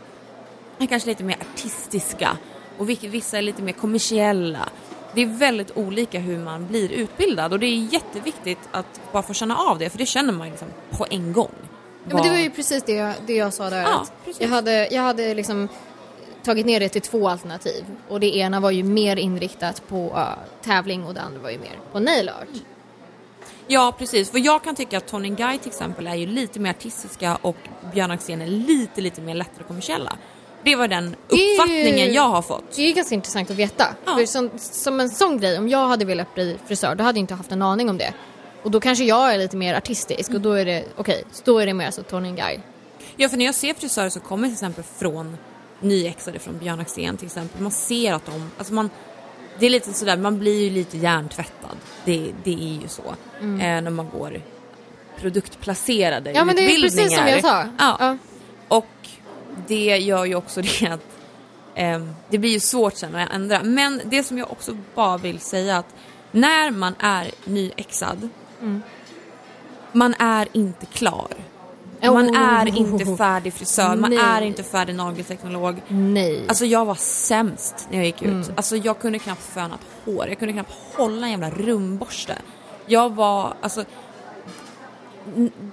är 0.80 0.88
kanske 0.88 1.10
lite 1.10 1.24
mer 1.24 1.38
artistiska 1.42 2.38
och 2.78 2.90
vissa 2.90 3.38
är 3.38 3.42
lite 3.42 3.62
mer 3.62 3.74
kommersiella. 3.74 4.70
Det 5.16 5.22
är 5.22 5.26
väldigt 5.26 5.78
olika 5.78 6.20
hur 6.20 6.38
man 6.38 6.68
blir 6.68 6.92
utbildad 6.92 7.54
och 7.54 7.60
det 7.60 7.66
är 7.66 7.94
jätteviktigt 7.94 8.60
att 8.72 9.02
bara 9.12 9.24
få 9.24 9.34
känna 9.34 9.58
av 9.58 9.80
det 9.80 9.90
för 9.90 9.98
det 9.98 10.06
känner 10.06 10.34
man 10.34 10.50
liksom 10.50 10.68
på 10.92 11.06
en 11.10 11.34
gång. 11.34 11.52
Ja, 12.10 12.14
men 12.14 12.24
det 12.24 12.30
var 12.30 12.38
ju 12.38 12.50
precis 12.50 12.84
det 12.84 12.94
jag, 12.94 13.14
det 13.26 13.34
jag 13.36 13.54
sa 13.54 13.70
där. 13.70 13.82
Ja, 13.82 14.06
jag, 14.40 14.50
hade, 14.50 14.88
jag 14.92 15.02
hade 15.02 15.34
liksom 15.34 15.70
tagit 16.44 16.66
ner 16.66 16.80
det 16.80 16.90
till 16.90 17.02
två 17.02 17.30
alternativ. 17.30 17.86
Och 18.10 18.20
det 18.20 18.38
ena 18.38 18.60
var 18.60 18.72
ju 18.72 18.84
mer 18.84 19.16
inriktat 19.16 19.88
på 19.88 20.06
uh, 20.06 20.28
tävling 20.62 21.04
och 21.04 21.14
det 21.14 21.22
andra 21.22 21.42
var 21.42 21.50
ju 21.50 21.60
mer 21.60 21.80
på 21.92 22.00
nail 22.00 22.30
art. 22.30 22.64
Ja 23.68 23.94
precis, 23.98 24.32
för 24.32 24.40
jag 24.40 24.64
kan 24.64 24.76
tycka 24.76 24.98
att 24.98 25.08
Tony 25.08 25.30
Guy 25.30 25.58
till 25.58 25.68
exempel 25.70 26.08
är 26.08 26.16
ju 26.16 26.26
lite 26.26 26.60
mer 26.60 26.70
artistiska 26.70 27.36
och 27.42 27.58
Björn 27.94 28.12
Axén 28.12 28.42
är 28.42 28.48
lite 28.48 29.02
lite 29.02 29.22
mer 29.22 29.36
lättare 29.36 29.64
kommersiella. 29.68 30.18
Det 30.64 30.76
var 30.76 30.88
den 30.88 31.16
är 31.30 31.36
ju- 31.38 31.54
uppfattningen 31.54 32.14
jag 32.14 32.30
har 32.30 32.42
fått. 32.42 32.76
Det 32.76 32.82
är 32.82 32.88
ju 32.88 32.94
ganska 32.94 33.16
intressant 33.16 33.52
att 33.52 33.56
veta. 33.58 33.88
Ja. 34.06 34.16
För 34.16 34.26
som, 34.26 34.50
som 34.58 35.00
en 35.00 35.10
sån 35.10 35.40
grej, 35.40 35.58
om 35.58 35.70
jag 35.70 35.88
hade 35.88 36.06
velat 36.06 36.36
bli 36.36 36.58
frisör 36.68 36.96
då 36.96 37.04
hade 37.04 37.18
jag 37.20 37.24
inte 37.24 37.34
haft 37.34 37.52
en 37.52 37.62
aning 37.62 37.90
om 37.90 37.98
det. 37.98 38.14
Och 38.64 38.72
då 38.72 38.80
kanske 38.80 39.04
jag 39.04 39.34
är 39.34 39.38
lite 39.38 39.58
mer 39.58 39.74
artistisk 39.76 40.32
och 40.34 40.42
då 40.42 40.52
är 40.52 40.66
det, 40.66 40.84
okej, 40.98 41.24
så 41.32 41.42
då 41.46 41.60
är 41.60 41.66
det 41.66 41.74
mer 41.74 41.92
så 41.92 42.04
Tony 42.04 42.32
Guy. 42.32 42.60
Ja 43.16 43.30
för 43.30 43.38
när 43.38 43.46
jag 43.46 43.56
ser 43.56 43.74
frisörer 43.74 44.10
som 44.10 44.22
kommer 44.22 44.48
till 44.48 44.54
exempel 44.54 44.84
från 44.98 45.38
nyexade 45.80 46.40
från 46.40 46.58
Björn 46.58 46.80
Axén 46.80 47.18
till 47.18 47.26
exempel, 47.26 47.62
man 47.62 47.72
ser 47.72 48.14
att 48.14 48.26
de, 48.26 48.52
alltså 48.58 48.74
man 48.74 48.90
det 49.60 49.66
är 49.66 49.70
lite 49.70 49.94
sådär, 49.94 50.18
man 50.18 50.40
blir 50.40 50.64
ju 50.64 50.70
lite 50.70 50.98
hjärntvättad. 50.98 51.78
Det, 52.06 52.32
det 52.44 52.54
är 52.54 52.82
ju 52.82 52.88
så. 52.88 53.16
Eh, 53.42 53.58
när 53.58 53.90
man 53.90 54.10
går 54.10 54.42
produktplacerade 55.20 56.30
Mm. 56.30 56.40
Ja 56.40 56.46
men 56.46 56.56
det 56.56 56.62
är 56.62 56.76
ju 56.76 56.82
precis 56.82 57.16
som 57.16 57.28
jag 57.28 57.42
sa. 57.42 57.66
Ja. 57.80 57.98
Ja. 58.00 58.18
Och 58.68 58.88
det 59.68 59.98
gör 59.98 60.26
ju 60.26 60.36
också 60.36 60.62
det 60.80 60.88
att 60.88 61.06
ehm, 61.76 62.16
det 62.30 62.38
blir 62.38 62.52
ju 62.52 62.60
svårt 62.60 62.96
sen 62.96 63.16
att 63.16 63.32
ändra. 63.34 63.64
Men 63.64 64.02
det 64.06 64.24
som 64.24 64.38
jag 64.38 64.52
också 64.52 64.78
bara 64.96 65.18
vill 65.18 65.40
säga 65.40 65.78
att 65.78 65.96
när 66.32 66.72
man 66.72 66.96
är 67.00 67.32
nyexad, 67.46 68.30
Mm. 68.62 68.82
man 69.92 70.16
är 70.20 70.48
inte 70.54 70.86
klar. 70.86 71.28
Man 72.12 72.30
Oh. 72.30 72.60
är 72.60 72.78
inte 72.78 73.16
färdig 73.16 73.54
frisör, 73.54 73.96
man 73.96 74.10
Nej. 74.10 74.20
är 74.20 74.42
inte 74.42 74.64
färdig 74.64 74.96
nagelteknolog. 74.96 75.82
Nej. 75.88 76.46
Alltså 76.48 76.66
jag 76.66 76.86
var 76.86 76.96
sämst 76.96 77.88
när 77.90 77.98
jag 77.98 78.06
gick 78.06 78.22
ut. 78.22 78.30
Mm. 78.32 78.54
Alltså 78.56 78.76
jag 78.76 79.00
kunde 79.00 79.20
knappt 79.20 79.44
föna 79.44 79.76
ett 79.76 79.82
hår, 80.06 80.28
jag 80.28 80.40
kunde 80.40 80.54
knappt 80.54 80.74
hålla 80.96 81.26
en 81.26 81.32
jävla 81.32 81.50
rumborste. 81.50 82.36
Jag 82.86 83.16
var, 83.16 83.54
alltså 83.62 83.86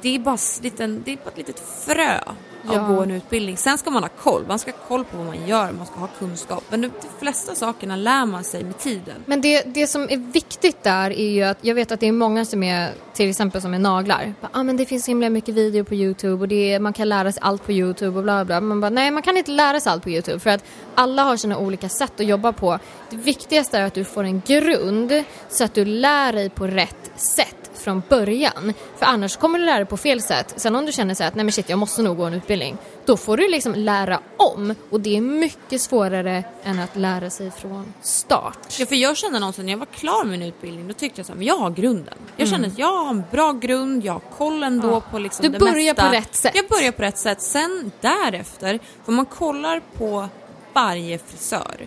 det 0.03 0.15
är 0.15 0.19
bara, 0.19 0.39
liten, 0.63 1.03
det 1.05 1.13
är 1.13 1.17
bara 1.17 1.31
ett 1.31 1.37
litet 1.37 1.63
frö 1.85 2.19
att 2.67 2.75
Ja. 2.75 2.87
gå 2.87 3.03
en 3.03 3.11
utbildning. 3.11 3.57
Sen 3.57 3.79
ska 3.79 3.91
man 3.91 4.03
ha 4.03 4.11
koll, 4.23 4.45
man 4.49 4.59
ska 4.59 4.71
ha 4.71 4.79
koll 4.89 5.05
på 5.05 5.17
vad 5.17 5.27
man 5.27 5.47
gör, 5.47 5.73
man 5.73 5.87
ska 5.87 6.01
ha 6.01 6.09
kunskap. 6.19 6.65
Men 6.69 6.81
de, 6.81 6.89
de 6.89 7.09
flesta 7.19 7.55
sakerna 7.55 7.97
lär 7.97 8.27
man 8.27 8.45
sig 8.45 8.65
med 8.65 8.79
tiden. 8.79 9.15
Men 9.27 9.41
det, 9.41 9.63
det 9.63 9.87
som 9.87 10.03
är 10.03 10.17
viktigt 10.33 10.83
där 10.83 11.11
är 11.11 11.31
ju 11.31 11.43
att 11.43 11.59
jag 11.61 11.75
vet 11.75 11.93
att 11.93 12.01
det 12.01 12.07
är 12.09 12.13
många 12.13 12.45
som 12.45 12.63
är 12.63 12.91
till 13.13 13.31
exempel 13.31 13.63
som 13.63 13.75
är 13.75 13.79
naglar. 13.79 14.35
Ja 14.41 14.49
ah, 14.53 14.63
men 14.63 14.77
det 14.77 14.87
finns 14.87 15.05
så 15.05 15.11
himla 15.11 15.31
mycket 15.31 15.55
video 15.55 15.85
på 15.85 15.95
Youtube 15.95 16.41
och 16.43 16.49
det 16.49 16.73
är, 16.73 16.81
man 16.81 16.93
kan 16.93 17.09
lära 17.09 17.33
sig 17.33 17.41
allt 17.43 17.67
på 17.67 17.73
Youtube 17.73 18.17
och 18.17 18.23
bla 18.23 18.45
bla. 18.45 18.61
Man 18.61 18.81
bara 18.81 18.91
nej 18.91 19.11
man 19.11 19.23
kan 19.23 19.37
inte 19.37 19.51
lära 19.51 19.81
sig 19.81 19.93
allt 19.93 20.03
på 20.03 20.11
Youtube 20.11 20.39
för 20.41 20.51
att 20.51 20.65
alla 20.95 21.23
har 21.23 21.37
sina 21.37 21.59
olika 21.59 21.89
sätt 21.89 22.21
att 22.21 22.27
jobba 22.27 22.53
på. 22.53 22.79
Det 23.11 23.17
viktigaste 23.17 23.79
är 23.79 23.83
att 23.87 23.95
du 23.95 24.05
får 24.05 24.25
en 24.25 24.43
grund 24.47 25.25
så 25.49 25.65
att 25.65 25.75
du 25.75 25.85
lär 25.85 26.33
dig 26.33 26.51
på 26.51 26.67
rätt 26.67 27.11
sätt. 27.17 27.60
Från 27.81 28.03
början. 28.09 28.73
För 28.99 29.07
annars 29.07 29.37
kommer 29.37 29.59
du 29.59 29.65
lära 29.65 29.77
dig 29.77 29.87
på 29.87 29.97
fel 29.97 30.23
sätt. 30.23 30.55
Sen 30.57 30.77
om 30.77 30.87
du 30.87 30.93
känner 30.93 31.15
så 31.15 31.25
att 31.25 31.35
nej 31.35 31.45
men 31.45 31.53
shit 31.53 31.69
jag 31.69 31.79
måste 31.79 32.03
nog 32.03 32.17
gå 32.17 32.25
en 32.25 32.35
utbildning. 32.35 32.77
Då 33.05 33.17
får 33.17 33.37
du 33.37 33.49
liksom 33.49 33.75
lära 33.75 34.21
om 34.37 34.75
och 34.91 35.01
det 35.01 35.17
är 35.17 35.21
mycket 35.21 35.81
svårare 35.81 36.45
än 36.65 36.79
att 36.79 36.97
lära 36.97 37.31
sig 37.31 37.51
från 37.51 37.95
start. 38.03 38.59
Ja, 38.79 38.87
för 38.87 38.95
jag 38.97 39.17
kände 39.17 39.39
någonsin 39.39 39.65
när 39.67 39.73
jag 39.73 39.79
var 39.79 39.87
klar 39.87 40.25
med 40.25 40.39
min 40.39 40.49
utbildning, 40.49 40.89
då 40.89 40.95
tyckte 40.95 41.19
jag 41.21 41.27
så 41.27 41.33
här, 41.33 41.37
men 41.39 41.47
jag 41.47 41.57
har 41.57 41.71
grunden. 41.71 42.15
Jag 42.37 42.49
kände 42.49 42.69
att 42.69 42.79
jag 42.79 42.93
har 42.93 43.11
en 43.11 43.25
bra 43.31 43.53
grund, 43.53 44.05
jag 44.05 44.13
har 44.13 44.23
koll 44.39 44.63
ändå 44.63 44.89
Ja. 44.91 45.01
på 45.11 45.19
liksom 45.19 45.43
Du 45.43 45.49
det 45.49 45.59
börjar 45.59 45.95
mesta. 45.95 46.09
på 46.09 46.15
rätt 46.15 46.35
sätt. 46.37 46.53
Jag 46.55 46.69
börjar 46.69 46.93
på 46.93 47.03
rätt 47.03 47.19
sätt. 47.19 47.43
Sen 47.43 47.93
därefter, 48.01 48.79
för 49.05 49.13
man 49.13 49.27
kollar 49.27 49.83
på 49.99 50.29
varje 50.73 51.19
frisör, 51.19 51.87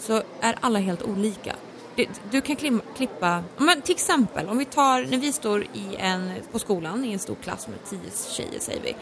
så 0.00 0.22
är 0.40 0.56
alla 0.60 0.78
helt 0.78 1.02
olika. 1.02 1.52
Du, 1.96 2.06
du 2.30 2.40
kan 2.40 2.80
klippa, 2.96 3.44
men 3.56 3.82
till 3.82 3.94
exempel 3.94 4.48
om 4.48 4.58
vi 4.58 4.64
tar, 4.64 5.02
när 5.02 5.18
vi 5.18 5.32
står 5.32 5.62
i 5.62 5.96
en, 5.98 6.32
på 6.52 6.58
skolan 6.58 7.04
i 7.04 7.12
en 7.12 7.18
stor 7.18 7.34
klass 7.34 7.68
med 7.68 7.78
tio 7.84 8.10
tjejer 8.30 8.60
säger 8.60 8.82
vi. 8.82 8.96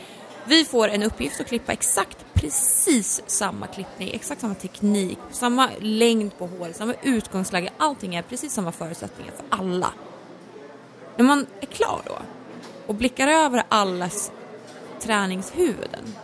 Vi 0.45 0.65
får 0.65 0.89
en 0.89 1.03
uppgift 1.03 1.41
att 1.41 1.47
klippa 1.47 1.73
exakt 1.73 2.27
precis 2.35 3.23
samma 3.27 3.67
klippning, 3.67 4.11
exakt 4.15 4.41
samma 4.41 4.55
teknik, 4.55 5.19
samma 5.31 5.71
längd 5.81 6.39
på 6.39 6.47
håret, 6.47 6.77
samma 6.77 6.95
utgångsläge. 7.03 7.71
Allting 7.77 8.15
är 8.15 8.23
precis 8.23 8.53
samma 8.53 8.73
förutsättningar 8.73 9.33
för 9.33 9.45
alla. 9.59 9.93
När 11.17 11.25
man 11.25 11.47
är 11.61 11.67
klar 11.67 12.03
då 12.07 12.19
och 12.87 12.95
blickar 12.95 13.29
över 13.29 13.63
allas 13.69 14.33
träningshuvuden. 15.01 16.15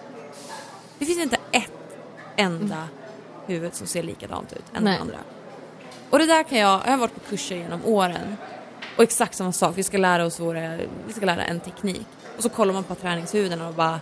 Det 0.99 1.07
finns 1.07 1.19
inte 1.19 1.39
ett 1.53 1.99
enda 2.37 2.89
huvud 3.47 3.75
som 3.75 3.87
ser 3.87 4.03
likadant 4.03 4.53
ut 4.53 4.65
än 4.75 4.85
Nej. 4.85 4.95
det 4.95 5.01
andra. 5.01 5.19
Och 6.11 6.19
det 6.19 6.27
där 6.27 6.43
kan 6.43 6.59
jag, 6.59 6.81
jag 6.85 6.91
har 6.91 6.99
varit 6.99 7.15
på 7.15 7.21
kurser 7.21 7.57
genom 7.57 7.85
åren 7.85 8.37
och 8.97 9.03
exakt 9.03 9.35
samma 9.35 9.53
sak, 9.53 9.73
vi 9.79 9.83
ska 9.83 9.99
lära 9.99 10.25
oss 10.25 10.41
våra, 10.41 10.77
vi 11.07 11.13
ska 11.13 11.27
lära 11.27 11.45
en 11.45 11.61
teknik. 11.61 12.07
Och 12.37 12.43
så 12.43 12.49
kollar 12.49 12.75
man 12.75 12.85
på 12.85 12.95
träningshuvuden 12.95 13.61
och 13.61 13.75
bara, 13.75 14.01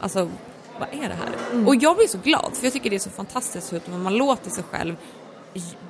alltså 0.00 0.30
vad 0.78 0.88
är 0.88 1.08
det 1.08 1.14
här? 1.14 1.66
Och 1.66 1.74
jag 1.74 1.96
blir 1.96 2.06
så 2.06 2.18
glad 2.18 2.50
för 2.54 2.64
jag 2.64 2.72
tycker 2.72 2.90
det 2.90 2.96
är 2.96 3.00
så 3.00 3.10
fantastiskt 3.10 3.72
hur 3.72 3.98
man 3.98 4.16
låter 4.16 4.50
sig 4.50 4.64
själv 4.70 4.96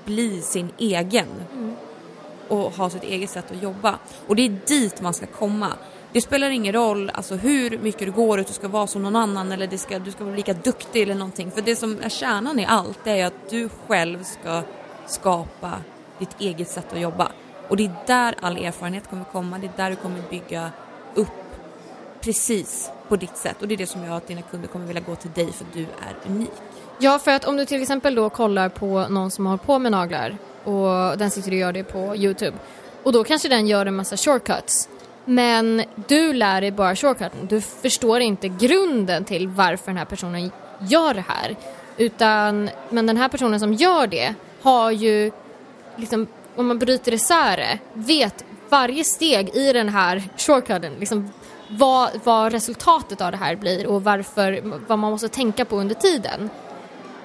bli 0.05 0.43
sin 0.43 0.69
egen 0.79 1.27
och 2.49 2.73
ha 2.73 2.91
sitt 2.91 3.03
eget 3.03 3.31
sätt 3.31 3.51
att 3.51 3.63
jobba. 3.63 3.99
Och 4.27 4.37
det 4.37 4.43
är 4.43 4.59
dit 4.67 5.01
man 5.01 5.15
ska 5.15 5.27
komma. 5.27 5.73
Det 6.13 6.21
spelar 6.21 6.51
ingen 6.51 6.73
roll 6.73 7.11
alltså, 7.15 7.35
hur 7.35 7.79
mycket 7.79 8.01
du 8.01 8.13
går 8.13 8.41
ut 8.41 8.49
och 8.49 8.55
ska 8.55 8.69
vara 8.69 8.87
som 8.87 9.03
någon 9.03 9.17
annan 9.17 9.53
eller 9.53 9.77
ska, 9.77 9.99
du 9.99 10.11
ska 10.11 10.25
vara 10.25 10.37
lika 10.37 10.53
duktig 10.53 11.03
eller 11.03 11.15
någonting. 11.15 11.51
För 11.51 11.63
det 11.63 11.77
som 11.77 11.99
är 12.03 12.09
kärnan 12.09 12.59
i 12.59 12.67
allt 12.67 12.99
det 13.05 13.11
är 13.11 13.27
att 13.27 13.51
du 13.51 13.69
själv 13.87 14.25
ska 14.25 14.63
skapa 15.11 15.73
ditt 16.19 16.41
eget 16.41 16.69
sätt 16.69 16.93
att 16.93 17.01
jobba. 17.01 17.33
Och 17.69 17.77
det 17.77 17.85
är 17.85 17.93
där 18.07 18.35
all 18.41 18.57
erfarenhet 18.57 19.11
kommer 19.11 19.25
komma, 19.25 19.59
det 19.59 19.67
är 19.67 19.73
där 19.77 19.91
du 19.91 19.97
kommer 19.97 20.21
bygga 20.31 20.71
upp 21.15 21.29
precis 22.21 22.91
på 23.09 23.17
ditt 23.17 23.37
sätt. 23.37 23.63
Och 23.63 23.69
det 23.69 23.75
är 23.75 23.77
det 23.77 23.87
som 23.87 24.05
gör 24.05 24.17
att 24.17 24.27
dina 24.27 24.43
kunder 24.43 24.69
kommer 24.69 24.87
vilja 24.87 25.03
gå 25.03 25.15
till 25.15 25.31
dig 25.31 25.53
för 25.53 25.67
du 25.73 25.83
är 25.83 26.31
unik. 26.31 26.51
Ja, 26.99 27.19
för 27.19 27.31
att 27.31 27.45
om 27.45 27.57
du 27.57 27.65
till 27.65 27.83
exempel 27.83 28.15
då 28.15 28.31
kollar 28.31 28.69
på 28.69 29.09
någon 29.09 29.31
som 29.31 29.47
har 29.47 29.51
hållit 29.51 29.63
på 29.63 29.79
med 29.79 29.93
naglar 29.93 30.37
och 30.65 31.19
den 31.19 31.31
sitter 31.31 31.51
och 31.51 31.57
gör 31.57 31.73
det 31.73 31.85
på 31.85 32.17
Youtube 32.17 32.57
och 33.03 33.13
då 33.13 33.25
kanske 33.25 33.49
den 33.49 33.67
gör 33.67 33.87
en 33.87 33.97
massa 33.97 34.17
shortcuts. 34.17 34.89
Men 35.25 35.83
du 36.09 36.33
lär 36.33 36.61
dig 36.61 36.71
bara 36.71 36.97
shortcuten. 36.97 37.47
Du 37.49 37.61
förstår 37.61 38.21
inte 38.21 38.49
grunden 38.49 39.25
till 39.25 39.49
varför 39.49 39.87
den 39.87 39.97
här 39.97 40.05
personen 40.05 40.51
gör 40.79 41.15
det 41.15 41.25
här. 41.29 41.57
Utan, 41.97 42.71
men 42.91 43.07
den 43.07 43.17
här 43.17 43.29
personen 43.29 43.61
som 43.61 43.75
gör 43.75 44.07
det 44.07 44.35
har 44.63 44.91
ju, 44.91 45.31
liksom, 45.97 46.27
om 46.57 46.67
man 46.67 46.79
bryter 46.79 47.15
isär 47.15 47.57
det, 47.57 47.79
vet 47.93 48.45
varje 48.69 49.05
steg 49.05 49.57
i 49.57 49.73
den 49.73 49.89
här 49.89 50.23
shortcuten, 50.37 50.93
liksom, 50.99 51.31
vad, 51.71 52.11
vad 52.25 52.53
resultatet 52.53 53.21
av 53.21 53.31
det 53.31 53.37
här 53.37 53.57
blir 53.57 53.87
och 53.87 54.05
varför, 54.05 54.61
vad 54.89 54.99
man 54.99 55.11
måste 55.11 55.29
tänka 55.29 55.65
på 55.65 55.77
under 55.77 55.95
tiden. 55.95 56.51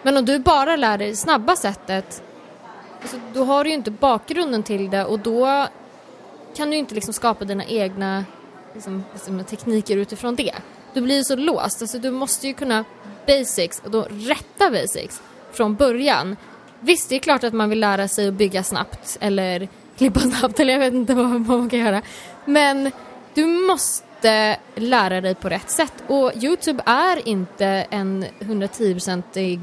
Men 0.02 0.18
om 0.18 0.26
du 0.26 0.40
bara 0.40 0.76
lär 0.76 0.98
dig 0.98 1.10
det 1.10 1.16
snabba 1.16 1.56
sättet, 1.56 2.24
alltså, 3.02 3.18
då 3.34 3.44
har 3.44 3.64
du 3.64 3.70
ju 3.70 3.76
inte 3.76 3.92
bakgrunden 3.92 4.64
till 4.64 4.90
det 4.90 5.06
och 5.06 5.20
då 5.20 5.68
kan 6.56 6.70
du 6.70 6.78
inte 6.78 6.96
liksom 6.96 7.14
skapa 7.14 7.46
dina 7.46 7.66
egna 7.66 8.26
liksom, 8.74 9.04
liksom, 9.14 9.44
tekniker 9.44 9.98
utifrån 9.98 10.36
det. 10.36 10.54
Du 10.94 11.02
blir 11.02 11.16
ju 11.16 11.24
så 11.24 11.36
låst, 11.36 11.82
alltså, 11.82 12.00
du 12.00 12.12
måste 12.12 12.48
ju 12.48 12.54
kunna 12.54 12.86
basics, 13.28 13.82
och 13.86 13.92
då 13.92 14.08
rätta 14.10 14.72
basics, 14.72 15.22
från 15.52 15.76
början. 15.76 16.36
Visst, 16.84 17.10
det 17.10 17.16
är 17.16 17.20
klart 17.20 17.44
att 17.44 17.54
man 17.54 17.70
vill 17.70 17.80
lära 17.80 18.08
sig 18.08 18.28
att 18.28 18.34
bygga 18.34 18.64
snabbt 18.64 19.18
eller 19.22 19.68
klippa 19.98 20.20
snabbt 20.20 20.60
eller 20.60 20.74
jag 20.74 20.80
vet 20.80 20.94
inte 20.94 21.14
vad, 21.14 21.46
vad 21.46 21.60
man 21.60 21.70
kan 21.70 21.80
göra. 21.80 22.02
Men 22.46 22.92
du 23.34 23.46
måste 23.46 24.58
lära 24.76 25.22
dig 25.22 25.36
på 25.36 25.50
rätt 25.50 25.70
sätt 25.70 25.94
och 26.08 26.32
Youtube 26.36 26.84
är 26.86 27.28
inte 27.28 27.66
en 27.90 28.26
110-procentig 28.40 29.60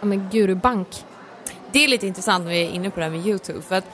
ja, 0.00 0.06
men 0.06 0.28
gurubank. 0.32 0.88
Det 1.72 1.84
är 1.84 1.88
lite 1.88 2.06
intressant 2.06 2.44
när 2.44 2.50
vi 2.50 2.62
är 2.62 2.70
inne 2.70 2.90
på 2.90 3.00
det 3.00 3.06
här 3.06 3.12
med 3.12 3.26
Youtube 3.26 3.62
för 3.62 3.74
att 3.74 3.86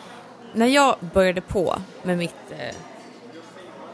när 0.55 0.67
jag 0.67 0.97
började 1.15 1.41
på 1.41 1.77
med 2.03 2.19
mitt, 2.19 2.35
eh, 2.51 2.77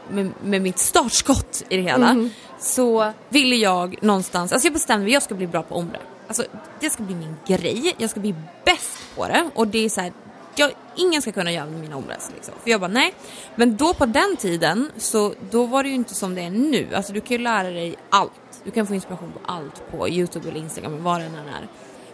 med, 0.09 0.31
med 0.43 0.61
mitt 0.61 0.79
startskott 0.79 1.63
i 1.69 1.77
det 1.77 1.83
hela 1.83 2.29
så 2.59 3.13
ville 3.29 3.55
jag 3.55 3.95
någonstans, 4.01 4.53
alltså 4.53 4.65
jag 4.65 4.73
bestämde 4.73 5.03
mig, 5.03 5.13
jag 5.13 5.23
ska 5.23 5.35
bli 5.35 5.47
bra 5.47 5.63
på 5.63 5.75
omre. 5.75 5.99
Alltså 6.27 6.43
det 6.79 6.89
ska 6.89 7.03
bli 7.03 7.15
min 7.15 7.35
grej, 7.47 7.95
jag 7.97 8.09
ska 8.09 8.19
bli 8.19 8.35
bäst 8.65 9.15
på 9.15 9.27
det 9.27 9.49
och 9.55 9.67
det 9.67 9.85
är 9.85 9.89
så 9.89 10.01
här, 10.01 10.13
jag, 10.55 10.71
ingen 10.95 11.21
ska 11.21 11.31
kunna 11.31 11.51
göra 11.51 11.65
mina 11.65 11.95
omres 11.95 12.31
liksom. 12.35 12.53
För 12.63 12.69
jag 12.69 12.79
bara 12.79 12.87
nej. 12.87 13.13
Men 13.55 13.77
då 13.77 13.93
på 13.93 14.05
den 14.05 14.37
tiden 14.37 14.91
så 14.97 15.33
då 15.51 15.65
var 15.65 15.83
det 15.83 15.89
ju 15.89 15.95
inte 15.95 16.15
som 16.15 16.35
det 16.35 16.41
är 16.41 16.49
nu. 16.49 16.87
Alltså 16.95 17.13
du 17.13 17.21
kan 17.21 17.37
ju 17.37 17.37
lära 17.37 17.69
dig 17.69 17.95
allt. 18.09 18.31
Du 18.63 18.71
kan 18.71 18.87
få 18.87 18.93
inspiration 18.95 19.31
på 19.31 19.39
allt 19.51 19.91
på 19.91 20.09
Youtube 20.09 20.49
eller 20.49 20.59
Instagram 20.59 20.93
eller 20.93 21.03
vad 21.03 21.19
det 21.19 21.25
än 21.25 21.35
är. 21.35 21.67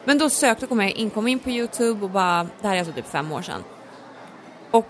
Men 0.04 0.18
då 0.18 0.30
sökte 0.30 0.68
kom 0.68 0.80
jag 0.80 0.92
in, 0.92 1.10
kom 1.10 1.28
in 1.28 1.40
på 1.40 1.50
Youtube 1.50 2.04
och 2.04 2.10
bara, 2.10 2.48
det 2.62 2.68
här 2.68 2.76
är 2.76 2.80
alltså 2.80 2.94
typ 2.94 3.08
fem 3.08 3.32
år 3.32 3.42
sedan. 3.42 3.64
Och 4.72 4.90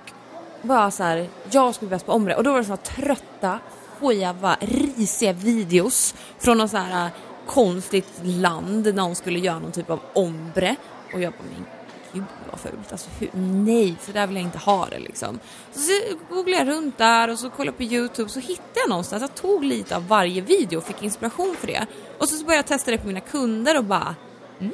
bara 0.62 0.92
så 0.92 1.04
här, 1.04 1.30
jag 1.52 1.76
ska 1.76 1.86
bli 1.86 1.90
bäst 1.90 2.06
på 2.06 2.12
omre. 2.12 2.36
Och 2.36 2.44
då 2.44 2.52
var 2.52 2.58
det 2.58 2.66
så 2.66 2.72
här 2.72 2.78
trötta, 2.78 3.60
skeva, 4.00 4.58
risiga 4.60 5.34
videos 5.34 6.16
från 6.40 6.58
någon 6.58 6.70
så 6.70 6.78
här 6.78 7.10
konstigt 7.48 8.10
land 8.24 8.84
där 8.84 8.94
någon 8.94 9.16
skulle 9.16 9.40
göra 9.40 9.60
någon 9.60 9.72
typ 9.72 9.90
av 9.90 10.00
ombre. 10.14 10.76
Och 11.14 11.22
jag 11.22 11.34
bara, 11.34 11.44
men 11.56 11.66
gud 12.14 12.24
vad 12.52 12.60
fult. 12.60 12.92
Alltså 12.92 13.10
hur, 13.20 13.30
nej, 13.34 13.96
så 14.02 14.12
där 14.12 14.28
vill 14.28 14.36
jag 14.36 14.46
inte 14.46 14.58
ha 14.58 14.86
det 14.86 15.00
liksom. 15.00 15.40
Så, 15.72 15.92
googlade 16.30 16.66
jag 16.66 16.78
runt 16.78 16.98
där 16.98 17.28
och 17.28 17.40
så 17.40 17.50
kollade 17.50 17.76
jag 17.78 17.90
på 17.90 17.94
Youtube 17.96 18.30
så 18.30 18.40
hittade 18.40 18.80
jag 18.80 18.90
någonstans, 18.90 19.22
jag 19.22 19.36
tog 19.36 19.64
lite 19.64 19.96
av 19.96 20.08
varje 20.08 20.42
video 20.42 20.78
och 20.78 20.84
fick 20.84 21.04
inspiration 21.04 21.56
för 21.60 21.68
det. 21.68 21.86
Och 22.18 22.30
så 22.30 22.46
började 22.46 22.58
jag 22.58 22.68
testa 22.68 22.92
det 22.92 22.98
på 22.98 23.08
mina 23.08 23.20
kunder 23.20 23.78
och 23.78 23.84
bara, 23.84 24.16
mm, 24.60 24.74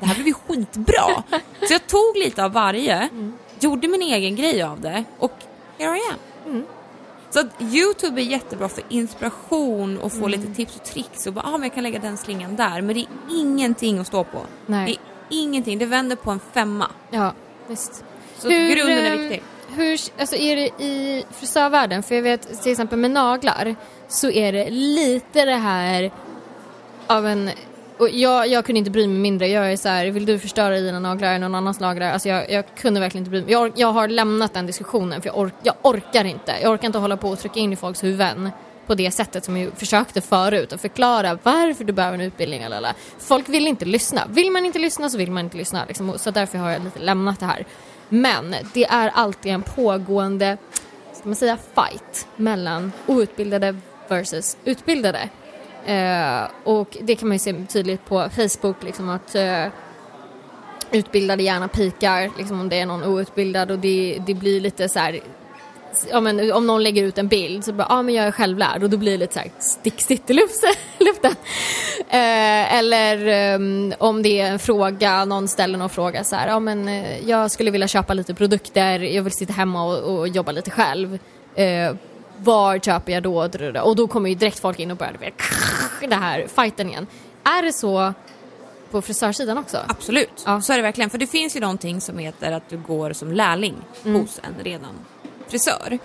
det 0.00 0.06
här 0.06 0.14
blev 0.14 0.26
ju 0.26 0.34
skitbra. 0.34 1.22
så 1.66 1.72
jag 1.72 1.86
tog 1.86 2.16
lite 2.16 2.44
av 2.44 2.52
varje, 2.52 3.08
gjorde 3.60 3.88
min 3.88 4.02
egen 4.02 4.36
grej 4.36 4.62
av 4.62 4.80
det 4.80 5.04
och 5.18 5.32
here 5.78 5.96
I 5.96 6.00
am. 6.46 6.66
Så 7.30 7.40
att 7.40 7.46
Youtube 7.62 8.20
är 8.22 8.24
jättebra 8.24 8.68
för 8.68 8.84
inspiration 8.88 9.98
och 9.98 10.12
få 10.12 10.18
Mm. 10.26 10.30
lite 10.30 10.54
tips 10.54 10.76
och 10.76 10.84
tricks 10.84 11.26
och 11.26 11.32
bara, 11.32 11.46
ah, 11.46 11.50
men 11.50 11.62
jag 11.62 11.74
kan 11.74 11.82
lägga 11.82 11.98
den 11.98 12.16
slingan 12.16 12.56
där. 12.56 12.82
Men 12.82 12.94
det 12.94 13.00
är 13.00 13.06
ingenting 13.30 13.98
att 13.98 14.06
stå 14.06 14.24
på. 14.24 14.38
Nej. 14.66 14.86
Det 14.86 14.92
är 15.36 15.42
ingenting, 15.42 15.78
det 15.78 15.86
vänder 15.86 16.16
på 16.16 16.30
en 16.30 16.40
femma. 16.52 16.90
Ja, 17.10 17.32
visst. 17.66 18.04
Så 18.38 18.46
att 18.46 18.52
grunden 18.52 18.98
är 18.98 19.12
ehm, 19.14 19.20
viktig. 19.20 19.42
Hur, 19.68 20.00
alltså 20.18 20.36
är 20.36 20.56
det 20.56 20.84
i 20.84 21.24
frisörvärlden, 21.30 22.02
för 22.02 22.14
jag 22.14 22.22
vet 22.22 22.62
till 22.62 22.72
exempel 22.72 22.98
med 22.98 23.10
naglar, 23.10 23.76
så 24.08 24.30
är 24.30 24.52
det 24.52 24.70
lite 24.70 25.44
det 25.44 25.54
här 25.56 26.10
av 27.06 27.26
en 27.26 27.50
och 27.98 28.10
jag, 28.10 28.48
jag 28.48 28.64
kunde 28.64 28.78
inte 28.78 28.90
bry 28.90 29.06
mig 29.06 29.18
mindre. 29.18 29.48
Jag 29.48 29.72
är 29.72 29.76
så 29.76 29.88
här, 29.88 30.06
vill 30.06 30.26
du 30.26 30.38
förstöra 30.38 30.80
dina 30.80 30.98
naglar 30.98 31.28
eller 31.28 31.38
någon 31.38 31.54
annans 31.54 31.80
naglar? 31.80 32.12
Alltså 32.12 32.28
jag, 32.28 32.50
jag 32.50 32.64
kunde 32.76 33.00
verkligen 33.00 33.22
inte 33.22 33.30
bry 33.30 33.42
mig. 33.42 33.52
Jag, 33.52 33.72
jag 33.76 33.92
har 33.92 34.08
lämnat 34.08 34.54
den 34.54 34.66
diskussionen 34.66 35.22
för 35.22 35.28
jag, 35.28 35.38
ork, 35.38 35.54
jag 35.62 35.74
orkar 35.82 36.24
inte. 36.24 36.54
Jag 36.62 36.72
orkar 36.72 36.86
inte 36.86 36.98
hålla 36.98 37.16
på 37.16 37.28
och 37.28 37.38
trycka 37.38 37.60
in 37.60 37.72
i 37.72 37.76
folks 37.76 38.04
huvuden 38.04 38.50
på 38.86 38.94
det 38.94 39.10
sättet 39.10 39.44
som 39.44 39.56
jag 39.56 39.72
försökte 39.76 40.20
förut 40.20 40.72
och 40.72 40.80
förklara 40.80 41.38
varför 41.42 41.84
du 41.84 41.92
behöver 41.92 42.14
en 42.14 42.24
utbildning. 42.24 42.62
Eller 42.62 42.92
Folk 43.18 43.48
vill 43.48 43.66
inte 43.66 43.84
lyssna. 43.84 44.22
Vill 44.28 44.50
man 44.50 44.64
inte 44.64 44.78
lyssna 44.78 45.10
så 45.10 45.18
vill 45.18 45.30
man 45.30 45.44
inte 45.44 45.56
lyssna. 45.56 45.84
Liksom. 45.88 46.18
Så 46.18 46.30
därför 46.30 46.58
har 46.58 46.70
jag 46.70 46.84
lite 46.84 46.98
lämnat 46.98 47.40
det 47.40 47.46
här. 47.46 47.66
Men 48.08 48.54
det 48.74 48.84
är 48.84 49.08
alltid 49.08 49.52
en 49.52 49.62
pågående 49.62 50.56
ska 51.12 51.28
man 51.28 51.36
säga, 51.36 51.58
fight 51.74 52.26
mellan 52.36 52.92
outbildade 53.06 53.76
versus 54.08 54.56
utbildade. 54.64 55.28
Eh, 55.86 56.48
och 56.64 56.96
det 57.00 57.16
kan 57.16 57.28
man 57.28 57.34
ju 57.34 57.38
se 57.38 57.64
tydligt 57.68 58.04
på 58.04 58.28
Facebook, 58.36 58.82
liksom 58.82 59.08
att 59.08 59.34
eh, 59.34 59.66
utbildade 60.90 61.42
gärna 61.42 61.68
pikar, 61.68 62.30
liksom 62.38 62.60
om 62.60 62.68
det 62.68 62.80
är 62.80 62.86
någon 62.86 63.04
outbildad 63.04 63.70
och 63.70 63.78
det, 63.78 64.18
det 64.26 64.34
blir 64.34 64.60
lite 64.60 64.88
så 64.88 64.98
här 64.98 65.20
ja, 66.10 66.20
men, 66.20 66.52
om 66.52 66.66
någon 66.66 66.82
lägger 66.82 67.02
ut 67.02 67.18
en 67.18 67.28
bild 67.28 67.64
så 67.64 67.72
bara, 67.72 67.86
ja 67.90 67.98
ah, 67.98 68.02
men 68.02 68.14
jag 68.14 68.26
är 68.26 68.30
självlärd 68.30 68.82
och 68.82 68.90
då 68.90 68.96
blir 68.96 69.12
det 69.12 69.18
lite 69.18 69.34
så 69.34 69.40
här 69.40 69.50
sticksigt 69.58 70.30
i 70.30 70.32
luften. 70.98 71.34
Eh, 72.08 72.74
eller 72.74 73.54
um, 73.54 73.94
om 73.98 74.22
det 74.22 74.40
är 74.40 74.50
en 74.50 74.58
fråga, 74.58 75.24
någon 75.24 75.48
ställer 75.48 75.78
någon 75.78 75.90
fråga 75.90 76.24
så 76.24 76.36
här, 76.36 76.48
ja 76.48 76.60
men 76.60 76.88
eh, 76.88 77.28
jag 77.28 77.50
skulle 77.50 77.70
vilja 77.70 77.88
köpa 77.88 78.14
lite 78.14 78.34
produkter, 78.34 79.00
jag 79.00 79.22
vill 79.22 79.32
sitta 79.32 79.52
hemma 79.52 79.84
och, 79.84 80.18
och 80.18 80.28
jobba 80.28 80.52
lite 80.52 80.70
själv. 80.70 81.18
Eh, 81.54 81.94
var 82.38 82.78
köper 82.78 83.12
jag 83.12 83.22
då? 83.22 83.48
Och 83.82 83.96
då 83.96 84.06
kommer 84.06 84.28
ju 84.28 84.34
direkt 84.34 84.58
folk 84.58 84.78
in 84.78 84.90
och 84.90 84.96
börjar 84.96 85.32
det 86.08 86.14
här 86.14 86.46
fighten 86.46 86.88
igen. 86.88 87.06
Är 87.44 87.62
det 87.62 87.72
så 87.72 88.14
på 88.90 89.02
frisörsidan 89.02 89.58
också? 89.58 89.78
Absolut, 89.88 90.42
ja. 90.46 90.60
så 90.60 90.72
är 90.72 90.76
det 90.76 90.82
verkligen. 90.82 91.10
För 91.10 91.18
det 91.18 91.26
finns 91.26 91.56
ju 91.56 91.60
någonting 91.60 92.00
som 92.00 92.18
heter 92.18 92.52
att 92.52 92.68
du 92.68 92.76
går 92.76 93.12
som 93.12 93.32
lärling 93.32 93.74
mm. 94.04 94.20
hos 94.20 94.40
en 94.42 94.64
redan 94.64 94.94
frisör. 95.48 95.98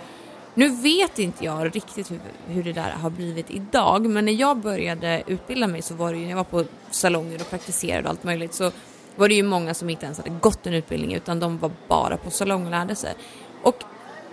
Nu 0.54 0.68
vet 0.68 1.18
inte 1.18 1.44
jag 1.44 1.76
riktigt 1.76 2.10
hur, 2.10 2.20
hur 2.46 2.62
det 2.62 2.72
där 2.72 2.90
har 2.90 3.10
blivit 3.10 3.50
idag, 3.50 4.06
men 4.06 4.24
när 4.24 4.32
jag 4.32 4.56
började 4.56 5.22
utbilda 5.26 5.66
mig 5.66 5.82
så 5.82 5.94
var 5.94 6.12
det 6.12 6.18
ju, 6.18 6.22
när 6.22 6.30
jag 6.30 6.36
var 6.36 6.44
på 6.44 6.64
salonger 6.90 7.40
och 7.40 7.50
praktiserade 7.50 8.02
och 8.02 8.10
allt 8.10 8.24
möjligt, 8.24 8.54
så 8.54 8.70
var 9.16 9.28
det 9.28 9.34
ju 9.34 9.42
många 9.42 9.74
som 9.74 9.90
inte 9.90 10.04
ens 10.04 10.18
hade 10.18 10.30
gått 10.30 10.66
en 10.66 10.74
utbildning 10.74 11.14
utan 11.14 11.40
de 11.40 11.58
var 11.58 11.70
bara 11.88 12.16
på 12.16 12.30
salong 12.30 12.64
och 12.64 12.70
lärde 12.70 12.94
sig. 12.94 13.14
Och 13.62 13.84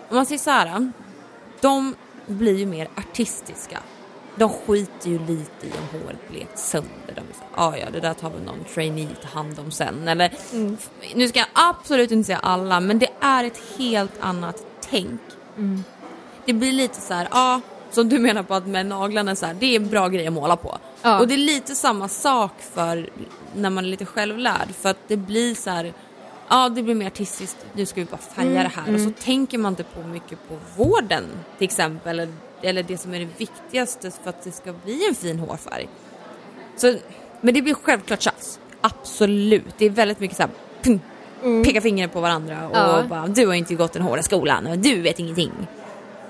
om 0.10 0.16
man 0.16 0.26
säger 0.26 0.40
så 0.40 0.50
här, 0.50 0.92
de 1.62 1.96
blir 2.26 2.58
ju 2.58 2.66
mer 2.66 2.90
artistiska. 2.96 3.80
De 4.36 4.50
skiter 4.50 5.10
ju 5.10 5.20
lite 5.20 5.68
i 5.68 5.72
om 5.72 6.00
håret 6.00 6.30
blekt 6.30 6.60
sönder. 6.60 6.90
De 7.08 7.14
säger, 7.14 7.52
ah, 7.56 7.78
ja 7.78 7.90
det 7.94 8.00
där 8.00 8.14
tar 8.14 8.30
väl 8.30 8.44
någon 8.44 8.64
trainee 8.74 9.08
ta 9.22 9.28
hand 9.28 9.60
om 9.60 9.72
sen. 9.72 10.08
Eller, 10.08 10.34
mm. 10.54 10.78
Nu 11.16 11.28
ska 11.28 11.40
jag 11.40 11.48
absolut 11.54 12.12
inte 12.12 12.28
säga 12.28 12.38
alla, 12.38 12.80
men 12.80 13.00
det 13.00 13.10
är 13.20 13.44
ett 13.44 13.62
helt 13.78 14.14
annat 14.20 14.64
tänk. 14.90 15.22
Mm. 15.58 15.84
Det 16.46 16.54
blir 16.54 16.72
lite 16.72 17.02
så 17.02 17.14
här, 17.14 17.28
ja, 17.32 17.62
som 17.92 18.10
du 18.10 18.20
menar 18.20 18.44
på 18.44 18.54
att 18.54 18.68
med 18.68 18.86
naglarna 18.86 19.36
så 19.36 19.46
här, 19.46 19.54
det 19.54 19.66
är 19.66 19.76
en 19.76 19.90
bra 19.90 20.08
grej 20.08 20.28
att 20.28 20.34
måla 20.34 20.56
på. 20.56 20.78
Ja. 21.02 21.20
Och 21.20 21.28
det 21.28 21.34
är 21.34 21.38
lite 21.38 21.76
samma 21.76 22.08
sak 22.08 22.54
för 22.74 23.10
när 23.56 23.70
man 23.70 23.86
är 23.86 23.90
lite 23.90 24.06
självlärd 24.06 24.68
för 24.82 24.90
att 24.90 25.08
det 25.08 25.18
blir 25.18 25.56
så 25.56 25.70
här, 25.70 25.94
ja 26.52 26.70
det 26.70 26.84
blir 26.84 26.96
mer 26.96 27.08
artistiskt, 27.08 27.58
nu 27.74 27.86
ska 27.86 28.02
vi 28.02 28.06
bara 28.06 28.18
färga 28.18 28.50
mm, 28.50 28.64
det 28.64 28.70
här 28.70 28.84
mm. 28.84 28.96
och 28.96 29.00
så 29.02 29.08
mm. 29.08 29.14
tänker 29.14 29.58
man 29.58 29.72
inte 29.72 29.84
på 29.84 30.08
mycket 30.08 30.40
på 30.48 30.58
vården 30.76 31.24
till 31.58 31.66
exempel 31.66 32.20
eller, 32.20 32.34
eller 32.62 32.84
det 32.84 32.98
som 32.98 33.14
är 33.14 33.20
det 33.20 33.28
viktigaste 33.38 34.12
för 34.12 34.30
att 34.30 34.44
det 34.44 34.52
ska 34.52 34.74
bli 34.74 35.08
en 35.08 35.16
fin 35.16 35.40
hårfärg. 35.40 35.90
Så, 36.76 36.96
men 37.42 37.54
det 37.54 37.62
blir 37.62 37.74
självklart 37.74 38.22
tjafs, 38.22 38.60
absolut. 38.82 39.74
Det 39.78 39.86
är 39.86 39.90
väldigt 39.90 40.20
mycket 40.20 40.38
så 40.38 40.44
här, 40.44 40.52
pum, 40.82 41.00
mm. 41.44 41.64
peka 41.64 41.82
finger 41.82 42.08
på 42.08 42.22
varandra 42.22 42.70
och 42.70 42.78
ja. 42.78 43.04
bara 43.10 43.28
du 43.28 43.48
har 43.48 43.54
inte 43.54 43.76
gått 43.76 43.94
den 43.94 44.02
hårda 44.02 44.24
skolan 44.24 44.68
och 44.68 44.78
du 44.78 45.02
vet 45.02 45.20
ingenting. 45.20 45.52
Men, 45.58 45.68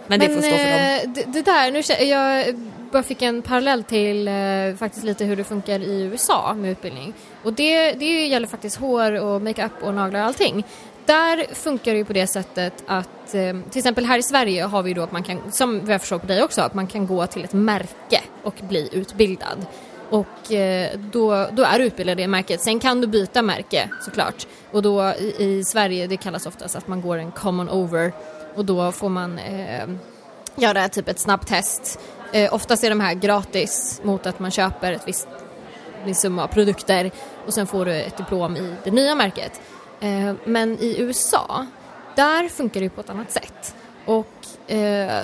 men 0.07 0.19
det 0.19 0.35
får 0.35 0.41
stå 0.41 0.57
för 0.57 0.57
dem. 0.57 0.65
Eh, 0.65 1.09
det, 1.13 1.25
det 1.33 1.41
där, 1.41 1.71
nu, 1.71 2.05
jag 2.05 2.55
bara 2.91 3.03
fick 3.03 3.21
en 3.21 3.41
parallell 3.41 3.83
till 3.83 4.27
eh, 4.27 4.33
faktiskt 4.77 5.03
lite 5.05 5.25
hur 5.25 5.35
det 5.35 5.43
funkar 5.43 5.79
i 5.79 6.01
USA 6.01 6.53
med 6.53 6.71
utbildning. 6.71 7.13
Och 7.43 7.53
det, 7.53 7.91
det 7.91 8.27
gäller 8.27 8.47
faktiskt 8.47 8.75
hår 8.75 9.21
och 9.21 9.41
makeup 9.41 9.71
och 9.81 9.93
naglar 9.93 10.19
och 10.19 10.25
allting. 10.25 10.65
Där 11.05 11.53
funkar 11.53 11.91
det 11.91 11.97
ju 11.97 12.05
på 12.05 12.13
det 12.13 12.27
sättet 12.27 12.83
att 12.87 13.33
eh, 13.33 13.55
till 13.69 13.79
exempel 13.79 14.05
här 14.05 14.17
i 14.17 14.23
Sverige 14.23 14.63
har 14.63 14.83
vi 14.83 14.93
då 14.93 15.01
att 15.01 15.11
man 15.11 15.23
kan, 15.23 15.51
som 15.51 15.85
vi 15.85 15.91
har 15.91 15.99
förstått 15.99 16.21
på 16.21 16.27
dig 16.27 16.43
också, 16.43 16.61
att 16.61 16.73
man 16.73 16.87
kan 16.87 17.07
gå 17.07 17.27
till 17.27 17.43
ett 17.43 17.53
märke 17.53 18.21
och 18.43 18.55
bli 18.61 18.89
utbildad. 18.91 19.65
Och 20.09 20.51
eh, 20.51 20.99
då, 21.11 21.47
då 21.51 21.63
är 21.63 21.79
du 21.79 21.85
utbildad 21.85 22.19
i 22.19 22.21
det 22.21 22.27
märket. 22.27 22.61
Sen 22.61 22.79
kan 22.79 23.01
du 23.01 23.07
byta 23.07 23.41
märke 23.41 23.89
såklart. 24.01 24.47
Och 24.71 24.81
då 24.81 25.13
i, 25.19 25.35
i 25.37 25.63
Sverige, 25.63 26.07
det 26.07 26.17
kallas 26.17 26.45
oftast 26.45 26.75
att 26.75 26.87
man 26.87 27.01
går 27.01 27.17
en 27.17 27.31
common 27.31 27.69
over 27.69 28.13
och 28.55 28.65
då 28.65 28.91
får 28.91 29.09
man 29.09 29.39
eh, 29.39 29.89
göra 30.55 30.89
typ 30.89 31.07
ett 31.07 31.19
snabbtest. 31.19 31.99
Eh, 32.31 32.53
oftast 32.53 32.83
är 32.83 32.89
de 32.89 32.99
här 32.99 33.13
gratis 33.13 34.01
mot 34.03 34.25
att 34.25 34.39
man 34.39 34.51
köper 34.51 34.91
ett 34.91 35.07
visst, 35.07 35.27
viss 36.05 36.19
summa 36.19 36.47
produkter 36.47 37.11
och 37.45 37.53
sen 37.53 37.67
får 37.67 37.85
du 37.85 37.93
ett 37.93 38.17
diplom 38.17 38.57
i 38.57 38.75
det 38.83 38.91
nya 38.91 39.15
märket. 39.15 39.61
Eh, 39.99 40.33
men 40.45 40.77
i 40.79 40.95
USA, 40.99 41.65
där 42.15 42.49
funkar 42.49 42.81
det 42.81 42.89
på 42.89 43.01
ett 43.01 43.09
annat 43.09 43.31
sätt. 43.31 43.75
Och 44.05 44.71
eh, 44.71 45.21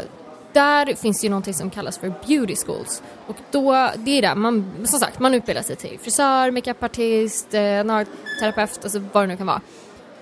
där 0.53 0.95
finns 0.95 1.23
ju 1.23 1.29
någonting 1.29 1.53
som 1.53 1.69
kallas 1.69 1.97
för 1.97 2.13
beauty 2.27 2.55
schools. 2.55 3.03
Och 3.27 3.35
då, 3.51 3.89
det 3.95 4.11
är 4.11 4.21
där 4.21 4.35
man, 4.35 4.73
som 4.85 4.99
sagt, 4.99 5.19
man 5.19 5.33
utbildar 5.33 5.63
sig 5.63 5.75
till 5.75 5.99
frisör, 5.99 6.51
makeupartist, 6.51 7.53
eh, 7.53 7.83
nagelterapeut, 7.83 8.79
alltså 8.83 9.01
vad 9.11 9.23
det 9.23 9.27
nu 9.27 9.37
kan 9.37 9.47
vara. 9.47 9.61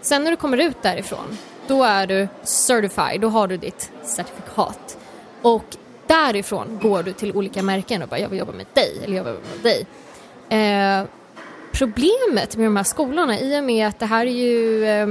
Sen 0.02 0.24
när 0.24 0.32
du 0.32 0.38
kommer 0.38 0.58
ut 0.58 0.82
därifrån, 0.82 1.38
då 1.68 1.84
är 1.84 2.08
du 2.08 2.28
certified, 2.44 3.22
då 3.22 3.30
har 3.30 3.48
du 3.48 3.58
ditt 3.58 3.92
certifikat. 4.04 4.98
Och 5.42 5.78
därifrån 6.08 6.80
går 6.82 7.04
du 7.04 7.14
till 7.14 7.32
olika 7.32 7.64
märken 7.64 8.02
och 8.02 8.10
bara 8.10 8.20
jag 8.20 8.30
vill 8.30 8.40
jobba 8.40 8.52
med 8.52 8.66
dig 8.74 9.00
eller 9.04 9.18
jag 9.18 9.24
vill 9.24 9.34
jobba 9.34 9.48
med 9.56 9.64
dig. 9.64 9.86
Eh, 10.50 11.06
problemet 11.72 12.58
med 12.58 12.68
de 12.68 12.76
här 12.76 12.84
skolorna 12.84 13.40
i 13.40 13.60
och 13.60 13.64
med 13.64 13.88
att 13.88 14.00
det 14.00 14.06
här 14.06 14.26
är 14.26 14.32
ju, 14.32 14.86
eh, 14.86 15.08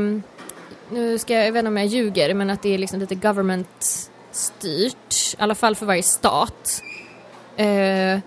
nu 0.91 1.19
ska 1.19 1.35
jag, 1.35 1.47
jag 1.47 1.53
vet 1.53 1.59
inte 1.59 1.69
om 1.69 1.77
jag 1.77 1.87
ljuger, 1.87 2.35
men 2.35 2.51
att 2.51 2.63
det 2.63 2.75
är 2.75 2.79
liksom 2.79 3.01
lite 3.01 3.15
government 3.15 4.11
styrt, 4.31 5.35
i 5.39 5.43
alla 5.43 5.55
fall 5.55 5.77
för 5.77 5.87
varje 5.87 6.03
stat. 6.03 6.83
Eh, 7.57 8.19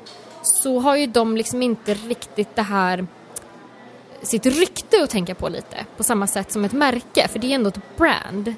så 0.41 0.79
har 0.79 0.95
ju 0.95 1.07
de 1.07 1.37
liksom 1.37 1.61
inte 1.61 1.93
riktigt 1.93 2.55
det 2.55 2.61
här 2.61 3.07
sitt 4.21 4.45
rykte 4.45 5.03
att 5.03 5.09
tänka 5.09 5.35
på 5.35 5.49
lite 5.49 5.85
på 5.97 6.03
samma 6.03 6.27
sätt 6.27 6.51
som 6.51 6.65
ett 6.65 6.73
märke 6.73 7.27
för 7.27 7.39
det 7.39 7.51
är 7.51 7.55
ändå 7.55 7.69
ett 7.69 7.97
brand. 7.97 8.53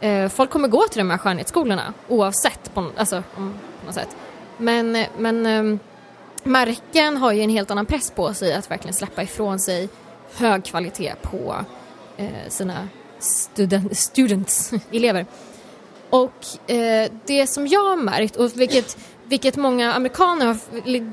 Eh, 0.00 0.28
folk 0.28 0.50
kommer 0.50 0.68
gå 0.68 0.88
till 0.88 0.98
de 0.98 1.10
här 1.10 1.18
skönhetsskolorna 1.18 1.94
oavsett 2.08 2.74
på, 2.74 2.90
alltså, 2.96 3.16
om, 3.16 3.54
på 3.80 3.86
något 3.86 3.94
sätt. 3.94 4.16
Men, 4.56 4.96
eh, 4.96 5.06
men 5.18 5.46
eh, 5.46 5.78
märken 6.42 7.16
har 7.16 7.32
ju 7.32 7.40
en 7.40 7.50
helt 7.50 7.70
annan 7.70 7.86
press 7.86 8.10
på 8.10 8.34
sig 8.34 8.54
att 8.54 8.70
verkligen 8.70 8.94
släppa 8.94 9.22
ifrån 9.22 9.58
sig 9.58 9.88
hög 10.36 10.64
kvalitet 10.64 11.14
på 11.22 11.56
eh, 12.16 12.48
sina 12.48 12.88
student, 13.18 13.96
students, 13.96 14.72
elever. 14.92 15.26
Och 16.10 16.70
eh, 16.70 17.10
det 17.26 17.46
som 17.46 17.66
jag 17.66 17.84
har 17.84 17.96
märkt, 17.96 18.36
och 18.36 18.60
vilket 18.60 18.98
vilket 19.28 19.56
många 19.56 19.92
amerikaner 19.92 20.46
har, 20.46 20.56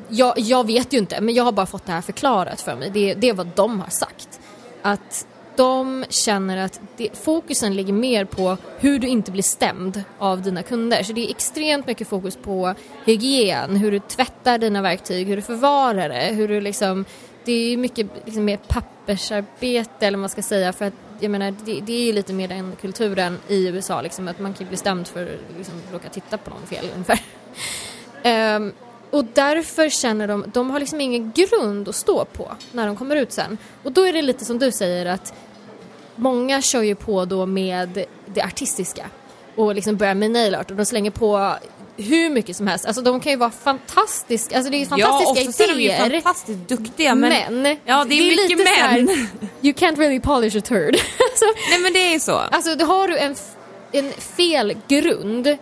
jag, 0.10 0.40
jag, 0.40 0.68
vet 0.68 0.94
ju 0.94 0.98
inte, 0.98 1.22
men 1.22 1.36
jag 1.36 1.44
har 1.44 1.52
bara 1.52 1.66
fått 1.66 1.86
det 1.86 1.92
här 1.92 2.02
förklarat 2.02 2.62
för 2.62 2.76
mig. 2.76 2.90
Det, 2.94 3.14
det 3.14 3.30
är 3.30 3.34
vad 3.34 3.48
de 3.56 3.80
har 3.80 3.90
sagt. 3.90 4.40
Att 4.82 5.28
de 5.56 6.06
känner 6.10 6.58
att 6.58 6.82
det, 6.98 7.18
fokusen 7.18 7.76
ligger 7.76 7.94
mer 7.94 8.26
på 8.26 8.58
hur 8.80 9.00
du 9.00 9.08
inte 9.08 9.32
blir 9.32 9.44
stämd 9.44 10.04
av 10.20 10.42
dina 10.42 10.64
kunder. 10.64 11.04
Så 11.04 11.14
det 11.14 11.26
är 11.26 11.30
extremt 11.30 11.88
mycket 11.88 12.08
fokus 12.08 12.36
på 12.36 12.74
hygien, 13.06 13.76
hur 13.76 13.92
du 13.92 14.00
tvättar 14.00 14.58
dina 14.58 14.82
verktyg, 14.82 15.28
hur 15.28 15.36
du 15.36 15.42
förvarar 15.42 16.10
det, 16.10 16.36
hur 16.36 16.48
du 16.48 16.62
liksom 16.62 17.06
det 17.46 17.74
är 17.74 17.78
mycket 17.78 18.08
liksom 18.26 18.46
mer 18.46 18.58
pappersarbete 18.58 20.08
eller 20.08 20.18
vad 20.18 20.22
man 20.22 20.30
ska 20.30 20.42
säga 20.42 20.74
för 20.74 20.86
att 20.86 20.94
jag 21.20 21.32
menar 21.32 21.56
det, 21.66 21.82
det 21.82 21.94
är 21.94 22.06
ju 22.06 22.14
lite 22.14 22.34
mer 22.34 22.48
den 22.48 22.76
kulturen 22.82 23.38
i 23.48 23.68
USA 23.68 24.02
liksom 24.02 24.28
att 24.28 24.40
man 24.40 24.54
kan 24.54 24.68
bli 24.68 24.78
stämd 24.78 25.08
för 25.08 25.26
liksom, 25.26 25.40
att 25.52 25.58
liksom, 25.58 25.76
råka 25.92 26.10
titta 26.10 26.38
på 26.38 26.50
någon 26.50 26.68
fel 26.68 26.86
ungefär. 26.96 27.20
Um, 28.56 28.74
och 29.12 29.26
därför 29.34 29.90
känner 29.90 30.28
de, 30.28 30.46
de 30.54 30.70
har 30.70 30.80
liksom 30.80 31.02
ingen 31.02 31.32
grund 31.32 31.90
att 31.90 31.96
stå 31.96 32.26
på 32.26 32.52
när 32.72 32.88
de 32.88 32.96
kommer 32.96 33.16
ut 33.16 33.32
sen. 33.32 33.58
Och 33.84 33.92
då 33.92 34.02
är 34.02 34.14
det 34.14 34.22
lite 34.22 34.46
som 34.46 34.60
du 34.60 34.72
säger 34.72 35.06
att 35.06 35.34
många 36.16 36.62
kör 36.62 36.82
ju 36.82 36.96
på 36.96 37.26
då 37.26 37.46
med 37.46 38.06
det 38.26 38.42
artistiska 38.42 39.06
och 39.56 39.76
liksom 39.76 39.96
börjar 39.96 40.16
med 40.16 40.32
nail 40.32 40.56
art 40.56 40.72
och 40.72 40.78
de 40.78 40.86
slänger 40.86 41.12
på 41.12 41.56
hur 41.98 42.30
mycket 42.30 42.56
som 42.56 42.68
helst. 42.68 42.86
Alltså 42.86 43.02
de 43.02 43.20
kan 43.20 43.32
ju 43.32 43.38
vara 43.38 43.52
fantastiska, 43.52 44.56
alltså 44.56 44.72
det 44.72 44.82
är 44.82 44.86
fantastiska 44.86 45.64
ja, 45.64 45.74
idéer. 45.74 46.00
Ja, 46.00 46.10
de 46.10 46.18
är 46.18 46.22
fantastiskt 46.22 46.70
duktiga 46.70 47.16
men, 47.16 47.62
men 47.62 47.78
ja, 47.86 48.06
det 48.10 48.16
är, 48.16 48.20
det 48.20 48.44
är 48.44 48.48
mycket 48.48 48.58
men. 48.58 48.68
Här, 48.68 49.28
you 49.62 49.74
can't 49.74 49.98
really 49.98 50.20
polish 50.20 50.58
a 50.58 50.62
turd. 50.62 50.96
alltså, 51.32 51.46
Nej 51.70 51.80
men 51.82 51.94
det 51.94 52.14
är 52.14 52.20
så. 52.20 52.36
Alltså 52.36 52.86
har 52.86 53.08
du 53.08 53.18
en, 53.18 53.36
en 53.92 54.12
fel 54.12 54.78
grund 54.88 55.58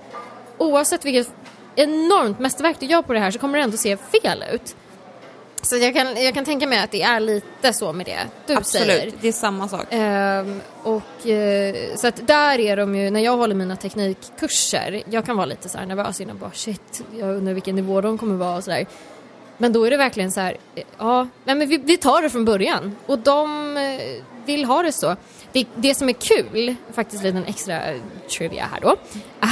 oavsett 0.58 1.06
vilket 1.06 1.34
enormt 1.76 2.40
mästerverk 2.40 2.80
du 2.80 2.86
gör 2.86 3.02
på 3.02 3.14
det 3.14 3.20
här 3.20 3.32
så 3.32 3.40
kommer 3.40 3.58
det 3.58 3.64
ändå 3.64 3.78
se 3.78 3.98
fel 3.98 4.44
ut. 4.54 4.76
Så 5.64 5.78
jag 5.78 5.94
kan, 5.94 6.24
jag 6.24 6.34
kan 6.34 6.46
tänka 6.46 6.68
mig 6.68 6.80
att 6.80 6.92
det 6.92 7.02
är 7.02 7.20
lite 7.20 7.74
så 7.74 7.94
med 7.94 8.06
det 8.06 8.28
du 8.46 8.54
Absolut, 8.56 8.88
säger. 8.88 8.96
Absolut, 8.96 9.22
det 9.22 9.28
är 9.28 9.32
samma 9.32 9.68
sak. 9.68 9.94
Um, 9.94 10.62
och, 10.84 11.26
uh, 11.26 11.96
så 11.96 12.08
att 12.08 12.28
där 12.28 12.60
är 12.60 12.78
de 12.78 12.96
ju, 12.96 13.10
när 13.10 13.20
jag 13.20 13.38
håller 13.38 13.56
mina 13.56 13.76
teknikkurser, 13.76 15.04
jag 15.10 15.26
kan 15.26 15.38
vara 15.38 15.46
lite 15.46 15.70
så 15.70 15.78
här 15.78 15.86
nervös 15.86 16.22
innan 16.22 16.38
bara 16.38 16.52
shit, 16.52 17.04
jag 17.20 17.36
undrar 17.36 17.54
vilken 17.54 17.76
nivå 17.76 18.02
de 18.02 18.18
kommer 18.18 18.36
vara 18.36 18.58
och 18.58 18.64
sådär. 18.64 18.86
Men 19.58 19.74
då 19.74 19.86
är 19.86 19.92
det 19.92 19.98
verkligen 19.98 20.32
så 20.32 20.40
här, 20.40 20.58
ja, 20.98 21.28
nej 21.44 21.56
men 21.56 21.70
vi, 21.70 21.78
vi 21.78 21.98
tar 21.98 22.22
det 22.22 22.30
från 22.30 22.46
början 22.46 22.96
och 23.06 23.20
de 23.20 23.78
uh, 23.78 24.24
vill 24.46 24.66
ha 24.66 24.84
det 24.84 24.92
så. 24.92 25.16
Det, 25.76 25.96
som 25.96 26.10
är 26.10 26.14
kul, 26.14 26.76
faktiskt 26.94 27.24
lite 27.24 27.38
en 27.38 27.46
extra 27.46 27.82
trivia 28.38 28.66
här 28.72 28.82
då, 28.82 28.96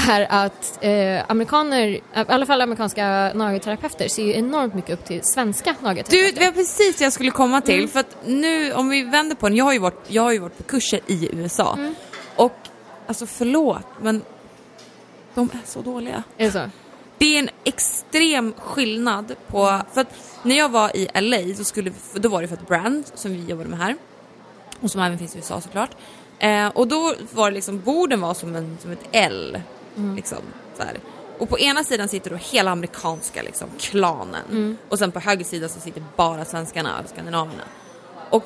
är 0.10 0.28
att 0.30 0.80
eh, 0.82 1.32
amerikaner, 1.32 1.88
i 1.88 2.02
alla 2.14 2.46
fall 2.46 2.62
amerikanska 2.62 3.32
nagelterapeuter 3.36 4.08
ser 4.08 4.24
ju 4.24 4.34
enormt 4.34 4.74
mycket 4.74 5.00
upp 5.00 5.06
till 5.06 5.24
svenska 5.24 5.76
nagelterapeuter. 5.80 6.34
Du, 6.34 6.40
det 6.40 6.46
var 6.46 6.52
precis 6.52 6.98
det 6.98 7.04
jag 7.04 7.14
skulle 7.14 7.32
komma 7.32 7.62
till. 7.62 7.76
Mm. 7.76 7.88
För 7.88 8.00
att 8.00 8.18
nu, 8.26 8.74
om 8.74 8.90
vi 8.90 9.04
vänder 9.04 9.36
på 9.36 9.50
den, 9.50 9.58
jag 9.58 9.66
har 9.66 9.74
ju 9.74 9.80
varit, 9.80 10.04
jag 10.08 10.22
har 10.22 10.32
ju 10.32 10.40
varit 10.40 10.58
på 10.58 10.64
kurser 10.64 11.00
i 11.08 11.30
USA. 11.34 11.74
Mm. 11.78 11.96
Och 12.36 12.58
alltså 13.08 13.26
förlåt, 13.26 13.86
men 14.02 14.22
de 15.34 15.50
är 15.54 15.68
så 15.68 15.82
dåliga. 15.82 16.24
Är 16.38 16.46
det 16.46 16.52
så? 16.52 16.70
Det 17.18 17.36
är 17.36 17.40
en 17.40 17.50
extrem 17.64 18.54
skillnad 18.58 19.36
på, 19.48 19.82
för 19.94 20.02
att 20.02 20.40
när 20.44 20.58
jag 20.58 20.70
var 20.70 20.98
i 20.98 21.08
LA 21.22 21.56
så 21.56 21.64
skulle, 21.64 21.92
då 22.14 22.30
var 22.30 22.42
det 22.42 22.48
för 22.48 22.56
ett 22.56 22.68
brand 22.68 23.04
som 23.14 23.32
vi 23.32 23.46
jobbade 23.46 23.70
med 23.70 23.80
här 23.80 23.96
och 24.82 24.92
som 24.92 25.02
även 25.02 25.18
finns 25.18 25.36
i 25.36 25.38
USA 25.38 25.62
såklart. 25.62 25.92
Eh, 26.40 26.68
och 26.68 26.88
då 26.88 27.16
var 27.32 27.50
det 27.50 27.56
liksom, 27.56 27.80
borden 27.80 28.22
var 28.22 28.34
som, 28.34 28.56
en, 28.56 28.78
som 28.82 28.92
ett 28.92 29.08
L. 29.12 29.62
Liksom, 30.16 30.38
så 30.78 30.84
här. 30.84 30.98
Och 31.38 31.50
på 31.50 31.60
ena 31.60 31.84
sidan 31.84 32.08
sitter 32.08 32.30
då 32.30 32.36
hela 32.36 32.72
amerikanska 32.72 33.42
liksom, 33.42 33.68
klanen 33.80 34.78
och 34.90 35.00
sen 35.00 35.12
på 35.12 35.20
höger 35.20 35.46
sida 35.46 35.70
så 35.70 35.80
sitter 35.80 36.04
bara 36.16 36.46
svenskarna, 36.46 37.04
skandinaverna. 37.08 37.64
Och 38.30 38.44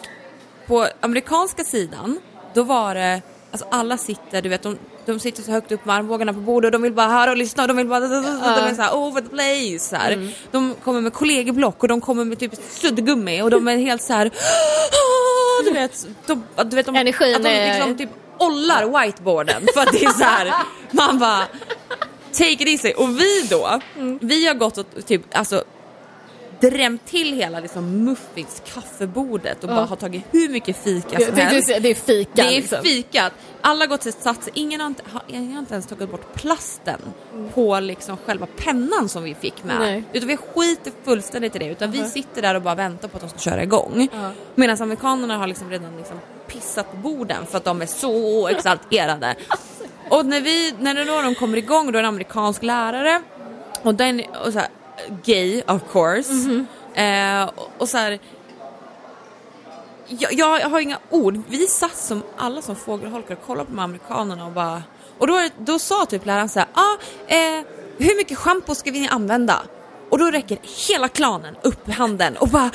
på 0.68 0.88
amerikanska 1.00 1.64
sidan, 1.64 2.20
då 2.54 2.64
var 2.64 2.96
det, 2.96 3.22
alltså 3.52 3.68
alla 3.72 3.98
sitter, 3.98 4.42
du 4.42 4.50
vet 4.50 4.62
de, 4.62 4.78
de 5.06 5.20
sitter 5.20 5.44
så 5.44 5.52
högt 5.52 5.72
upp 5.72 5.86
med 5.86 5.96
armbågarna 5.96 6.34
på 6.34 6.40
bordet 6.40 6.68
och 6.68 6.72
de 6.72 6.82
vill 6.82 6.94
bara 6.94 7.08
höra 7.08 7.32
och 7.32 7.38
lyssna 7.38 7.64
och 7.64 7.68
de 7.68 7.78
vill 7.78 7.88
bara, 7.88 8.00
de 8.00 8.16
är 8.16 8.76
så 8.76 8.82
här 8.82 8.96
over 8.96 9.22
the 9.22 9.28
place. 9.30 9.90
Så 9.90 9.96
här. 9.96 10.30
De 10.52 10.76
kommer 10.84 11.02
med 11.02 11.14
kollegieblock 11.14 11.82
och 11.84 11.88
de 11.88 12.02
kommer 12.02 12.26
med 12.26 12.40
typ 12.40 12.52
suddgummi 12.70 13.42
och 13.42 13.50
de 13.52 13.68
är 13.68 13.78
helt 13.78 14.02
så 14.02 14.14
här. 14.14 14.32
du 15.66 15.72
vet, 15.72 16.08
de, 16.26 16.44
du 16.66 16.76
vet 16.76 16.86
de, 16.86 16.96
Energin 16.96 17.36
att 17.36 17.44
de 17.44 17.50
är- 17.50 17.74
liksom 17.76 17.98
typ 17.98 18.10
ollar 18.40 19.02
whiteboarden 19.06 19.68
för 19.74 19.82
att 19.82 19.92
det 19.92 20.06
är 20.06 20.10
så 20.10 20.24
här, 20.24 20.54
man 20.92 21.20
bara 21.20 21.44
take 22.32 22.52
it 22.52 22.68
easy. 22.68 22.94
Och 22.94 23.20
vi 23.20 23.48
då, 23.50 23.80
vi 24.22 24.48
har 24.48 24.54
gått 24.54 24.78
och 24.78 24.86
typ 25.06 25.22
alltså 25.32 25.64
drämt 26.62 27.06
till 27.06 27.34
hela 27.34 27.60
liksom 27.60 28.04
muffins 28.04 28.62
kaffebordet 28.74 29.64
och 29.64 29.70
bara 29.70 29.86
har 29.86 29.96
tagit 29.96 30.24
hur 30.32 30.50
mycket 30.50 30.84
fika 30.84 31.20
som 31.20 31.36
det, 31.36 31.42
helst. 31.42 31.68
det, 31.68 31.80
det 31.80 31.90
är 31.90 31.96
fika 31.96 32.32
Det 32.34 32.42
är 32.42 32.62
liksom. 32.62 32.84
fikat. 32.84 33.34
Alla 33.62 33.80
har 33.80 33.88
gått 33.88 34.02
till 34.02 34.14
sats. 34.14 34.50
Ingen 34.54 34.82
har, 34.82 34.88
inte, 34.88 35.04
ingen 35.28 35.52
har 35.52 35.60
inte 35.60 35.74
ens 35.74 35.88
tagit 35.88 36.12
bort 36.12 36.34
plasten 36.34 37.00
på 37.54 37.80
liksom 37.80 38.18
själva 38.26 38.48
pennan 38.58 39.10
som 39.10 39.24
vi 39.24 39.36
fick 39.36 39.64
med. 39.64 39.80
Nej. 39.80 40.04
Utan 40.14 40.28
vi 40.28 40.38
skiter 40.38 40.92
fullständigt 41.04 41.56
i 41.56 41.60
det. 41.60 41.68
Utan 41.68 41.92
vi 41.92 42.04
sitter 42.04 42.42
där 42.42 42.56
och 42.56 42.62
bara 42.62 42.76
väntar 42.76 43.08
på 43.08 43.18
att 43.18 43.24
de 43.24 43.30
ska 43.30 43.40
köra 43.40 43.64
igång. 43.64 44.08
Medan 44.56 44.82
amerikanerna 44.82 45.38
har 45.38 45.48
liksom 45.48 45.70
redan 45.70 45.98
liksom 45.98 46.20
pissat 46.48 46.92
på 46.92 46.98
borden 46.98 47.46
för 47.46 47.58
att 47.58 47.64
de 47.64 47.82
är 47.82 47.86
så 47.86 48.48
exalterade. 48.48 49.36
och 50.10 50.26
när, 50.26 50.42
vi, 50.42 50.74
när 50.80 51.06
då 51.06 51.22
de 51.22 51.36
kommer 51.36 51.58
igång, 51.58 51.86
då 51.86 51.90
är 51.90 51.94
det 51.94 52.00
en 52.00 52.06
amerikansk 52.06 52.64
lärare 52.64 53.22
och 53.82 53.96
den 53.96 54.22
och 54.46 54.54
så 54.54 54.60
här, 54.60 54.68
gay 55.24 55.62
of 55.68 55.82
course. 55.92 56.32
Eh, 57.02 57.44
och, 57.56 57.70
och 57.78 57.90
så 57.90 57.98
här, 57.98 58.20
jag, 60.08 60.34
jag 60.34 60.70
har 60.70 60.80
inga 60.80 61.00
ord. 61.10 61.42
Vi 61.48 61.68
satt 61.68 61.98
som 61.98 62.24
alla 62.38 62.62
som 62.62 62.76
fågelholkar 62.76 63.36
och 63.36 63.46
kollade 63.48 63.66
på 63.70 63.76
de 63.76 63.80
amerikanerna 63.80 64.46
och 64.46 64.52
bara... 64.52 64.84
Och 65.18 65.28
då, 65.28 65.50
då 65.58 65.80
sa 65.80 66.06
typ 66.06 66.26
läraren 66.26 66.50
så 66.50 66.60
här, 66.60 66.68
ah, 66.74 66.98
eh, 67.28 67.64
hur 67.98 68.18
mycket 68.18 68.38
schampo 68.38 68.76
ska 68.76 68.92
vi 68.92 69.08
använda? 69.08 69.62
Och 70.10 70.20
då 70.20 70.26
räcker 70.26 70.58
hela 70.88 71.08
klanen 71.08 71.56
upp 71.62 71.90
handen 71.90 72.38
och 72.38 72.48
bara 72.48 72.72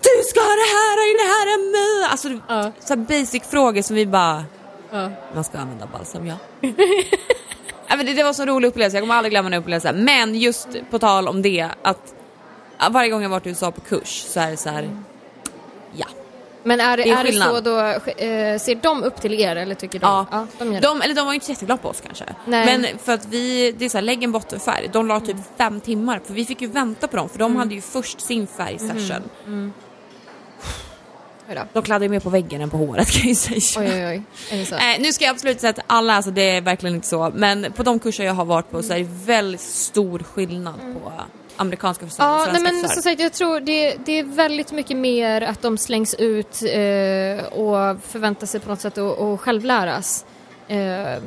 Du 0.00 0.22
ska 0.26 0.40
ha 0.40 0.46
det 0.54 0.70
här 0.76 1.10
i 1.10 1.12
det 1.18 1.28
här 1.28 1.54
ämnet! 1.54 2.10
Alltså 2.10 2.28
Ja. 2.48 2.72
så 2.80 2.96
basic 2.96 3.42
frågor 3.50 3.82
som 3.82 3.96
vi 3.96 4.06
bara 4.06 4.44
Ja. 4.90 5.10
Man 5.34 5.44
ska 5.44 5.58
använda 5.58 5.86
balsam 5.86 6.26
ja. 6.26 6.36
ja 7.88 7.96
det, 7.96 8.14
det 8.14 8.22
var 8.22 8.32
så 8.32 8.44
rolig 8.44 8.68
upplevelse, 8.68 8.96
jag 8.96 9.02
kommer 9.02 9.14
aldrig 9.14 9.30
glömma 9.32 9.50
den 9.50 9.58
upplevelsen. 9.60 10.04
Men 10.04 10.34
just 10.34 10.68
på 10.90 10.98
tal 10.98 11.28
om 11.28 11.42
det 11.42 11.68
att 11.82 12.14
ja, 12.78 12.88
varje 12.90 13.10
gång 13.10 13.22
jag 13.22 13.28
varit 13.28 13.46
i 13.46 13.48
USA 13.48 13.70
på 13.70 13.80
kurs 13.80 14.24
så 14.28 14.40
är 14.40 14.50
det 14.50 14.56
så 14.56 14.68
här. 14.70 14.90
Ja. 15.92 16.06
Men 16.62 16.80
är, 16.80 16.96
Det 16.96 17.02
det, 17.02 17.10
är 17.10 17.20
är 17.20 17.24
det 17.24 17.32
så 17.32 17.60
då, 17.60 17.78
eh, 17.80 18.58
ser 18.58 18.82
de 18.82 19.02
upp 19.02 19.20
till 19.20 19.34
er 19.40 19.56
eller 19.56 19.74
tycker 19.74 19.98
de? 19.98 20.26
Ja, 20.30 20.46
de 20.58 20.72
gör 20.72 20.80
de, 20.80 21.02
eller 21.02 21.14
de 21.14 21.26
var 21.26 21.32
ju 21.32 21.34
inte 21.34 21.50
jätteglada 21.50 21.82
på 21.82 21.88
oss 21.88 22.02
kanske. 22.06 22.24
Nej. 22.46 22.66
Men 22.66 22.98
för 22.98 23.12
att 23.12 23.26
vi, 23.26 23.72
det 23.78 23.84
är 23.84 23.88
så 23.88 23.96
här, 23.98 24.02
lägg 24.02 24.22
en 24.24 24.32
bottenfärg. 24.32 24.90
De 24.92 25.08
la 25.08 25.20
typ 25.20 25.36
fem 25.56 25.80
timmar 25.80 26.20
för 26.24 26.34
vi 26.34 26.44
fick 26.44 26.62
ju 26.62 26.68
vänta 26.68 27.08
på 27.08 27.16
dem 27.16 27.28
för 27.28 27.38
de 27.38 27.56
hade 27.56 27.74
ju 27.74 27.80
först 27.80 28.20
sin 28.20 28.46
färgsession. 28.46 29.22
Oj 29.46 29.46
då. 29.46 29.70
De 31.72 31.82
kladdade 31.82 32.04
ju 32.04 32.10
mer 32.10 32.20
på 32.20 32.30
väggen 32.30 32.60
än 32.60 32.70
på 32.70 32.76
håret 32.76 33.10
kan 33.10 33.20
jag 33.20 33.28
ju 33.28 33.60
säga. 33.60 33.86
Oj, 33.86 33.92
oj, 33.94 34.06
oj. 34.06 34.22
Är 34.50 34.58
det 34.58 34.66
så? 34.66 34.74
Eh, 34.74 35.00
nu 35.00 35.12
ska 35.12 35.24
jag 35.24 35.32
absolut 35.32 35.60
säga 35.60 35.70
att 35.70 35.78
alla, 35.86 36.14
alltså 36.14 36.30
det 36.30 36.56
är 36.56 36.60
verkligen 36.60 36.94
inte 36.94 37.08
så, 37.08 37.32
men 37.34 37.72
på 37.72 37.82
de 37.82 37.98
kurser 37.98 38.24
jag 38.24 38.34
har 38.34 38.44
varit 38.44 38.70
på 38.70 38.82
så 38.82 38.92
är 38.92 38.98
det 38.98 39.08
väldigt 39.24 39.60
stor 39.60 40.18
skillnad 40.18 40.74
på 40.74 41.12
amerikanska 41.56 42.06
frisörer 42.06 42.28
och 42.28 42.34
Ja, 42.34 42.46
nej, 42.52 42.60
svenska 42.60 42.72
men 42.72 42.88
som 42.88 43.02
sagt 43.02 43.20
jag 43.20 43.32
tror 43.32 43.60
det, 43.60 43.96
det 44.04 44.18
är 44.18 44.24
väldigt 44.24 44.72
mycket 44.72 44.96
mer 44.96 45.42
att 45.42 45.62
de 45.62 45.78
slängs 45.78 46.14
ut 46.14 46.62
eh, 46.62 47.44
och 47.52 48.00
förväntar 48.02 48.46
sig 48.46 48.60
på 48.60 48.68
något 48.68 48.80
sätt 48.80 48.98
att 48.98 49.20
att 49.20 49.40
självläras. 49.40 50.24
Eh, 50.68 51.22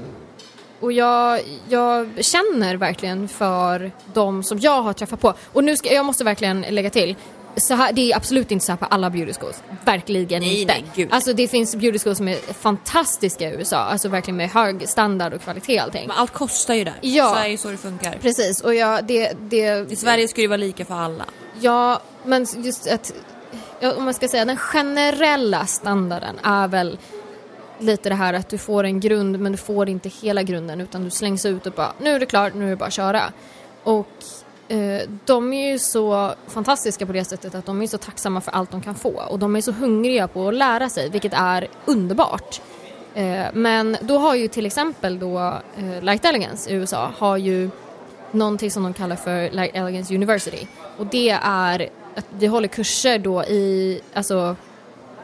och 0.80 0.91
jag, 0.91 1.41
jag 1.70 2.26
känner 2.26 2.76
verkligen 2.76 3.28
för 3.28 3.91
de 4.13 4.43
som 4.43 4.59
jag 4.59 4.82
har 4.82 4.93
träffat 4.93 5.22
på. 5.22 5.34
Och 5.53 5.63
nu 5.63 5.78
ska 5.78 5.93
jag 5.93 6.05
måste 6.05 6.24
verkligen 6.24 6.61
lägga 6.61 6.89
till. 6.89 7.15
Så 7.58 7.74
här, 7.74 7.93
det 7.93 8.12
är 8.12 8.16
absolut 8.16 8.51
inte 8.51 8.66
så 8.66 8.72
här 8.72 8.78
på 8.78 8.86
alla 8.86 9.10
beauty 9.10 9.34
schools. 9.34 9.64
Verkligen 9.86 10.41
Nej, 10.41 10.62
inte. 10.62 10.74
nej, 10.74 10.86
gud. 10.95 11.08
Alltså 11.12 11.34
det 11.34 11.47
finns 11.47 11.76
beauty 11.76 11.99
schools 11.99 12.18
som 12.18 12.28
är 12.28 12.53
fantastiska 12.53 13.49
i 13.49 13.53
USA. 13.53 13.78
Alltså 13.78 14.10
verkligen 14.10 14.38
med 14.38 14.49
hög 14.49 14.89
standard 14.89 15.34
och 15.34 15.41
kvalitet 15.41 15.78
och 15.78 15.84
allting. 15.84 16.08
Men 16.08 16.18
allt 16.18 16.34
kostar 16.34 16.74
ju 16.74 16.84
där. 16.84 16.95
Ja. 17.01 17.30
Så 17.30 17.49
är 17.49 17.58
så 17.58 17.68
det 17.70 17.78
funkar. 17.78 18.18
Precis, 18.22 18.62
och 18.62 18.76
jag, 18.76 19.05
det, 19.05 19.34
det, 19.49 19.91
I 19.91 19.95
Sverige 19.95 20.28
ska 20.28 20.41
det 20.41 20.47
vara 20.47 20.58
lika 20.58 20.86
för 20.86 20.95
alla. 20.95 21.26
Ja, 21.60 22.01
men 22.24 22.45
just 22.58 22.88
att, 22.88 23.14
ja, 23.80 23.93
om 23.93 24.05
man 24.05 24.14
ska 24.14 24.28
säga 24.28 24.45
den 24.45 24.58
generella 24.58 25.66
standarden 25.66 26.39
är 26.43 26.68
väl 26.68 26.97
lite 27.80 28.10
det 28.10 28.16
här 28.16 28.34
att 28.34 28.49
du 28.49 28.58
får 28.58 28.84
en 28.84 28.99
grund 28.99 29.39
men 29.39 29.51
du 29.51 29.58
får 29.58 29.89
inte 29.89 30.10
hela 30.10 30.43
grunden 30.43 30.82
utan 30.82 31.03
du 31.03 31.10
slängs 31.10 31.45
ut 31.45 31.66
och 31.66 31.74
bara 31.74 31.93
nu 31.99 32.10
är 32.10 32.20
det 32.20 32.26
klart, 32.26 32.53
nu 32.53 32.66
är 32.66 32.70
det 32.70 32.76
bara 32.76 32.86
att 32.86 32.93
köra. 32.93 33.22
Och 33.84 34.08
Eh, 34.68 35.01
de 35.26 35.53
är 35.53 35.72
ju 35.72 35.80
så 35.80 36.34
fantastiska 36.47 37.05
på 37.05 37.11
det 37.11 37.26
sättet 37.26 37.55
att 37.55 37.65
de 37.65 37.82
är 37.82 37.88
så 37.88 37.97
tacksamma 37.97 38.41
för 38.41 38.51
allt 38.51 38.72
de 38.72 38.82
kan 38.82 38.95
få 38.95 39.24
och 39.30 39.39
de 39.39 39.55
är 39.55 39.61
så 39.61 39.72
hungriga 39.72 40.28
på 40.28 40.47
att 40.47 40.53
lära 40.53 40.89
sig 40.89 41.09
vilket 41.09 41.34
är 41.34 41.68
underbart. 41.86 42.61
Eh, 43.13 43.45
men 43.53 43.97
då 44.01 44.18
har 44.18 44.36
ju 44.36 44.47
till 44.47 44.65
exempel 44.65 45.20
då 45.20 45.39
eh, 45.78 46.01
Light 46.03 46.26
Elegance 46.26 46.70
i 46.70 46.74
USA 46.74 47.11
har 47.18 47.38
ju 47.38 47.70
någonting 48.32 48.72
som 48.72 48.84
de 48.84 48.93
kallar 48.93 49.15
för 49.15 49.49
Light 49.49 49.76
Elegance 49.76 50.15
University. 50.15 50.68
Och 50.97 51.05
det 51.05 51.30
är 51.43 51.89
att 52.15 52.26
vi 52.30 52.47
håller 52.47 52.68
kurser 52.68 53.20
då 53.20 53.43
i, 53.43 54.01
alltså 54.13 54.55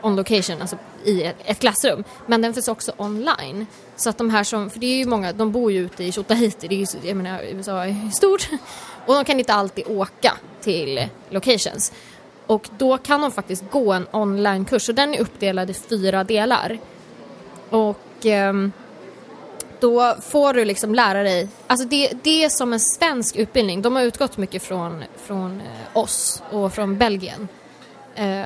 on 0.02 0.16
location, 0.16 0.62
alltså 0.62 0.78
i 1.06 1.24
ett, 1.24 1.60
klassrum. 1.60 2.04
Men 2.28 2.41
den 2.41 2.54
finns 2.54 2.68
också 2.68 2.94
online. 2.98 3.66
Så 3.96 4.10
att 4.10 4.18
de 4.18 4.30
här 4.30 4.44
som, 4.44 4.70
för 4.70 4.80
det 4.80 4.86
är 4.86 4.98
ju 4.98 5.06
många, 5.06 5.34
de 5.34 5.52
bor 5.52 5.72
ju 5.72 5.80
ute 5.80 6.04
i 6.04 6.12
Tjotahejti, 6.12 6.68
det 6.68 6.76
är 6.76 6.80
ju, 6.80 7.08
jag 7.08 7.18
menar 7.18 7.41
USA 7.41 7.86
är 7.86 8.12
stort. 8.12 8.50
Och 9.06 9.14
de 9.14 9.26
kan 9.26 9.39
inte 9.39 9.54
alltid 9.54 9.88
åka 9.88 10.34
till 10.62 11.08
locations. 11.30 11.91
Och 12.45 12.70
då 12.78 12.97
kan 12.97 13.22
de 13.22 13.32
faktiskt 13.32 13.64
gå 13.72 13.93
en 13.93 14.08
onlinekurs 14.12 14.89
och 14.89 14.95
den 14.95 15.14
är 15.14 15.20
uppdelad 15.20 15.70
i 15.70 15.74
fyra 15.74 16.24
delar. 16.24 16.80
Och 17.70 18.26
ehm, 18.26 18.72
då 19.80 20.16
får 20.22 20.54
du 20.54 20.66
liksom 20.66 20.95
lära 20.95 21.24
dig, 21.24 21.47
alltså 21.68 21.88
det, 21.88 22.12
det 22.24 22.43
är 22.43 22.49
som 22.49 22.74
en 22.74 22.80
svensk 22.80 23.36
utbildning. 23.36 23.82
De 23.82 23.95
har 23.95 24.04
utgått 24.04 24.38
mycket 24.38 24.64
från, 24.64 25.04
från 25.16 25.62
eh, 25.62 25.97
oss 25.97 26.43
och 26.51 26.74
från 26.74 26.97
Belgien. 26.97 27.47
Eh, 28.16 28.43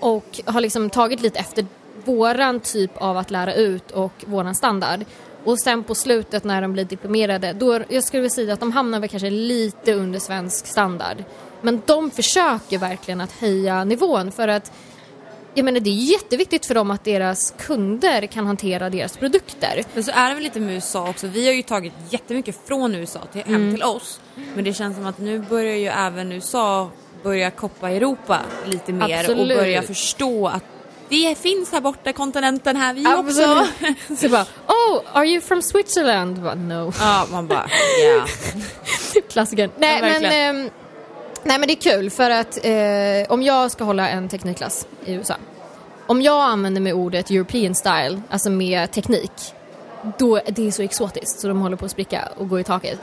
och 0.00 0.40
har 0.44 0.60
liksom 0.60 0.90
tagit 0.90 1.20
lite 1.20 1.38
efter 1.38 1.66
våran 2.04 2.60
typ 2.60 2.90
av 2.96 3.16
att 3.16 3.30
lära 3.30 3.54
ut 3.54 3.90
och 3.90 4.12
våran 4.26 4.54
standard. 4.54 5.04
Och 5.48 5.58
sen 5.58 5.84
på 5.84 5.94
slutet 5.94 6.44
när 6.44 6.62
de 6.62 6.72
blir 6.72 6.84
diplomerade, 6.84 7.52
då, 7.52 7.80
jag 7.88 8.04
skulle 8.04 8.20
vilja 8.20 8.34
säga 8.34 8.52
att 8.52 8.60
de 8.60 8.72
hamnar 8.72 9.00
väl 9.00 9.08
kanske 9.08 9.30
lite 9.30 9.94
under 9.94 10.18
svensk 10.18 10.66
standard. 10.66 11.16
Men 11.60 11.82
de 11.86 12.10
försöker 12.10 12.78
verkligen 12.78 13.20
att 13.20 13.32
höja 13.32 13.84
nivån 13.84 14.32
för 14.32 14.48
att 14.48 14.72
jag 15.54 15.64
menar 15.64 15.80
det 15.80 15.90
är 15.90 16.12
jätteviktigt 16.12 16.66
för 16.66 16.74
dem 16.74 16.90
att 16.90 17.04
deras 17.04 17.54
kunder 17.58 18.26
kan 18.26 18.46
hantera 18.46 18.90
deras 18.90 19.16
produkter. 19.16 19.84
Men 19.94 20.04
så 20.04 20.10
är 20.10 20.28
det 20.28 20.34
väl 20.34 20.42
lite 20.42 20.60
med 20.60 20.74
USA 20.74 21.08
också. 21.08 21.26
Vi 21.26 21.46
har 21.46 21.52
ju 21.52 21.62
tagit 21.62 21.92
jättemycket 22.10 22.60
från 22.66 22.94
USA 22.94 23.20
till, 23.32 23.42
hem 23.42 23.54
Mm. 23.54 23.74
till 23.74 23.84
oss. 23.84 24.20
Men 24.54 24.64
det 24.64 24.72
känns 24.74 24.96
som 24.96 25.06
att 25.06 25.18
nu 25.18 25.38
börjar 25.38 25.76
ju 25.76 25.86
även 25.86 26.32
USA 26.32 26.90
börja 27.22 27.50
koppa 27.50 27.90
Europa 27.90 28.40
lite 28.66 28.92
mer 28.92 29.04
och 29.04 29.30
Absolut. 29.30 29.58
börja 29.58 29.82
förstå 29.82 30.48
att 30.48 30.64
vi 31.08 31.34
finns 31.34 31.72
här 31.72 31.80
borta, 31.80 32.12
kontinenten 32.12 32.76
här, 32.76 32.94
vi 32.94 33.06
också. 33.06 33.42
Absolut. 33.42 34.20
Så 34.20 34.28
bara, 34.28 34.46
oh, 34.66 35.00
are 35.12 35.26
you 35.26 35.40
from 35.40 35.62
Switzerland? 35.62 36.42
Bara, 36.42 36.54
no. 36.54 36.92
Ja, 37.00 37.26
man 37.30 37.46
bara, 37.46 37.66
ja. 38.04 38.26
Klassikern. 39.28 39.70
Nej, 39.78 40.00
men, 40.00 40.10
verkligen. 40.10 40.56
ehm, 40.56 40.70
nej 41.42 41.58
men 41.58 41.68
det 41.68 41.72
är 41.72 41.92
kul 41.92 42.10
för 42.10 42.30
att 42.30 42.64
eh, 42.64 43.32
om 43.32 43.42
jag 43.42 43.70
ska 43.70 43.84
hålla 43.84 44.08
en 44.08 44.28
teknikklass 44.28 44.86
i 45.04 45.12
USA. 45.12 45.34
Om 46.06 46.22
jag 46.22 46.42
använder 46.42 46.80
mig 46.80 46.92
ordet 46.92 47.30
European 47.30 47.74
style, 47.74 48.20
alltså 48.30 48.50
med 48.50 48.90
teknik, 48.92 49.32
då 50.18 50.40
det 50.46 50.66
är 50.66 50.70
så 50.70 50.82
exotiskt 50.82 51.40
så 51.40 51.48
de 51.48 51.60
håller 51.60 51.76
på 51.76 51.84
att 51.84 51.90
spricka 51.90 52.28
och 52.36 52.48
gå 52.48 52.60
i 52.60 52.64
taket. 52.64 52.98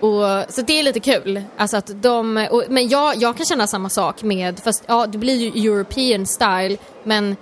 Och, 0.00 0.52
så 0.54 0.62
det 0.66 0.78
är 0.78 0.82
lite 0.82 1.00
kul. 1.00 1.42
Alltså 1.56 1.76
att 1.76 2.02
de, 2.02 2.46
och, 2.50 2.64
men 2.68 2.88
jag, 2.88 3.16
jag 3.16 3.36
kan 3.36 3.46
känna 3.46 3.66
samma 3.66 3.88
sak 3.88 4.22
med, 4.22 4.60
fast 4.60 4.84
ja 4.86 5.06
det 5.06 5.18
blir 5.18 5.36
ju 5.36 5.70
European 5.70 6.26
style 6.26 6.76
men 7.04 7.36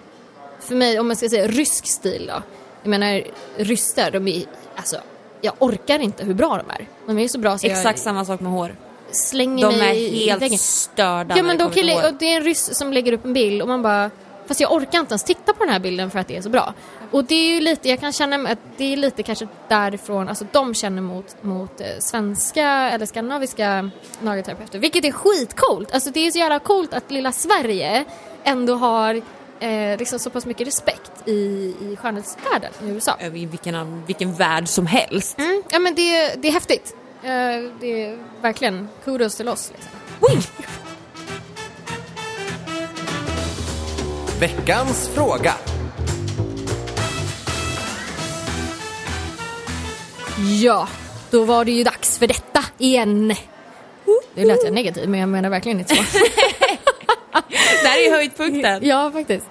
för 0.69 0.75
mig, 0.75 1.01
om 1.01 1.07
man 1.09 1.16
ska 1.16 1.29
säga 1.29 1.47
rysk 1.47 1.87
stil 1.87 2.27
då. 2.27 2.43
Jag 2.83 2.91
menar 2.91 3.23
ryssar, 3.57 4.11
de 4.11 4.29
är 4.29 4.43
alltså 4.77 4.97
jag 5.41 5.55
orkar 5.59 5.99
inte 5.99 6.25
hur 6.25 6.35
bra 6.35 6.49
de 6.66 6.71
är. 6.83 6.89
De 7.07 7.19
är 7.19 7.29
så 7.29 7.39
bra 7.39 7.59
så 7.59 7.66
Exakt 7.66 7.99
jag 7.99 7.99
samma 7.99 8.25
sak 8.25 8.41
med 8.41 8.53
hår. 8.53 8.77
slänger 9.11 9.71
De 9.71 9.79
mig 9.79 9.89
är 9.89 9.95
i- 9.95 10.23
i 10.23 10.27
väggen. 10.27 10.41
helt 10.51 10.61
störda 10.61 11.37
Ja 11.37 11.37
när 11.37 11.43
men 11.43 11.59
det 11.59 11.64
då 11.64 11.71
kommer 11.71 11.75
till 12.11 12.16
det 12.19 12.33
är 12.33 12.37
en 12.37 12.43
ryss 12.45 12.75
som 12.75 12.93
lägger 12.93 13.12
upp 13.12 13.25
en 13.25 13.33
bild 13.33 13.62
och 13.62 13.69
man 13.69 13.83
bara 13.83 14.11
Fast 14.47 14.61
jag 14.61 14.73
orkar 14.73 14.99
inte 15.01 15.12
ens 15.12 15.25
titta 15.25 15.53
på 15.53 15.64
den 15.64 15.73
här 15.73 15.81
bilden 15.81 16.11
för 16.11 16.19
att 16.19 16.29
det 16.29 16.37
är 16.37 16.43
så 16.43 16.49
bra. 16.49 16.75
Och 17.11 17.25
det 17.25 17.35
är 17.35 17.55
ju 17.55 17.61
lite, 17.61 17.89
jag 17.89 18.01
kan 18.01 18.12
känna 18.12 18.49
att 18.51 18.59
det 18.77 18.93
är 18.93 18.97
lite 18.97 19.23
kanske 19.23 19.49
därifrån, 19.69 20.29
alltså 20.29 20.47
de 20.53 20.75
känner 20.75 21.03
mot, 21.03 21.43
mot 21.43 21.81
eh, 21.81 21.87
svenska 21.99 22.64
eller 22.69 23.07
skandinaviska 23.07 23.91
nagelterapeuter. 24.21 24.79
Vilket 24.79 25.05
är 25.05 25.12
skitcoolt! 25.12 25.93
Alltså 25.95 26.11
det 26.11 26.27
är 26.27 26.31
så 26.31 26.39
jävla 26.39 26.59
coolt 26.59 26.95
att 26.95 27.11
lilla 27.11 27.33
Sverige 27.33 28.05
ändå 28.45 28.75
har 28.75 29.23
eh, 29.61 29.99
liksom 29.99 30.19
så 30.19 30.31
pass 30.31 30.47
mycket 30.47 30.67
respekt 30.67 31.13
i, 31.25 31.33
i 31.81 31.97
skönhetsvärlden 31.97 32.73
i 32.85 32.89
USA. 32.89 33.17
I 33.21 33.47
vilken, 33.47 34.07
vilken 34.07 34.35
värld 34.35 34.69
som 34.69 34.87
helst. 34.87 35.39
Mm, 35.39 35.63
ja 35.71 35.79
men 35.79 35.95
det, 35.95 36.35
det 36.43 36.49
är 36.49 36.53
häftigt. 36.53 36.97
Eh, 37.23 37.31
det 37.81 38.03
är 38.03 38.19
verkligen 38.43 38.89
kudos 39.05 39.37
till 39.37 39.49
oss. 39.49 39.73
Liksom. 39.73 40.53
Veckans 44.41 45.09
fråga. 45.09 45.55
Ja, 50.63 50.89
då 51.31 51.45
var 51.45 51.65
det 51.65 51.71
ju 51.73 51.85
dags 51.85 52.19
för 52.19 52.27
detta 52.27 52.65
igen. 52.79 53.35
Det 54.35 54.45
lät 54.45 54.65
jag 54.65 54.73
negativ, 54.73 55.09
men 55.09 55.21
jag 55.21 55.29
menar 55.29 55.51
verkligen 55.51 55.79
inte 55.79 55.97
så. 55.97 56.03
Det 57.82 57.89
här 57.89 58.07
är 58.07 58.11
höjdpunkten. 58.11 58.86
ja, 58.86 59.11
faktiskt. 59.12 59.47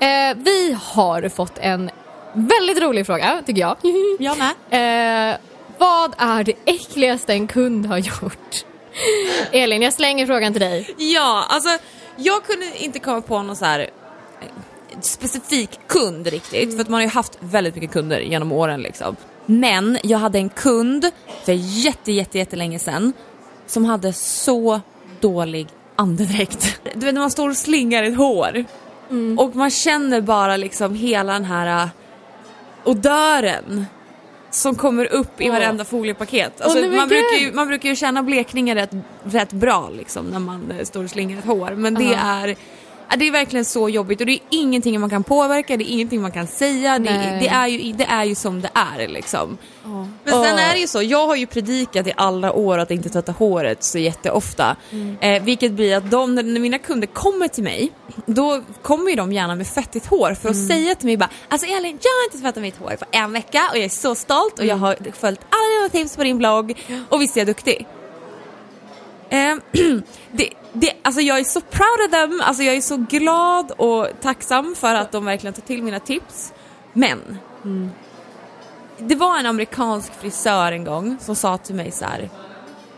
Eh, 0.00 0.36
vi 0.36 0.76
har 0.82 1.28
fått 1.28 1.58
en 1.58 1.90
väldigt 2.32 2.82
rolig 2.82 3.06
fråga, 3.06 3.42
tycker 3.46 3.60
jag. 3.60 3.76
Jag 4.18 4.36
med. 4.38 5.30
Eh, 5.32 5.36
vad 5.78 6.14
är 6.18 6.44
det 6.44 6.54
äckligaste 6.64 7.32
en 7.32 7.46
kund 7.46 7.86
har 7.86 7.98
gjort? 7.98 8.64
Elin, 9.52 9.82
jag 9.82 9.92
slänger 9.92 10.26
frågan 10.26 10.52
till 10.52 10.60
dig. 10.60 10.94
Ja, 10.98 11.46
alltså 11.48 11.68
jag 12.16 12.44
kunde 12.44 12.66
inte 12.78 12.98
komma 12.98 13.20
på 13.20 13.42
någon 13.42 13.56
så 13.56 13.64
här 13.64 13.80
eh, 13.80 15.00
specifik 15.00 15.70
kund 15.86 16.26
riktigt, 16.26 16.74
för 16.74 16.80
att 16.80 16.88
man 16.88 16.94
har 16.94 17.02
ju 17.02 17.08
haft 17.08 17.38
väldigt 17.40 17.74
mycket 17.74 17.90
kunder 17.90 18.20
genom 18.20 18.52
åren 18.52 18.80
liksom. 18.80 19.16
Men 19.46 19.98
jag 20.02 20.18
hade 20.18 20.38
en 20.38 20.48
kund 20.48 21.10
för 21.44 21.52
jätte, 21.52 22.12
jätte, 22.12 22.38
jättelänge 22.38 22.78
sedan 22.78 23.12
som 23.66 23.84
hade 23.84 24.12
så 24.12 24.80
dålig 25.20 25.68
andedräkt. 25.96 26.80
Du 26.94 27.06
vet 27.06 27.14
när 27.14 27.20
man 27.20 27.30
står 27.30 27.48
och 27.48 27.56
slingar 27.56 28.02
ett 28.02 28.16
hår 28.16 28.64
och 29.38 29.56
man 29.56 29.70
känner 29.70 30.20
bara 30.20 30.56
liksom 30.56 30.94
hela 30.94 31.32
den 31.32 31.44
här 31.44 31.82
äh, 31.84 31.88
odören 32.84 33.86
som 34.50 34.74
kommer 34.74 35.04
upp 35.12 35.40
i 35.40 35.48
varenda 35.48 35.84
foliepaket. 35.84 36.60
Alltså, 36.60 36.78
men 36.80 36.96
man, 36.96 37.08
brukar 37.08 37.36
ju, 37.40 37.52
man 37.52 37.66
brukar 37.68 37.88
ju 37.88 37.96
känna 37.96 38.22
blekningen 38.22 38.76
rätt, 38.76 38.90
rätt 39.24 39.52
bra 39.52 39.90
liksom, 39.96 40.26
när 40.26 40.38
man 40.38 40.70
eh, 40.70 40.84
står 40.84 41.04
och 41.04 41.10
slingar 41.10 41.38
ett 41.38 41.44
hår. 41.44 41.70
Men 41.76 41.94
det 41.94 42.04
Ja. 42.04 42.18
är, 42.18 42.48
ja, 42.48 42.54
det 43.16 43.26
är 43.26 43.30
verkligen 43.30 43.64
så 43.64 43.88
jobbigt 43.88 44.20
och 44.20 44.26
det 44.26 44.32
är 44.32 44.40
ingenting 44.50 45.00
man 45.00 45.10
kan 45.10 45.24
påverka, 45.24 45.76
det 45.76 45.84
är 45.84 45.92
ingenting 45.92 46.22
man 46.22 46.32
kan 46.32 46.46
säga. 46.46 46.98
Det, 46.98 47.38
det, 47.40 47.48
är, 47.48 47.66
ju, 47.66 47.92
det 47.92 48.04
är 48.04 48.24
ju 48.24 48.34
som 48.34 48.60
det 48.60 48.70
är 48.74 49.08
liksom. 49.08 49.58
Oh. 49.84 50.06
Men 50.24 50.44
sen 50.44 50.58
är 50.58 50.72
det 50.72 50.78
ju 50.78 50.86
så, 50.86 51.02
jag 51.02 51.26
har 51.26 51.36
ju 51.36 51.46
predikat 51.46 52.06
i 52.06 52.12
alla 52.16 52.52
år 52.52 52.78
att 52.78 52.90
inte 52.90 53.08
tvätta 53.08 53.32
håret 53.32 53.84
så 53.84 53.98
jätteofta. 53.98 54.76
Eh, 55.20 55.42
vilket 55.42 55.72
blir 55.72 55.96
att 55.96 56.10
de, 56.10 56.34
när 56.34 56.60
mina 56.60 56.78
kunder 56.78 57.06
kommer 57.06 57.48
till 57.48 57.64
mig, 57.64 57.92
då 58.26 58.62
kommer 58.82 59.10
ju 59.10 59.16
de 59.16 59.32
gärna 59.32 59.54
med 59.54 59.66
fettigt 59.66 60.06
hår 60.06 60.34
för 60.34 60.48
att 60.48 60.66
säga 60.68 60.94
till 60.94 61.06
mig 61.06 61.16
bara 61.16 61.30
Alltså 61.48 61.66
Elin, 61.66 61.98
jag 62.02 62.10
har 62.10 62.24
inte 62.24 62.38
tvättat 62.38 62.62
mitt 62.62 62.76
hår 62.76 62.96
på 62.96 63.04
en 63.10 63.32
vecka 63.32 63.68
och 63.70 63.76
jag 63.76 63.84
är 63.84 63.88
så 63.88 64.14
stolt 64.14 64.58
och 64.58 64.64
jag 64.64 64.76
har 64.76 64.96
följt 65.12 65.40
alla 65.48 65.88
dina 65.88 65.88
tips 65.88 66.16
på 66.16 66.24
din 66.24 66.38
blogg 66.38 66.82
och 67.08 67.22
visst 67.22 67.36
är 67.36 67.40
jag 67.40 67.46
duktig. 67.46 67.86
Eh, 69.30 69.56
det, 70.32 70.48
det, 70.72 70.92
alltså 71.02 71.20
jag 71.20 71.38
är 71.38 71.44
så 71.44 71.60
proud 71.60 72.06
of 72.06 72.10
them, 72.10 72.40
alltså 72.44 72.62
jag 72.62 72.76
är 72.76 72.80
så 72.80 72.96
glad 72.96 73.70
och 73.70 74.08
tacksam 74.20 74.74
för 74.74 74.94
att 74.94 75.12
de 75.12 75.24
verkligen 75.24 75.54
tar 75.54 75.62
till 75.62 75.82
mina 75.82 76.00
tips. 76.00 76.52
Men 76.92 77.38
det 78.98 79.14
var 79.14 79.38
en 79.38 79.46
amerikansk 79.46 80.14
frisör 80.14 80.72
en 80.72 80.84
gång 80.84 81.16
som 81.20 81.36
sa 81.36 81.58
till 81.58 81.74
mig 81.74 81.90
så 81.90 82.04
här, 82.04 82.30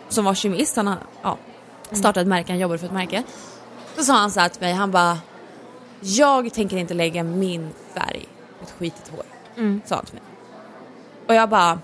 som 0.09 0.25
var 0.25 0.35
kemist, 0.35 0.77
han 0.77 0.87
har 0.87 0.97
ja, 1.23 1.39
startat 1.91 2.17
ett 2.17 2.27
märke, 2.27 2.53
han 2.53 2.59
jobbade 2.59 2.79
för 2.79 2.87
ett 2.87 2.93
märke. 2.93 3.23
Då 3.97 4.03
sa 4.03 4.13
han 4.13 4.31
så 4.31 4.41
här 4.41 4.49
till 4.49 4.61
mig, 4.61 4.73
han 4.73 4.91
bara 4.91 5.19
Jag 6.01 6.55
tänker 6.55 6.77
inte 6.77 6.95
lägga 6.95 7.23
min 7.23 7.71
färg 7.95 8.29
på 8.59 8.65
ett 8.65 8.75
skitigt 8.79 9.09
hår. 9.09 9.25
Mm. 9.57 9.83
Sa 9.85 9.97
han 9.97 10.05
till 10.05 10.15
mig. 10.15 10.23
Och 11.27 11.35
jag 11.35 11.49
bara 11.49 11.79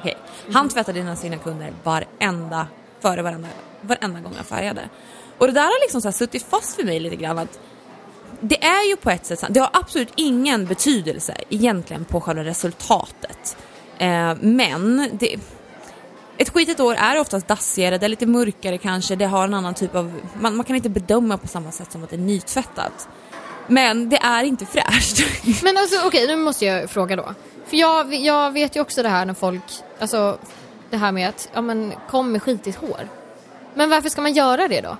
okej. 0.00 0.16
Han 0.52 0.68
tvättade 0.68 0.98
dina 0.98 1.16
sina 1.16 1.36
kunder 1.36 1.72
varenda, 1.82 2.66
före 3.00 3.22
varenda, 3.22 3.48
varenda 3.82 4.20
gång 4.20 4.32
jag 4.36 4.46
färgade. 4.46 4.88
Och 5.38 5.46
det 5.46 5.52
där 5.52 5.62
har 5.62 5.84
liksom 5.84 6.00
så 6.00 6.08
här 6.08 6.12
suttit 6.12 6.42
fast 6.42 6.76
för 6.76 6.84
mig 6.84 7.00
lite 7.00 7.16
grann 7.16 7.38
att 7.38 7.60
det 8.40 8.64
är 8.64 8.88
ju 8.88 8.96
på 8.96 9.10
ett 9.10 9.26
sätt. 9.26 9.44
Det 9.48 9.60
har 9.60 9.70
absolut 9.72 10.12
ingen 10.16 10.66
betydelse 10.66 11.36
egentligen 11.50 12.04
på 12.04 12.20
själva 12.20 12.44
resultatet. 12.44 13.56
Eh, 13.98 14.34
men 14.40 15.10
det, 15.12 15.36
ett 16.36 16.50
skitigt 16.50 16.80
år 16.80 16.94
är 16.94 17.20
oftast 17.20 17.48
dassigare, 17.48 17.98
det 17.98 18.06
är 18.06 18.08
lite 18.08 18.26
mörkare 18.26 18.78
kanske, 18.78 19.16
det 19.16 19.26
har 19.26 19.44
en 19.44 19.54
annan 19.54 19.74
typ 19.74 19.94
av... 19.94 20.20
Man, 20.40 20.56
man 20.56 20.64
kan 20.64 20.76
inte 20.76 20.88
bedöma 20.88 21.38
på 21.38 21.48
samma 21.48 21.72
sätt 21.72 21.92
som 21.92 22.04
att 22.04 22.10
det 22.10 22.16
är 22.16 22.20
nytvättat. 22.20 23.08
Men 23.66 24.08
det 24.08 24.16
är 24.16 24.44
inte 24.44 24.66
fräscht. 24.66 25.18
Men 25.62 25.76
alltså 25.76 26.06
okej, 26.06 26.26
nu 26.26 26.36
måste 26.36 26.64
jag 26.64 26.90
fråga 26.90 27.16
då. 27.16 27.34
För 27.66 27.76
jag, 27.76 28.14
jag 28.14 28.50
vet 28.50 28.76
ju 28.76 28.80
också 28.80 29.02
det 29.02 29.08
här 29.08 29.24
när 29.24 29.34
folk, 29.34 29.62
alltså 29.98 30.38
det 30.90 30.96
här 30.96 31.12
med 31.12 31.28
att, 31.28 31.48
ja 31.54 31.60
men 31.60 31.92
kom 32.10 32.32
med 32.32 32.42
skitigt 32.42 32.78
hår. 32.78 33.08
Men 33.74 33.90
varför 33.90 34.08
ska 34.08 34.22
man 34.22 34.32
göra 34.32 34.68
det 34.68 34.80
då? 34.80 34.96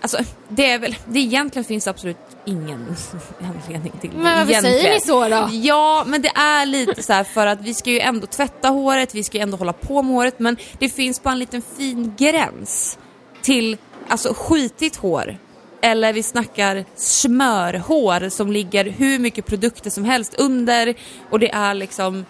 Alltså, 0.00 0.18
det 0.48 0.70
är 0.70 0.78
väl... 0.78 0.96
Det 1.06 1.18
egentligen 1.18 1.64
finns 1.64 1.86
absolut 1.86 2.16
ingen 2.44 2.96
anledning 3.40 3.92
till 4.00 4.10
det. 4.10 4.16
Men 4.16 4.38
varför 4.38 4.50
egentligen. 4.50 4.78
säger 4.78 4.94
ni 4.94 5.00
så 5.00 5.28
då? 5.28 5.48
Ja, 5.52 6.04
men 6.06 6.22
det 6.22 6.32
är 6.34 6.66
lite 6.66 7.02
så 7.02 7.12
här 7.12 7.24
för 7.24 7.46
att 7.46 7.60
vi 7.60 7.74
ska 7.74 7.90
ju 7.90 8.00
ändå 8.00 8.26
tvätta 8.26 8.68
håret, 8.68 9.14
vi 9.14 9.24
ska 9.24 9.38
ju 9.38 9.42
ändå 9.42 9.56
hålla 9.56 9.72
på 9.72 10.02
med 10.02 10.14
håret, 10.14 10.38
men 10.38 10.56
det 10.78 10.88
finns 10.88 11.22
bara 11.22 11.32
en 11.32 11.38
liten 11.38 11.62
fin 11.76 12.14
gräns 12.18 12.98
till 13.42 13.76
alltså 14.08 14.34
skitigt 14.34 14.96
hår. 14.96 15.36
Eller 15.80 16.12
vi 16.12 16.22
snackar 16.22 16.84
smörhår 16.96 18.28
som 18.28 18.52
ligger 18.52 18.84
hur 18.84 19.18
mycket 19.18 19.46
produkter 19.46 19.90
som 19.90 20.04
helst 20.04 20.34
under 20.38 20.94
och 21.30 21.38
det 21.38 21.50
är 21.50 21.74
liksom, 21.74 22.26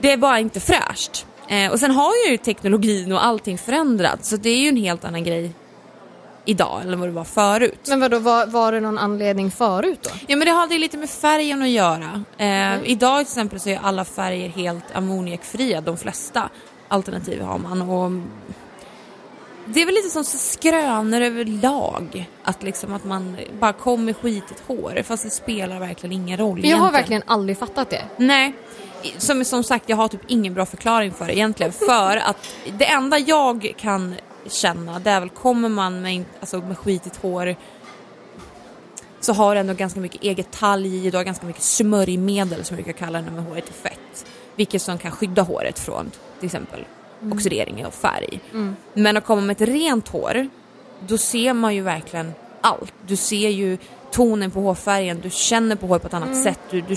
det 0.00 0.12
är 0.12 0.16
bara 0.16 0.38
inte 0.38 0.60
fräscht. 0.60 1.26
Eh, 1.48 1.70
och 1.72 1.80
sen 1.80 1.90
har 1.90 2.12
ju 2.28 2.36
teknologin 2.36 3.12
och 3.12 3.24
allting 3.24 3.58
förändrats 3.58 4.28
så 4.28 4.36
det 4.36 4.50
är 4.50 4.56
ju 4.62 4.68
en 4.68 4.76
helt 4.76 5.04
annan 5.04 5.24
grej 5.24 5.50
idag 6.44 6.82
än 6.82 7.00
vad 7.00 7.08
det 7.08 7.12
var 7.12 7.24
förut. 7.24 7.86
Men 7.88 8.00
vadå, 8.00 8.18
var, 8.18 8.46
var 8.46 8.72
det 8.72 8.80
någon 8.80 8.98
anledning 8.98 9.50
förut 9.50 9.98
då? 10.02 10.10
Ja 10.26 10.36
men 10.36 10.46
det 10.46 10.52
hade 10.52 10.74
ju 10.74 10.80
lite 10.80 10.96
med 10.96 11.10
färgen 11.10 11.62
att 11.62 11.68
göra. 11.68 12.24
Eh, 12.38 12.90
Idag 12.90 13.18
till 13.18 13.22
exempel 13.32 13.60
så 13.60 13.68
är 13.68 13.80
alla 13.82 14.04
färger 14.04 14.48
helt 14.48 14.84
ammoniakfria, 14.96 15.80
de 15.80 15.96
flesta 15.96 16.48
alternativ 16.88 17.40
har 17.42 17.58
man. 17.58 17.82
Och 17.82 18.10
det 19.66 19.82
är 19.82 19.86
väl 19.86 19.94
lite 19.94 20.08
som 20.10 20.24
skrönor 20.24 21.20
överlag. 21.20 22.28
Att 22.42 22.62
liksom 22.62 22.92
att 22.94 23.04
man 23.04 23.36
bara 23.60 23.72
kommer 23.72 24.04
med 24.04 24.16
skitigt 24.16 24.62
hår 24.66 25.02
fast 25.04 25.24
det 25.24 25.30
spelar 25.30 25.80
verkligen 25.80 26.12
ingen 26.12 26.38
roll 26.38 26.48
jag 26.58 26.64
har 26.64 26.66
egentligen. 26.68 26.92
verkligen 26.92 27.22
aldrig 27.26 27.58
fattat 27.58 27.90
det. 27.90 28.04
Nej. 28.16 28.52
Som, 29.18 29.44
som 29.44 29.64
sagt, 29.64 29.88
jag 29.88 29.96
har 29.96 30.08
typ 30.08 30.20
ingen 30.26 30.54
bra 30.54 30.66
förklaring 30.66 31.12
för 31.12 31.26
det 31.26 31.36
egentligen. 31.36 31.72
För 31.72 32.16
att 32.16 32.36
det 32.78 32.84
enda 32.84 33.18
jag 33.18 33.74
kan 33.76 34.14
känna 34.46 34.98
det 34.98 35.10
är 35.10 35.20
väl 35.20 35.28
kommer 35.28 35.68
man 35.68 36.02
med, 36.02 36.24
alltså 36.40 36.58
med 36.58 36.78
skitigt 36.78 37.16
hår 37.16 37.56
så 39.20 39.32
har 39.32 39.54
du 39.54 39.60
ändå 39.60 39.74
ganska 39.74 40.00
mycket 40.00 40.22
eget 40.22 40.50
talg 40.50 41.06
i, 41.06 41.10
du 41.10 41.16
har 41.16 41.24
ganska 41.24 41.46
mycket 41.46 41.62
smörjmedel 41.62 42.64
som 42.64 42.76
jag 42.76 42.84
brukar 42.84 42.98
kalla 42.98 43.22
det 43.22 43.30
när 43.30 43.42
håret 43.42 43.68
är 43.68 43.72
fett. 43.72 44.26
Vilket 44.56 44.82
som 44.82 44.98
kan 44.98 45.10
skydda 45.10 45.42
håret 45.42 45.78
från 45.78 46.10
till 46.38 46.46
exempel 46.46 46.84
oxidering 47.32 47.86
och 47.86 47.94
färg. 47.94 48.40
Men 48.94 49.16
att 49.16 49.24
komma 49.24 49.42
med 49.42 49.62
ett 49.62 49.68
rent 49.68 50.08
hår, 50.08 50.48
då 51.00 51.18
ser 51.18 51.52
man 51.52 51.74
ju 51.74 51.82
verkligen 51.82 52.32
allt. 52.60 52.92
Du 53.06 53.16
ser 53.16 53.48
ju 53.48 53.78
tonen 54.10 54.50
på 54.50 54.60
hårfärgen, 54.60 55.20
du 55.22 55.30
känner 55.30 55.76
på 55.76 55.86
håret 55.86 56.02
på 56.02 56.08
ett 56.08 56.14
annat 56.14 56.42
sätt, 56.42 56.60
du, 56.70 56.80
du, 56.80 56.96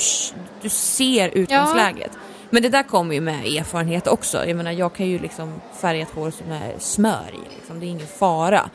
du 0.62 0.70
ser 0.70 1.30
utgångsläget. 1.30 2.12
Men 2.50 2.64
det 2.64 2.70
där 2.70 2.84
kommer 2.84 3.16
ju 3.16 3.22
med 3.22 3.46
erfarenhet 3.46 4.08
också. 4.08 4.46
Jag 4.46 4.58
menar 4.58 4.72
jag 4.72 4.94
kan 4.94 5.06
ju 5.08 5.20
liksom 5.20 5.54
färga 5.82 6.02
ett 6.02 6.12
hår 6.16 6.32
som 6.32 6.52
är 6.52 6.74
smör 6.80 7.26
i, 7.34 7.56
liksom. 7.56 7.80
det 7.80 7.86
är 7.86 7.88
ingen 7.88 8.08
fara. 8.08 8.70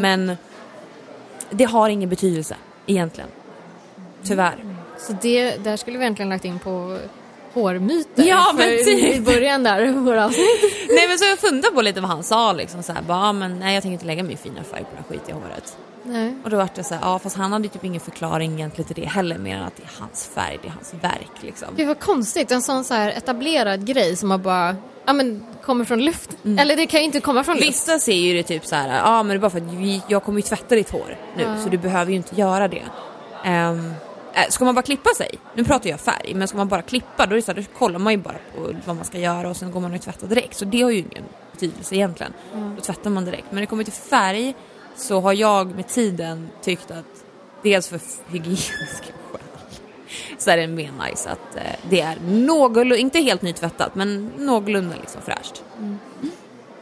Men 0.00 0.36
det 1.50 1.64
har 1.64 1.88
ingen 1.88 2.08
betydelse 2.08 2.56
egentligen. 2.86 3.30
Tyvärr. 4.24 4.56
Så 4.98 5.12
det, 5.22 5.56
där 5.64 5.76
skulle 5.76 5.98
vi 5.98 6.04
egentligen 6.04 6.28
lagt 6.28 6.44
in 6.44 6.58
på 6.58 6.98
hårmyter. 7.52 8.24
Ja, 8.24 8.52
men 8.56 8.68
typ. 8.68 9.14
I 9.16 9.20
början 9.20 9.62
där, 9.62 9.86
våra 9.92 10.24
avsnitt. 10.24 10.46
Nej 10.88 11.08
men 11.08 11.18
så 11.18 11.24
jag 11.24 11.38
funderar 11.38 11.72
på 11.72 11.82
lite 11.82 12.00
vad 12.00 12.10
han 12.10 12.22
sa 12.22 12.52
liksom 12.52 12.82
så 12.82 12.92
här, 12.92 13.02
bara, 13.02 13.18
"Ja, 13.18 13.32
men 13.32 13.58
nej 13.58 13.74
jag 13.74 13.82
tänker 13.82 13.92
inte 13.92 14.06
lägga 14.06 14.22
min 14.22 14.36
fina 14.38 14.64
färg 14.64 14.80
på 14.84 14.88
det 14.90 14.96
här 14.96 15.04
skitiga 15.08 15.34
håret. 15.34 15.76
Nej. 16.08 16.34
Och 16.44 16.50
då 16.50 16.56
var 16.56 16.68
det 16.74 16.84
så 16.84 16.94
här, 16.94 17.00
ja 17.02 17.18
fast 17.18 17.36
han 17.36 17.52
hade 17.52 17.68
typ 17.68 17.84
ingen 17.84 18.00
förklaring 18.00 18.52
egentligen 18.54 18.86
till 18.94 19.02
det 19.02 19.08
heller 19.08 19.38
mer 19.38 19.56
än 19.56 19.62
att 19.62 19.76
det 19.76 19.82
är 19.82 20.00
hans 20.00 20.30
färg, 20.34 20.58
det 20.62 20.68
är 20.68 20.72
hans 20.72 20.94
verk 21.00 21.32
liksom. 21.40 21.68
Gud 21.76 21.86
vad 21.86 22.00
konstigt, 22.00 22.50
en 22.50 22.62
sån 22.62 22.84
så 22.84 22.94
här 22.94 23.08
etablerad 23.10 23.86
grej 23.86 24.16
som 24.16 24.30
har 24.30 24.38
bara, 24.38 24.76
ja 25.06 25.12
men 25.12 25.44
kommer 25.62 25.84
från 25.84 26.04
luft. 26.04 26.30
Eller 26.58 26.76
det 26.76 26.86
kan 26.86 27.00
ju 27.00 27.06
inte 27.06 27.20
komma 27.20 27.44
från 27.44 27.56
luft. 27.56 27.68
Vissa 27.68 27.98
ser 27.98 28.12
ju 28.12 28.34
det 28.34 28.42
typ 28.42 28.66
så 28.66 28.76
här, 28.76 28.96
ja 28.98 29.22
men 29.22 29.28
det 29.28 29.34
är 29.34 29.38
bara 29.38 29.50
för 29.50 29.58
att 29.58 29.72
vi, 29.72 30.02
jag 30.08 30.24
kommer 30.24 30.38
ju 30.38 30.42
tvätta 30.42 30.74
ditt 30.74 30.90
hår 30.90 31.16
nu 31.36 31.42
Ja. 31.42 31.58
så 31.62 31.68
du 31.68 31.78
behöver 31.78 32.10
ju 32.10 32.16
inte 32.16 32.34
göra 32.36 32.68
det. 32.68 32.82
Um, 33.46 33.92
ska 34.48 34.64
man 34.64 34.74
bara 34.74 34.82
klippa 34.82 35.10
sig, 35.16 35.30
nu 35.54 35.64
pratar 35.64 35.90
jag 35.90 36.00
färg, 36.00 36.34
men 36.34 36.48
ska 36.48 36.56
man 36.56 36.68
bara 36.68 36.82
klippa 36.82 37.26
då, 37.26 37.32
är 37.32 37.36
det 37.36 37.42
så 37.42 37.52
här, 37.52 37.60
då 37.72 37.78
kollar 37.78 37.98
man 37.98 38.12
ju 38.12 38.16
bara 38.18 38.36
på 38.56 38.74
vad 38.86 38.96
man 38.96 39.04
ska 39.04 39.18
göra 39.18 39.48
och 39.48 39.56
sen 39.56 39.70
går 39.70 39.80
man 39.80 39.94
och 39.94 40.00
tvättar 40.00 40.26
direkt. 40.26 40.56
Så 40.56 40.64
det 40.64 40.82
har 40.82 40.90
ju 40.90 40.98
ingen 40.98 41.24
betydelse 41.52 41.94
egentligen. 41.94 42.32
Då 42.76 42.82
tvättar 42.82 43.10
man 43.10 43.24
direkt. 43.24 43.46
Men 43.50 43.60
det 43.60 43.66
kommer 43.66 43.84
till 43.84 43.92
färg 43.92 44.54
så 44.98 45.20
har 45.20 45.32
jag 45.32 45.74
med 45.74 45.88
tiden 45.88 46.48
tyckt 46.62 46.90
att 46.90 47.24
dels 47.62 47.88
för 47.88 48.00
hygieniska 48.28 49.12
skäl 49.32 49.40
så 50.38 50.50
är 50.50 50.56
det 50.56 50.66
mer 50.66 50.92
nice 51.06 51.30
att 51.30 51.56
eh, 51.56 51.62
det 51.90 52.00
är 52.00 52.16
någorlunda, 52.28 52.96
inte 52.96 53.18
helt 53.18 53.42
nytvättat 53.42 53.94
men 53.94 54.32
någorlunda 54.36 54.96
liksom 55.00 55.22
fräscht. 55.22 55.62
Mm. 55.78 55.98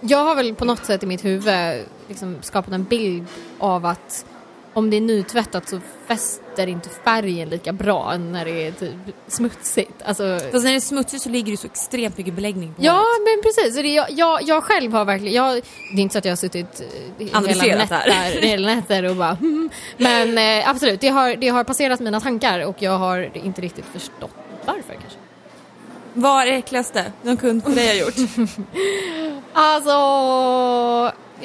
Jag 0.01 0.25
har 0.25 0.35
väl 0.35 0.55
på 0.55 0.64
något 0.64 0.85
sätt 0.85 1.03
i 1.03 1.07
mitt 1.07 1.25
huvud 1.25 1.85
liksom 2.09 2.37
skapat 2.41 2.75
en 2.75 2.85
bild 2.85 3.25
av 3.59 3.87
att 3.87 4.27
om 4.77 4.91
det 4.91 4.97
är 4.97 5.01
nytvättat 5.01 5.68
så 5.68 5.81
fäster 6.07 6.66
inte 6.66 6.89
färgen 7.05 7.49
lika 7.49 7.72
bra 7.72 8.12
än 8.12 8.33
när 8.33 8.45
det 8.45 8.66
är 8.66 8.72
typ 8.72 8.95
smutsigt. 9.29 10.03
Alltså, 10.05 10.39
Fast 10.53 10.64
när 10.64 10.70
det 10.70 10.77
är 10.77 10.81
smutsigt 10.81 11.22
så 11.22 11.29
ligger 11.29 11.51
det 11.51 11.57
så 11.57 11.66
extremt 11.66 12.18
mycket 12.18 12.35
beläggning 12.35 12.74
på 12.74 12.85
Ja, 12.85 12.93
håret. 12.93 13.07
men 13.24 13.43
precis. 13.43 13.74
Det, 13.83 13.89
jag, 13.89 14.11
jag, 14.11 14.43
jag 14.43 14.64
själv 14.64 14.93
har 14.93 15.05
verkligen, 15.05 15.35
jag, 15.35 15.55
det 15.93 15.99
är 15.99 16.03
inte 16.03 16.12
så 16.12 16.18
att 16.18 16.24
jag 16.24 16.33
har 16.33 16.37
suttit 16.37 16.83
eh, 17.18 17.27
hela 17.47 17.77
nätter, 17.77 18.43
hela 18.43 18.74
nätter 18.74 19.05
och 19.05 19.16
bara 19.16 19.35
hmm. 19.35 19.70
Men 19.97 20.39
eh, 20.39 20.68
absolut, 20.70 21.01
det 21.01 21.09
har, 21.09 21.37
det 21.37 21.49
har 21.49 21.64
passerat 21.64 22.01
mina 22.01 22.20
tankar 22.20 22.61
och 22.61 22.77
jag 22.79 22.99
har 22.99 23.31
inte 23.37 23.61
riktigt 23.61 23.87
förstått 23.93 24.31
varför 24.64 24.93
kanske. 24.93 25.18
Vad 26.12 26.43
är 26.43 26.47
det 26.47 26.57
äckligaste 26.57 27.12
någon 27.22 27.37
kund 27.37 27.64
på 27.64 27.70
dig 27.70 27.89
har 27.89 27.95
gjort? 27.95 28.31
Alltså, 29.53 29.91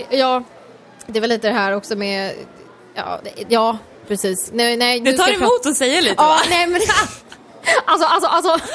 ja, 0.10 0.44
det 1.08 1.20
var 1.20 1.28
lite 1.28 1.48
det 1.48 1.54
här 1.54 1.72
också 1.72 1.96
med, 1.96 2.34
ja, 2.94 3.20
ja 3.50 3.78
precis. 4.08 4.52
Nej, 4.54 4.78
nej, 4.78 5.00
Det 5.00 5.12
nu 5.12 5.18
tar 5.18 5.34
emot 5.34 5.66
att 5.66 5.78
säga 5.78 6.02
lite 6.02 6.16
Ja, 6.18 6.40
nej 6.50 6.68
men 6.68 6.82
Alltså, 7.86 8.08
alltså, 8.08 8.30
alltså. 8.30 8.68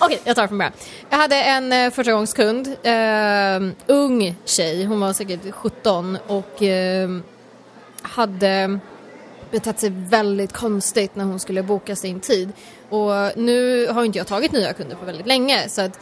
Okej, 0.00 0.20
jag 0.24 0.36
tar 0.36 0.42
det 0.42 0.48
från 0.48 0.58
början. 0.58 0.72
Jag 1.10 1.18
hade 1.18 1.36
en 1.36 1.72
eh, 1.72 1.90
förstagångskund, 1.90 2.66
eh, 2.82 3.60
ung 3.86 4.36
tjej, 4.44 4.84
hon 4.84 5.00
var 5.00 5.12
säkert 5.12 5.54
17 5.54 6.18
och 6.26 6.62
eh, 6.62 7.08
hade 8.02 8.78
betett 9.50 9.80
sig 9.80 9.90
väldigt 9.90 10.52
konstigt 10.52 11.16
när 11.16 11.24
hon 11.24 11.40
skulle 11.40 11.62
boka 11.62 11.96
sin 11.96 12.20
tid. 12.20 12.52
Och 12.88 13.10
nu 13.36 13.86
har 13.86 14.04
inte 14.04 14.18
jag 14.18 14.26
tagit 14.26 14.52
nya 14.52 14.72
kunder 14.72 14.96
på 14.96 15.04
väldigt 15.04 15.26
länge 15.26 15.68
så 15.68 15.82
att 15.82 16.00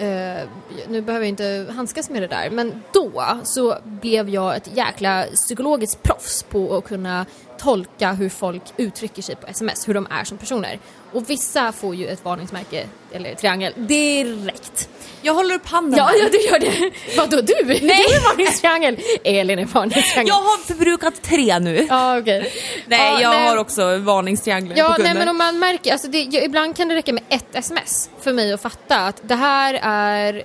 Uh, 0.00 0.48
nu 0.88 1.00
behöver 1.00 1.26
jag 1.26 1.28
inte 1.28 1.66
handskas 1.74 2.10
med 2.10 2.22
det 2.22 2.28
där. 2.28 2.50
Men 2.50 2.82
då 2.92 3.24
så 3.44 3.78
blev 3.84 4.28
jag 4.28 4.56
ett 4.56 4.76
jäkla 4.76 5.24
psykologiskt 5.34 6.02
proffs 6.02 6.42
på 6.42 6.76
att 6.76 6.84
kunna 6.84 7.26
tolka 7.62 8.12
hur 8.12 8.28
folk 8.28 8.62
uttrycker 8.76 9.22
sig 9.22 9.34
på 9.36 9.46
sms, 9.46 9.88
hur 9.88 9.94
de 9.94 10.06
är 10.10 10.24
som 10.24 10.38
personer. 10.38 10.78
Och 11.12 11.30
vissa 11.30 11.72
får 11.72 11.94
ju 11.94 12.06
ett 12.08 12.24
varningsmärke, 12.24 12.86
eller 13.12 13.34
triangel, 13.34 13.72
direkt. 13.76 14.88
Jag 15.22 15.34
håller 15.34 15.54
upp 15.54 15.66
handen 15.66 15.98
Ja, 15.98 16.04
här. 16.04 16.14
ja 16.18 16.28
du 16.32 16.40
gör 16.40 16.58
det. 16.58 16.90
Vadå 17.16 17.40
du? 17.40 17.64
Nej. 17.64 17.78
Du 18.08 18.14
är 18.14 18.30
varningstriangel. 18.32 18.98
Elin 19.24 19.58
är 19.58 19.64
varningstriangel. 19.64 20.28
Jag 20.28 20.34
har 20.34 20.58
förbrukat 20.64 21.22
tre 21.22 21.58
nu. 21.58 21.86
Ja, 21.90 22.18
okej. 22.18 22.52
Nej, 22.86 22.98
Ja, 23.00 23.20
jag 23.20 23.30
nej. 23.30 23.48
har 23.48 23.56
också 23.56 23.96
varningstrianglar 23.98 24.76
Ja, 24.76 24.88
på 24.88 24.94
kunder. 24.94 25.14
nej 25.14 25.18
men 25.18 25.28
om 25.28 25.38
man 25.38 25.58
märker, 25.58 25.92
alltså 25.92 26.08
det, 26.08 26.18
ibland 26.18 26.76
kan 26.76 26.88
det 26.88 26.94
räcka 26.94 27.12
med 27.12 27.22
ett 27.28 27.54
sms 27.54 28.10
för 28.20 28.32
mig 28.32 28.52
att 28.52 28.60
fatta 28.62 28.96
att 28.96 29.20
det 29.22 29.34
här 29.34 29.78
är 29.82 30.42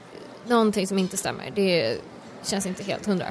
någonting 0.47 0.88
som 0.88 0.97
inte 0.97 1.18
stämmer. 1.18 1.51
Det 1.55 1.97
känns 2.45 2.65
inte 2.65 2.84
helt 2.84 3.05
hundra. 3.05 3.26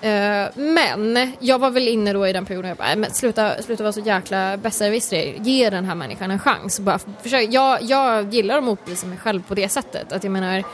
Eh, 0.00 0.48
men 0.54 1.32
jag 1.38 1.58
var 1.58 1.70
väl 1.70 1.88
inne 1.88 2.12
då 2.12 2.26
i 2.26 2.32
den 2.32 2.46
perioden 2.46 2.68
jag 2.68 2.78
bara, 2.78 2.96
men 2.96 3.10
sluta, 3.10 3.62
sluta 3.62 3.82
vara 3.82 3.92
så 3.92 4.00
jäkla 4.00 4.56
besserwisser. 4.56 5.34
Ge 5.38 5.70
den 5.70 5.84
här 5.84 5.94
människan 5.94 6.30
en 6.30 6.38
chans. 6.38 6.80
Bara 6.80 6.98
försök. 7.22 7.48
Jag, 7.50 7.82
jag 7.82 8.34
gillar 8.34 8.58
att 8.58 8.64
motbevisa 8.64 9.06
mig 9.06 9.18
själv 9.18 9.42
på 9.42 9.54
det 9.54 9.68
sättet. 9.68 10.12
Att 10.12 10.24
jag 10.24 10.30
menar, 10.30 10.64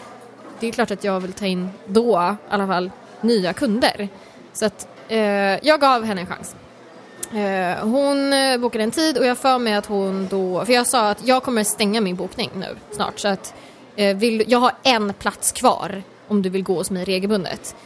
det 0.61 0.67
är 0.67 0.73
klart 0.73 0.91
att 0.91 1.05
jag 1.05 1.21
vill 1.21 1.33
ta 1.33 1.47
in 1.47 1.71
då 1.87 2.37
i 2.51 2.53
alla 2.53 2.67
fall 2.67 2.91
nya 3.21 3.53
kunder. 3.53 4.09
Så 4.53 4.67
att 4.67 4.89
eh, 5.09 5.19
jag 5.67 5.81
gav 5.81 6.05
henne 6.05 6.21
en 6.21 6.27
chans. 6.27 6.55
Eh, 7.33 7.85
hon 7.85 8.33
eh, 8.33 8.59
bokade 8.59 8.85
en 8.85 8.91
tid 8.91 9.19
och 9.19 9.27
jag 9.27 9.39
för 9.39 9.59
mig 9.59 9.75
att 9.75 9.87
hon 9.87 10.29
då, 10.31 10.65
för 10.65 10.73
jag 10.73 10.87
sa 10.87 11.11
att 11.11 11.27
jag 11.27 11.43
kommer 11.43 11.65
stänga 11.65 12.01
min 12.01 12.17
bokning 12.17 12.51
nu 12.55 12.77
snart 12.91 13.19
så 13.19 13.29
att 13.29 13.55
eh, 13.97 14.17
vill, 14.17 14.45
jag 14.47 14.59
har 14.59 14.73
en 14.83 15.13
plats 15.13 15.53
kvar 15.53 16.03
om 16.29 16.43
du 16.43 16.49
vill 16.49 16.63
gå 16.63 16.75
hos 16.75 16.91
mig 16.91 17.05
regelbundet. 17.05 17.77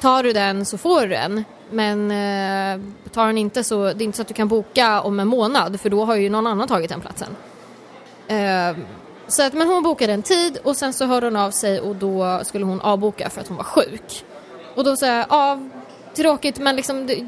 Tar 0.00 0.22
du 0.22 0.32
den 0.32 0.64
så 0.64 0.78
får 0.78 1.00
du 1.00 1.08
den 1.08 1.44
men 1.70 2.10
eh, 2.10 2.80
tar 3.12 3.26
den 3.26 3.38
inte 3.38 3.64
så 3.64 3.84
det 3.84 4.02
är 4.02 4.02
inte 4.02 4.16
så 4.16 4.22
att 4.22 4.28
du 4.28 4.34
kan 4.34 4.48
boka 4.48 5.00
om 5.00 5.20
en 5.20 5.28
månad 5.28 5.80
för 5.80 5.90
då 5.90 6.04
har 6.04 6.16
ju 6.16 6.30
någon 6.30 6.46
annan 6.46 6.68
tagit 6.68 6.90
den 6.90 7.00
platsen. 7.00 7.36
Eh, 8.28 8.76
så 9.28 9.42
att, 9.42 9.52
men 9.52 9.68
hon 9.68 9.82
bokade 9.82 10.12
en 10.12 10.22
tid 10.22 10.58
och 10.64 10.76
sen 10.76 10.92
så 10.92 11.04
hörde 11.04 11.26
hon 11.26 11.36
av 11.36 11.50
sig 11.50 11.80
och 11.80 11.96
då 11.96 12.40
skulle 12.44 12.64
hon 12.64 12.80
avboka 12.80 13.30
för 13.30 13.40
att 13.40 13.48
hon 13.48 13.56
var 13.56 13.64
sjuk. 13.64 14.24
Och 14.74 14.84
då 14.84 14.96
sa 14.96 15.06
jag, 15.06 15.26
ja 15.28 15.58
tråkigt 16.14 16.58
men 16.58 16.76
liksom 16.76 17.06
det, 17.06 17.26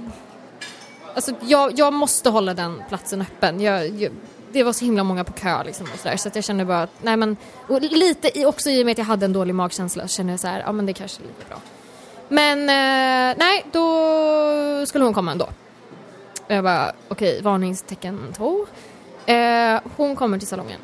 Alltså 1.14 1.33
jag, 1.41 1.79
jag 1.79 1.93
måste 1.93 2.31
hålla 2.31 2.55
den 2.55 2.83
platsen 2.89 3.23
öppen. 3.23 3.61
Jag, 3.61 3.89
jag, 3.89 4.12
det 4.53 4.62
var 4.62 4.73
så 4.73 4.85
himla 4.85 5.05
många 5.05 5.25
på 5.25 5.33
kö 5.33 5.64
liksom 5.64 5.87
och 5.95 5.99
sådär 5.99 6.16
så 6.16 6.29
att 6.29 6.35
jag 6.35 6.45
kände 6.45 6.64
bara 6.64 6.83
att, 6.83 6.91
nej 7.03 7.16
men, 7.16 7.37
och 7.68 7.83
lite 7.83 8.39
i, 8.39 8.45
också 8.45 8.70
i 8.70 8.83
och 8.83 8.87
med 8.87 8.93
att 8.93 8.99
jag 8.99 9.05
hade 9.05 9.25
en 9.25 9.33
dålig 9.33 9.55
magkänsla 9.55 10.09
så 10.09 10.16
kände 10.16 10.33
jag 10.33 10.41
så 10.41 10.47
här, 10.47 10.61
ja 10.61 10.73
men 10.73 10.87
det 10.87 10.93
kanske 10.93 11.23
är 11.23 11.27
lika 11.27 11.49
bra. 11.49 11.59
Men 12.33 12.59
eh, 12.61 13.37
nej, 13.39 13.64
då 13.72 14.87
skulle 14.87 15.05
hon 15.05 15.14
komma 15.14 15.33
ändå. 15.33 15.45
Och 16.47 16.55
jag 16.55 16.64
bara, 16.64 16.93
okej, 17.09 17.43
varningstecken 17.43 18.33
två. 18.37 18.66
Eh, 19.26 19.80
hon 19.97 20.16
kommer 20.16 20.39
till 20.39 20.49
salongen. 20.49 20.80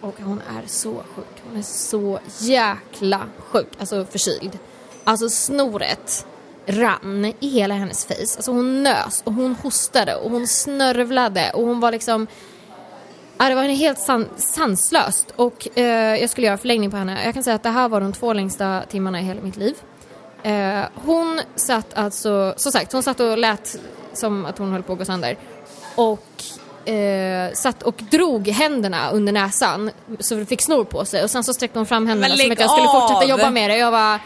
Och 0.00 0.14
hon 0.24 0.42
är 0.58 0.66
så 0.66 0.94
sjuk. 0.94 1.42
Hon 1.48 1.58
är 1.58 1.62
så 1.62 2.18
jäkla 2.38 3.20
sjuk. 3.38 3.68
Alltså 3.80 4.04
förkyld. 4.04 4.58
Alltså 5.04 5.28
snoret 5.28 6.26
rann 6.66 7.24
i 7.40 7.48
hela 7.48 7.74
hennes 7.74 8.04
face. 8.06 8.36
Alltså 8.36 8.52
hon 8.52 8.82
nös 8.82 9.22
och 9.24 9.32
hon 9.32 9.54
hostade 9.62 10.14
och 10.14 10.30
hon 10.30 10.46
snörvlade 10.46 11.50
och 11.50 11.66
hon 11.66 11.80
var 11.80 11.92
liksom 11.92 12.26
Ja, 13.38 13.48
det 13.48 13.54
var 13.54 13.62
helt 13.62 13.98
san- 13.98 14.28
sanslöst 14.36 15.30
och 15.36 15.78
eh, 15.78 16.20
jag 16.20 16.30
skulle 16.30 16.46
göra 16.46 16.58
förlängning 16.58 16.90
på 16.90 16.96
henne. 16.96 17.24
Jag 17.24 17.34
kan 17.34 17.44
säga 17.44 17.56
att 17.56 17.62
det 17.62 17.70
här 17.70 17.88
var 17.88 18.00
de 18.00 18.12
två 18.12 18.32
längsta 18.32 18.82
timmarna 18.88 19.20
i 19.20 19.22
hela 19.24 19.40
mitt 19.40 19.56
liv. 19.56 19.74
Eh, 20.48 20.84
hon 20.94 21.40
satt 21.54 21.94
alltså, 21.94 22.54
som 22.56 22.72
sagt, 22.72 22.92
hon 22.92 23.02
satt 23.02 23.20
och 23.20 23.38
lät 23.38 23.80
som 24.12 24.46
att 24.46 24.58
hon 24.58 24.72
höll 24.72 24.82
på 24.82 24.92
att 24.92 24.98
gå 24.98 25.04
sönder. 25.04 25.36
Och 25.94 26.88
eh, 26.90 27.52
satt 27.52 27.82
och 27.82 27.94
drog 28.10 28.48
händerna 28.48 29.10
under 29.10 29.32
näsan 29.32 29.90
så 30.18 30.34
det 30.34 30.46
fick 30.46 30.62
snor 30.62 30.84
på 30.84 31.04
sig 31.04 31.22
och 31.24 31.30
sen 31.30 31.44
så 31.44 31.54
sträckte 31.54 31.78
hon 31.78 31.86
fram 31.86 32.06
händerna 32.06 32.36
som 32.36 32.52
att 32.52 32.60
jag 32.60 32.70
skulle 32.70 32.88
fortsätta 32.88 33.24
av! 33.24 33.28
jobba 33.28 33.50
med 33.50 33.70
det. 33.70 33.76
Jag 33.76 33.90
var 33.90 34.20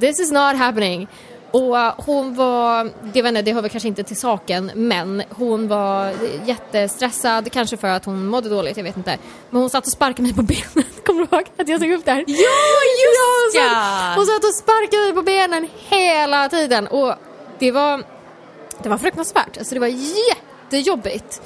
This 0.00 0.20
is 0.20 0.32
not 0.32 0.56
happening. 0.56 1.08
Och 1.50 1.74
uh, 1.74 1.92
hon 1.96 2.34
var, 2.34 2.90
det, 3.12 3.22
vet 3.22 3.28
inte, 3.28 3.42
det 3.42 3.52
hör 3.52 3.62
väl 3.62 3.70
kanske 3.70 3.88
inte 3.88 4.02
till 4.02 4.16
saken, 4.16 4.70
men 4.74 5.22
hon 5.30 5.68
var 5.68 6.12
jättestressad, 6.44 7.52
kanske 7.52 7.76
för 7.76 7.88
att 7.88 8.04
hon 8.04 8.26
mådde 8.26 8.48
dåligt, 8.48 8.76
jag 8.76 8.84
vet 8.84 8.96
inte. 8.96 9.18
Men 9.50 9.60
hon 9.60 9.70
satt 9.70 9.86
och 9.86 9.92
sparkade 9.92 10.22
mig 10.22 10.34
på 10.34 10.42
benen, 10.42 10.91
kommer 11.06 11.20
du 11.20 11.36
ihåg 11.36 11.46
att 11.56 11.68
jag 11.68 11.80
tog 11.80 11.92
upp 11.92 12.04
det 12.04 12.10
här? 12.10 12.24
Ja, 12.26 12.78
just 13.02 13.20
hon, 13.26 13.62
ja! 13.62 13.68
satt, 13.68 14.16
hon 14.16 14.26
satt 14.26 14.44
och 14.44 14.54
sparkade 14.54 15.02
mig 15.02 15.12
på 15.12 15.22
benen 15.22 15.68
hela 15.88 16.48
tiden 16.48 16.86
och 16.86 17.14
det 17.58 17.70
var, 17.70 18.02
det 18.82 18.88
var 18.88 18.98
fruktansvärt, 18.98 19.58
alltså 19.58 19.74
det 19.74 19.80
var 19.80 19.92
jättejobbigt. 20.68 21.42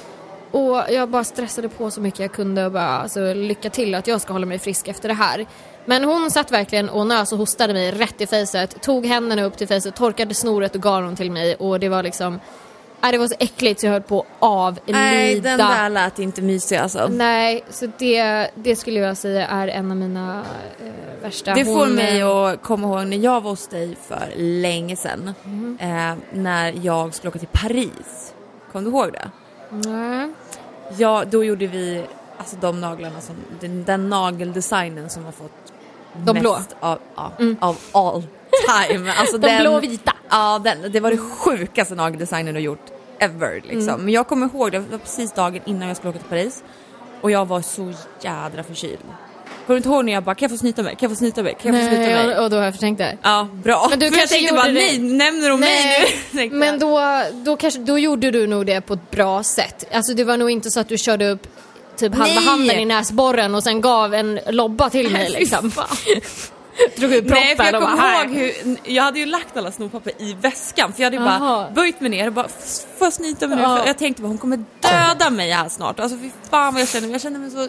Och 0.51 0.83
jag 0.89 1.09
bara 1.09 1.23
stressade 1.23 1.69
på 1.69 1.91
så 1.91 2.01
mycket 2.01 2.19
jag 2.19 2.31
kunde 2.31 2.65
och 2.65 2.71
bara 2.71 2.87
alltså, 2.87 3.33
lycka 3.33 3.69
till 3.69 3.95
att 3.95 4.07
jag 4.07 4.21
ska 4.21 4.33
hålla 4.33 4.45
mig 4.45 4.59
frisk 4.59 4.87
efter 4.87 5.09
det 5.09 5.15
här. 5.15 5.45
Men 5.85 6.03
hon 6.03 6.31
satt 6.31 6.51
verkligen 6.51 6.89
och 6.89 7.07
nös 7.07 7.31
och 7.31 7.37
hostade 7.37 7.73
mig 7.73 7.91
rätt 7.91 8.21
i 8.21 8.27
fejset, 8.27 8.81
tog 8.81 9.05
händerna 9.05 9.43
upp 9.43 9.57
till 9.57 9.67
fejset, 9.67 9.95
torkade 9.95 10.33
snoret 10.33 10.75
och 10.75 10.81
gav 10.81 11.01
dem 11.01 11.15
till 11.15 11.31
mig 11.31 11.55
och 11.55 11.79
det 11.79 11.89
var 11.89 12.03
liksom 12.03 12.39
Nej, 13.01 13.11
det 13.11 13.17
var 13.17 13.27
så 13.27 13.35
äckligt 13.39 13.79
så 13.79 13.85
jag 13.85 13.93
höll 13.93 14.01
på 14.01 14.19
att 14.19 14.27
avlida. 14.39 14.99
Nej, 14.99 15.39
den 15.39 15.57
där 15.57 15.89
lät 15.89 16.19
inte 16.19 16.41
mysig 16.41 16.75
alltså. 16.77 17.07
Nej, 17.07 17.63
så 17.69 17.87
det, 17.97 18.47
det 18.55 18.75
skulle 18.75 18.99
jag 18.99 19.17
säga 19.17 19.47
är 19.47 19.67
en 19.67 19.91
av 19.91 19.97
mina 19.97 20.43
eh, 20.85 21.21
värsta. 21.23 21.53
Det 21.53 21.65
får 21.65 21.73
Hon, 21.85 21.95
mig 21.95 22.19
eh, 22.19 22.27
att 22.29 22.61
komma 22.61 22.87
ihåg 22.87 23.07
när 23.07 23.17
jag 23.17 23.41
var 23.41 23.49
hos 23.51 23.67
dig 23.67 23.97
för 24.07 24.33
länge 24.35 24.95
sedan. 24.95 25.33
Mm. 25.45 25.77
Eh, 25.81 26.17
när 26.33 26.73
jag 26.81 27.13
skulle 27.13 27.29
åka 27.29 27.39
till 27.39 27.47
Paris. 27.51 28.33
Kommer 28.71 28.85
du 28.85 28.97
ihåg 28.97 29.13
det? 29.13 29.31
Nej. 29.89 30.29
Ja, 30.97 31.23
då 31.27 31.43
gjorde 31.43 31.67
vi 31.67 32.03
alltså 32.37 32.55
de 32.61 32.81
naglarna 32.81 33.21
som, 33.21 33.35
den, 33.59 33.83
den 33.83 34.09
nageldesignen 34.09 35.09
som 35.09 35.25
har 35.25 35.31
fått 35.31 35.73
De 36.13 36.39
blå? 36.39 36.53
mest 36.53 36.75
av, 36.79 36.99
ja, 37.15 37.31
Mm. 37.39 37.57
av 37.61 37.77
all 37.91 38.23
time. 38.87 39.11
Alltså 39.11 39.37
De 39.37 39.47
den, 39.47 39.61
blå 39.61 39.73
och 39.73 39.83
vita. 39.83 40.13
Ja, 40.29 40.61
den, 40.63 40.91
det 40.91 40.99
var 40.99 41.11
det 41.11 41.17
sjukaste 41.17 41.95
nageldesignen 41.95 42.53
du 42.53 42.59
gjort 42.59 42.85
ever 43.19 43.55
liksom. 43.63 43.89
Mm. 43.89 44.01
Men 44.05 44.13
jag 44.13 44.27
kommer 44.27 44.45
ihåg, 44.45 44.71
det 44.71 44.79
var 44.79 44.97
precis 44.97 45.31
dagen 45.31 45.61
innan 45.65 45.87
jag 45.87 45.97
skulle 45.97 46.09
åka 46.09 46.19
till 46.19 46.29
Paris 46.29 46.63
och 47.21 47.31
jag 47.31 47.45
var 47.45 47.61
så 47.61 47.93
jädra 48.21 48.63
förkyld. 48.63 48.97
Kommer 49.65 49.75
du 49.75 49.77
inte 49.77 49.89
ihåg 49.89 50.05
när 50.05 50.13
jag 50.13 50.23
bara, 50.23 50.35
kan 50.35 50.49
jag 50.49 50.51
få 50.51 50.57
snyta 50.57 50.83
mig? 50.83 50.91
Kan 50.95 51.09
jag 51.09 51.11
få 51.11 51.15
snyta 51.15 51.43
mig? 51.43 51.57
Kan 51.61 51.73
jag 51.75 51.83
få 51.83 51.95
snyta 51.95 52.01
mig? 52.23 52.35
och, 52.37 52.43
och 52.43 52.49
då 52.49 52.57
har 52.57 52.63
jag 52.63 52.73
förträngt 52.73 52.97
det. 52.97 53.17
Ja, 53.21 53.47
bra. 53.53 53.87
Men 53.89 53.99
du 53.99 54.05
För 54.09 54.13
jag 54.17 54.19
kanske 54.19 54.35
tänkte 54.35 54.55
gjorde 54.55 54.61
bara, 54.63 54.73
det- 54.73 54.73
nej, 54.73 54.99
nämner 54.99 55.49
hon 55.49 55.59
mig 55.59 55.99
nu? 55.99 56.05
Tänkte 56.37 56.57
men 56.57 56.67
jag. 56.67 56.79
då, 56.79 57.23
då, 57.45 57.57
kanske, 57.57 57.79
då 57.79 57.99
gjorde 57.99 58.31
du 58.31 58.47
nog 58.47 58.65
det 58.65 58.81
på 58.81 58.93
ett 58.93 59.11
bra 59.11 59.43
sätt. 59.43 59.85
Alltså 59.93 60.13
det 60.13 60.23
var 60.23 60.37
nog 60.37 60.51
inte 60.51 60.71
så 60.71 60.79
att 60.79 60.89
du 60.89 60.97
körde 60.97 61.29
upp 61.29 61.47
typ 61.97 62.15
halva 62.15 62.41
handen 62.41 62.79
i 62.79 62.85
näsborren 62.85 63.55
och 63.55 63.63
sen 63.63 63.81
gav 63.81 64.13
en 64.13 64.39
lobba 64.47 64.89
till 64.89 65.11
mig 65.11 65.29
liksom. 65.29 65.71
Drog 66.97 67.13
ut 67.13 67.27
proppen 67.27 67.43
Nej 67.43 67.55
för 67.55 67.63
jag 67.63 67.75
och 67.75 67.81
bara 67.81 67.91
kommer 67.91 68.03
här. 68.07 68.25
ihåg 68.25 68.33
hur, 68.35 68.77
jag 68.83 69.03
hade 69.03 69.19
ju 69.19 69.25
lagt 69.25 69.57
alla 69.57 69.71
snoppapper 69.71 70.11
i 70.21 70.33
väskan 70.41 70.93
för 70.93 71.01
jag 71.01 71.05
hade 71.05 71.17
ju 71.17 71.23
bara 71.39 71.71
böjt 71.71 72.01
mig 72.01 72.09
ner 72.09 72.27
och 72.27 72.33
bara 72.33 72.45
"F- 72.45 72.85
får 72.97 73.05
jag 73.05 73.13
snyta 73.13 73.47
mig 73.47 73.57
nu? 73.57 73.63
Jag 73.63 73.97
tänkte 73.97 74.21
bara 74.21 74.27
hon 74.27 74.37
kommer 74.37 74.63
döda 74.81 75.29
mig 75.29 75.51
här 75.51 75.69
snart. 75.69 75.99
Alltså 75.99 76.17
fy 76.17 76.29
fan 76.49 76.73
vad 76.73 76.81
jag 76.81 76.89
känner 76.89 77.07
mig, 77.07 77.11
jag 77.13 77.21
känner 77.21 77.39
mig 77.39 77.51
så 77.51 77.67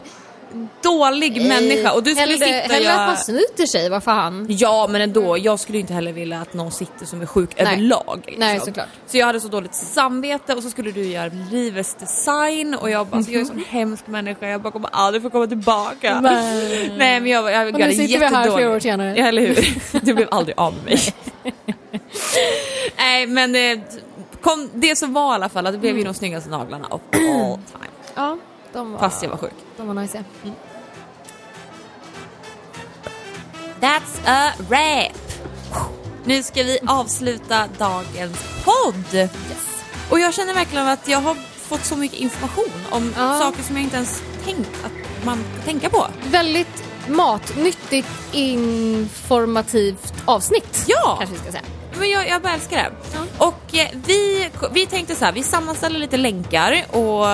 dålig 0.82 1.46
människa 1.46 1.92
och 1.92 2.02
du 2.02 2.10
skulle 2.10 2.20
hellre, 2.32 2.46
sitta 2.62 2.74
hellre 2.74 2.90
att 2.92 2.98
man 2.98 3.08
jag... 3.08 3.18
snyter 3.18 3.66
sig, 3.66 3.88
vad 3.88 4.02
fan. 4.04 4.46
Ja 4.48 4.86
men 4.90 5.00
ändå, 5.00 5.38
jag 5.38 5.60
skulle 5.60 5.78
inte 5.78 5.92
heller 5.94 6.12
vilja 6.12 6.40
att 6.40 6.54
någon 6.54 6.72
sitter 6.72 7.06
som 7.06 7.22
är 7.22 7.26
sjuk 7.26 7.50
Nej. 7.56 7.66
överlag. 7.66 8.20
Liksom. 8.26 8.40
Nej, 8.40 8.60
såklart. 8.60 8.88
Så 9.06 9.16
jag 9.16 9.26
hade 9.26 9.40
så 9.40 9.48
dåligt 9.48 9.74
samvete 9.74 10.54
och 10.54 10.62
så 10.62 10.70
skulle 10.70 10.90
du 10.92 11.06
göra 11.06 11.30
livets 11.50 11.94
design 11.94 12.74
och 12.74 12.90
jag 12.90 13.06
bara, 13.06 13.16
alltså, 13.16 13.32
jag 13.32 13.36
är 13.36 13.40
en 13.40 13.46
sån 13.46 13.64
hemsk 13.68 14.06
människa, 14.06 14.46
jag 14.46 14.60
bara 14.62 14.70
kommer 14.72 14.90
aldrig 14.92 15.22
få 15.22 15.30
komma 15.30 15.46
tillbaka. 15.46 16.20
Nej. 16.20 16.92
Nej 16.98 17.20
men 17.20 17.30
jag, 17.30 17.44
jag, 17.52 17.66
jag 17.66 17.74
Och 17.74 17.80
nu 17.80 17.86
är 17.86 17.90
sitter 17.90 18.18
vi 18.18 18.26
här 18.26 18.56
flera 18.56 18.70
år 18.70 18.78
senare. 18.80 19.14
Ja 19.16 19.26
eller 19.26 19.46
hur. 19.46 20.00
Du 20.00 20.14
blev 20.14 20.28
aldrig 20.30 20.58
av 20.58 20.74
med 20.74 20.84
mig. 20.84 20.98
Nej 22.96 23.26
men 23.26 23.52
det, 23.52 23.80
kom, 24.40 24.70
det 24.74 24.96
som 24.96 25.12
var 25.12 25.32
i 25.32 25.34
alla 25.34 25.48
fall 25.48 25.66
att 25.66 25.72
det 25.72 25.78
blev 25.78 25.90
Mm. 25.90 25.98
ju 25.98 26.04
de 26.04 26.14
snyggaste 26.14 26.50
naglarna 26.50 26.86
of 26.86 27.00
all 27.14 27.58
time. 27.72 27.90
Ja, 28.14 28.36
var, 28.72 28.98
Fast 28.98 29.22
jag 29.22 29.30
var 29.30 29.36
sjuk. 29.36 29.52
de 29.76 29.86
var 29.86 29.94
nice. 29.94 30.24
That's 33.80 34.20
a 34.26 34.52
wrap! 34.68 35.16
Nu 36.24 36.42
ska 36.42 36.62
vi 36.62 36.78
avsluta 36.86 37.68
dagens 37.78 38.62
podd. 38.64 39.28
Och 40.10 40.20
jag 40.20 40.34
känner 40.34 40.54
verkligen 40.54 40.88
att 40.88 41.08
jag 41.08 41.18
har 41.20 41.34
fått 41.56 41.84
så 41.84 41.96
mycket 41.96 42.18
information 42.18 42.70
om 42.90 43.12
Ja. 43.16 43.38
saker 43.38 43.62
som 43.62 43.76
jag 43.76 43.82
inte 43.84 43.96
ens 43.96 44.22
tänkt 44.44 44.70
att 44.84 45.24
man 45.24 45.44
ska 45.54 45.62
tänka 45.64 45.90
på. 45.90 46.06
Väldigt 46.26 46.84
matnyttigt, 47.08 48.08
informativt 48.32 50.14
avsnitt. 50.24 50.84
Ja. 50.86 51.16
Kanske 51.18 51.34
vi 51.34 51.40
ska 51.42 51.50
säga. 51.52 51.62
Men 51.98 52.10
jag, 52.10 52.28
jag 52.28 52.42
bara 52.42 52.52
älskar 52.52 52.76
det. 52.76 53.18
Och 53.38 53.78
eh, 53.78 53.88
vi, 54.06 54.50
vi 54.72 54.86
tänkte 54.86 55.14
så 55.14 55.24
här, 55.24 55.32
vi 55.32 55.42
sammanställer 55.42 55.98
lite 55.98 56.16
länkar 56.16 56.84
och 56.90 57.26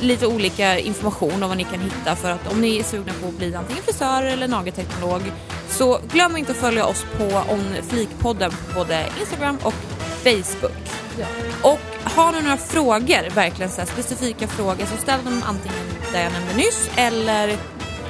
lite 0.00 0.26
olika 0.26 0.78
information 0.78 1.42
om 1.42 1.48
vad 1.48 1.56
ni 1.56 1.64
kan 1.64 1.80
hitta 1.80 2.16
för 2.16 2.30
att 2.30 2.52
om 2.52 2.60
ni 2.60 2.78
är 2.78 2.82
sugna 2.82 3.12
på 3.22 3.28
att 3.28 3.34
bli 3.34 3.54
antingen 3.54 3.82
frisör 3.82 4.22
eller 4.22 4.48
nagelteknolog 4.48 5.22
så 5.68 6.00
glöm 6.12 6.36
inte 6.36 6.52
att 6.52 6.58
följa 6.58 6.86
oss 6.86 7.06
på 7.18 7.24
On 7.24 7.74
Flik-podden 7.88 8.50
på 8.50 8.74
både 8.74 9.06
Instagram 9.20 9.58
och 9.62 9.74
Facebook. 10.22 10.72
Ja. 11.18 11.26
Och 11.62 11.80
har 12.04 12.32
ni 12.32 12.42
några 12.42 12.56
frågor, 12.56 13.34
verkligen 13.34 13.70
så 13.70 13.80
här 13.80 13.86
specifika 13.86 14.48
frågor, 14.48 14.86
så 14.86 14.96
ställ 15.02 15.24
dem 15.24 15.42
antingen 15.46 15.78
där 16.12 16.22
jag 16.22 16.32
nämnde 16.32 16.54
nyss 16.54 16.90
eller 16.96 17.48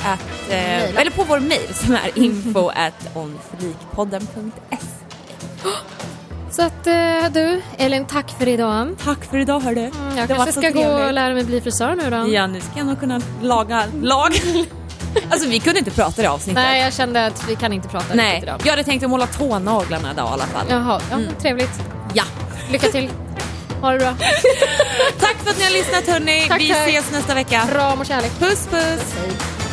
att, 0.04 0.50
eh, 0.50 1.00
eller 1.00 1.10
på 1.10 1.24
vår 1.24 1.40
mail 1.40 1.74
som 1.74 1.94
är 1.94 2.18
info 2.18 2.68
at 2.68 3.16
onflikpodden.se. 3.16 5.03
Så 6.50 6.62
att 6.62 6.86
eh, 6.86 7.30
du, 7.32 7.62
Elin, 7.78 8.06
tack 8.06 8.30
för 8.38 8.48
idag. 8.48 8.94
Tack 9.04 9.24
för 9.30 9.38
idag 9.38 9.60
hördu. 9.60 9.80
Mm, 9.80 10.18
jag 10.18 10.28
Det 10.28 10.34
kanske 10.34 10.52
ska 10.52 10.70
gå 10.70 10.84
och 10.86 11.12
lära 11.12 11.34
mig 11.34 11.44
bli 11.44 11.60
frisör 11.60 11.94
nu 11.94 12.10
då. 12.10 12.32
Ja, 12.34 12.46
nu 12.46 12.60
ska 12.60 12.70
jag 12.76 12.86
nog 12.86 13.00
kunna 13.00 13.20
laga 13.42 13.84
lag. 14.02 14.32
alltså 15.30 15.48
vi 15.48 15.60
kunde 15.60 15.78
inte 15.78 15.90
prata 15.90 16.22
det 16.22 16.28
avsnittet. 16.28 16.62
Nej, 16.62 16.82
jag 16.82 16.92
kände 16.92 17.26
att 17.26 17.48
vi 17.48 17.56
kan 17.56 17.72
inte 17.72 17.88
prata 17.88 18.14
Nej, 18.14 18.40
idag. 18.42 18.60
jag 18.64 18.70
hade 18.70 18.84
tänkt 18.84 19.04
att 19.04 19.10
måla 19.10 19.26
tånaglarna 19.26 20.12
idag 20.12 20.28
i 20.28 20.32
alla 20.32 20.46
fall. 20.46 20.66
Jaha, 20.70 21.00
ja, 21.10 21.18
trevligt. 21.40 21.80
Ja. 22.14 22.24
Lycka 22.70 22.88
till. 22.88 23.08
Ha 23.80 23.90
det 23.92 23.98
bra. 23.98 24.14
Tack 25.20 25.36
för 25.36 25.50
att 25.50 25.58
ni 25.58 25.64
har 25.64 25.70
lyssnat 25.70 26.06
hörni. 26.06 26.44
Tack, 26.48 26.60
vi 26.60 26.68
tack. 26.68 26.88
ses 26.88 27.12
nästa 27.12 27.34
vecka. 27.34 27.62
Kram 27.72 28.00
och 28.00 28.06
kärlek. 28.06 28.32
Puss 28.38 28.66
puss. 28.66 29.14
Hej. 29.20 29.63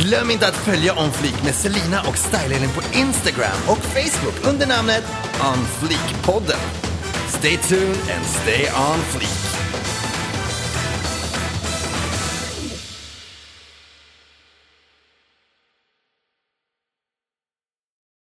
Glöm 0.00 0.30
inte 0.30 0.48
att 0.48 0.56
följa 0.56 0.92
On 0.98 1.12
Fleek 1.12 1.44
med 1.44 1.54
Selina 1.54 2.00
och 2.00 2.14
Style-Elin 2.14 2.74
på 2.74 2.98
Instagram 2.98 3.58
och 3.66 3.78
Facebook 3.78 4.52
under 4.52 4.66
namnet 4.66 5.04
On 5.40 5.66
Fleek-podden. 5.80 6.60
Stay 7.28 7.56
tuned 7.56 7.96
and 8.16 8.26
stay 8.26 8.68
on 8.68 8.98
fleek. 8.98 9.77